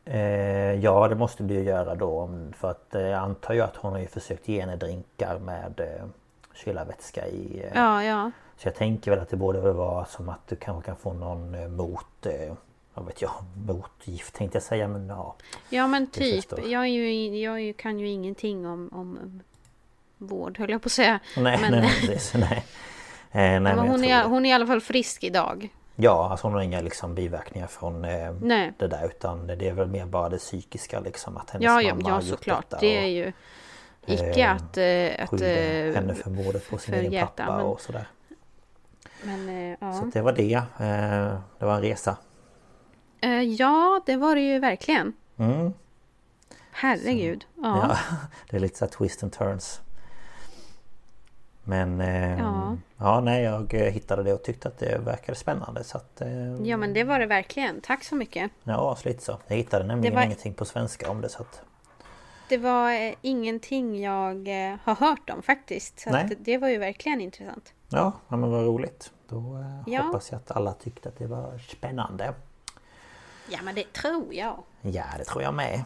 [0.06, 3.76] Eh, ja det måste du ju göra då för att eh, jag antar ju att
[3.76, 6.06] hon har ju försökt ge henne drinkar med eh,
[6.54, 7.64] kylarvätska i.
[7.64, 8.32] Eh, Ja, ja.
[8.58, 11.14] Så jag tänker väl att det borde väl vara som att du kanske kan få
[11.14, 12.54] någon eh, mot eh,
[12.94, 13.32] vad vet jag,
[13.68, 15.36] motgift tänkte jag säga men ja.
[15.70, 16.46] Ja men typ.
[16.66, 19.42] Jag, är ju, jag kan ju ingenting om, om
[20.18, 21.20] vård höll jag på att säga.
[21.38, 22.34] Nej, men, nej, nej precis.
[22.34, 22.66] Nej.
[23.32, 24.30] Nej, men hon, är, det.
[24.30, 25.70] hon är i alla fall frisk idag.
[25.96, 28.32] Ja, alltså hon har inga liksom biverkningar från eh,
[28.78, 31.96] det där utan det är väl mer bara det psykiska liksom att hennes Ja, ja,
[31.96, 32.70] mamma ja har gjort såklart.
[32.70, 33.34] detta Det och är ju
[34.06, 34.78] icke eh, att...
[34.78, 38.08] eh, att eh, henne för mordet på sin egen hjärta, pappa men- och sådär.
[39.24, 39.94] Men eh, ja.
[39.94, 40.54] Så det var det.
[40.54, 42.18] Eh, det var en resa.
[43.58, 45.14] Ja, det var det ju verkligen.
[45.38, 45.74] Mm.
[46.72, 47.46] Herregud.
[47.56, 47.88] Ja.
[47.90, 47.98] Ja,
[48.50, 49.82] det är lite så twist and turns.
[51.68, 52.78] Men eh, Ja.
[52.98, 53.20] ja.
[53.22, 56.78] nej jag eh, hittade det och tyckte att det verkade spännande så att eh, ja,
[56.78, 57.82] men det var det verkligen.
[57.82, 58.52] Tack så mycket.
[58.64, 59.38] Ja, lite så.
[59.48, 61.62] Jag hittade nämligen Det var- ingenting på svenska om det så att
[62.50, 66.00] Det var eh, ingenting jag eh, har hört om faktiskt.
[66.00, 67.74] Så att det var ju verkligen intressant.
[67.90, 69.12] Ja, ja men vad roligt.
[69.30, 70.02] Då eh, Ja.
[70.02, 72.34] hoppas jag att alla tyckte att det var spännande.
[73.50, 74.64] Ja, men det tror jag.
[74.82, 75.84] Ja, det tror jag med.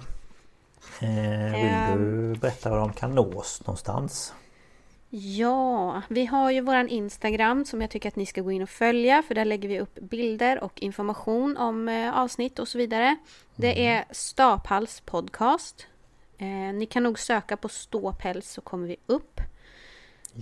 [1.01, 1.10] Eh,
[1.56, 1.97] vill Ehm.
[2.34, 4.34] du berätta var de kan nås någonstans?
[5.10, 8.69] Ja, vi har ju våran Instagram som jag tycker att ni ska gå in och
[8.69, 13.15] följa för där lägger vi upp bilder och information om eh, avsnitt och så vidare.
[13.56, 15.88] Det är Staphals podcast.
[16.38, 19.41] Eh, ni kan nog söka på ståpäls så kommer vi upp.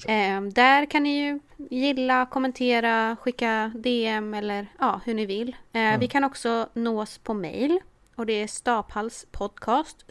[0.08, 1.40] Eh, där kan ni ju
[1.70, 5.56] gilla, kommentera, skicka DM eller ja, hur ni vill.
[5.74, 7.80] Eh, Vi kan också nås på mail
[8.16, 10.06] och det är staphalspodcast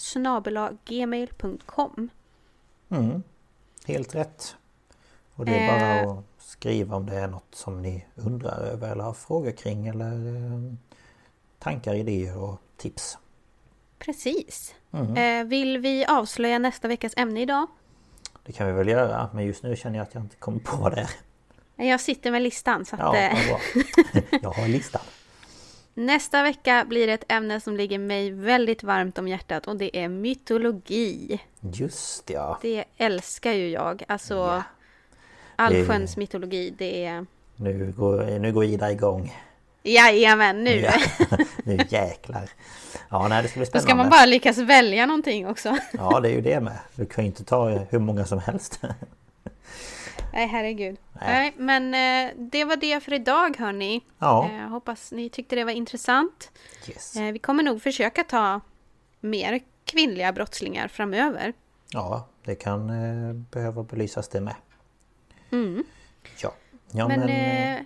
[0.85, 2.09] gmail.com.
[2.89, 3.23] Mm,
[3.87, 4.57] helt rätt.
[5.35, 6.05] Och det är Eh.
[6.07, 9.87] bara att skriva om det är något som ni undrar över eller har frågor kring
[9.87, 10.73] eller eh,
[11.59, 13.19] tankar, idéer och tips.
[13.99, 14.75] Precis.
[14.93, 15.17] Mm.
[15.17, 17.67] Eh, vill vi avslöja nästa veckas ämne idag?
[18.47, 20.89] Det kan vi väl göra men just nu känner jag att jag inte kommer på
[20.91, 21.09] det.
[21.77, 24.39] Jag sitter med listan så att Ja, eh, vad bra.
[24.43, 25.03] Jag har listan.
[25.97, 29.97] Nästa vecka blir det ett ämne som ligger mig väldigt varmt om hjärtat och det
[29.99, 31.41] är mytologi.
[31.61, 32.59] Just ja.
[32.63, 34.03] Det älskar ju jag.
[34.09, 34.63] Alltså Ja.
[35.57, 37.27] allsköns mytologi, det är...
[37.57, 39.37] Nu går, nu går Ida igång.
[39.83, 40.71] Jajamän, nu!
[40.81, 40.93] Ja.
[41.65, 42.51] nu jäklar.
[43.09, 43.81] Ja, nej det ska bli Då spännande.
[43.89, 45.77] ska man bara lyckas välja någonting också.
[45.93, 46.79] Ja, det är ju det med.
[46.95, 48.81] Du kan ju inte ta hur många som helst.
[50.37, 50.97] Nej, herregud.
[51.13, 51.25] Nej.
[51.27, 54.05] Nej, men eh, det var det för idag hörni.
[54.19, 54.51] Ja.
[54.53, 56.51] Eh, hoppas ni tyckte det var intressant.
[56.89, 57.17] Yes.
[57.17, 58.61] Eh, vi kommer nog försöka ta
[59.21, 61.53] mer kvinnliga brottslingar framöver.
[61.93, 64.55] Ja, det kan eh, behöva belysas det med.
[65.53, 65.85] Mm.
[66.43, 66.53] Ja,
[66.91, 67.83] ja men men, eh, eh,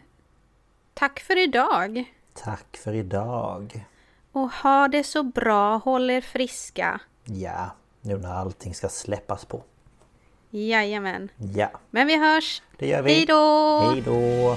[0.95, 2.05] tack för idag.
[2.35, 3.85] tack för idag.
[4.33, 7.01] Och ha det så bra, håll er friska.
[7.25, 7.71] Ja,
[8.01, 9.63] Nu när allting ska släppas på.
[10.51, 11.29] Jajamän.
[11.57, 12.63] Ja, Men vi hörs.
[12.79, 13.13] det gör vi.
[13.13, 13.81] Hej då!
[13.93, 14.57] Hej då!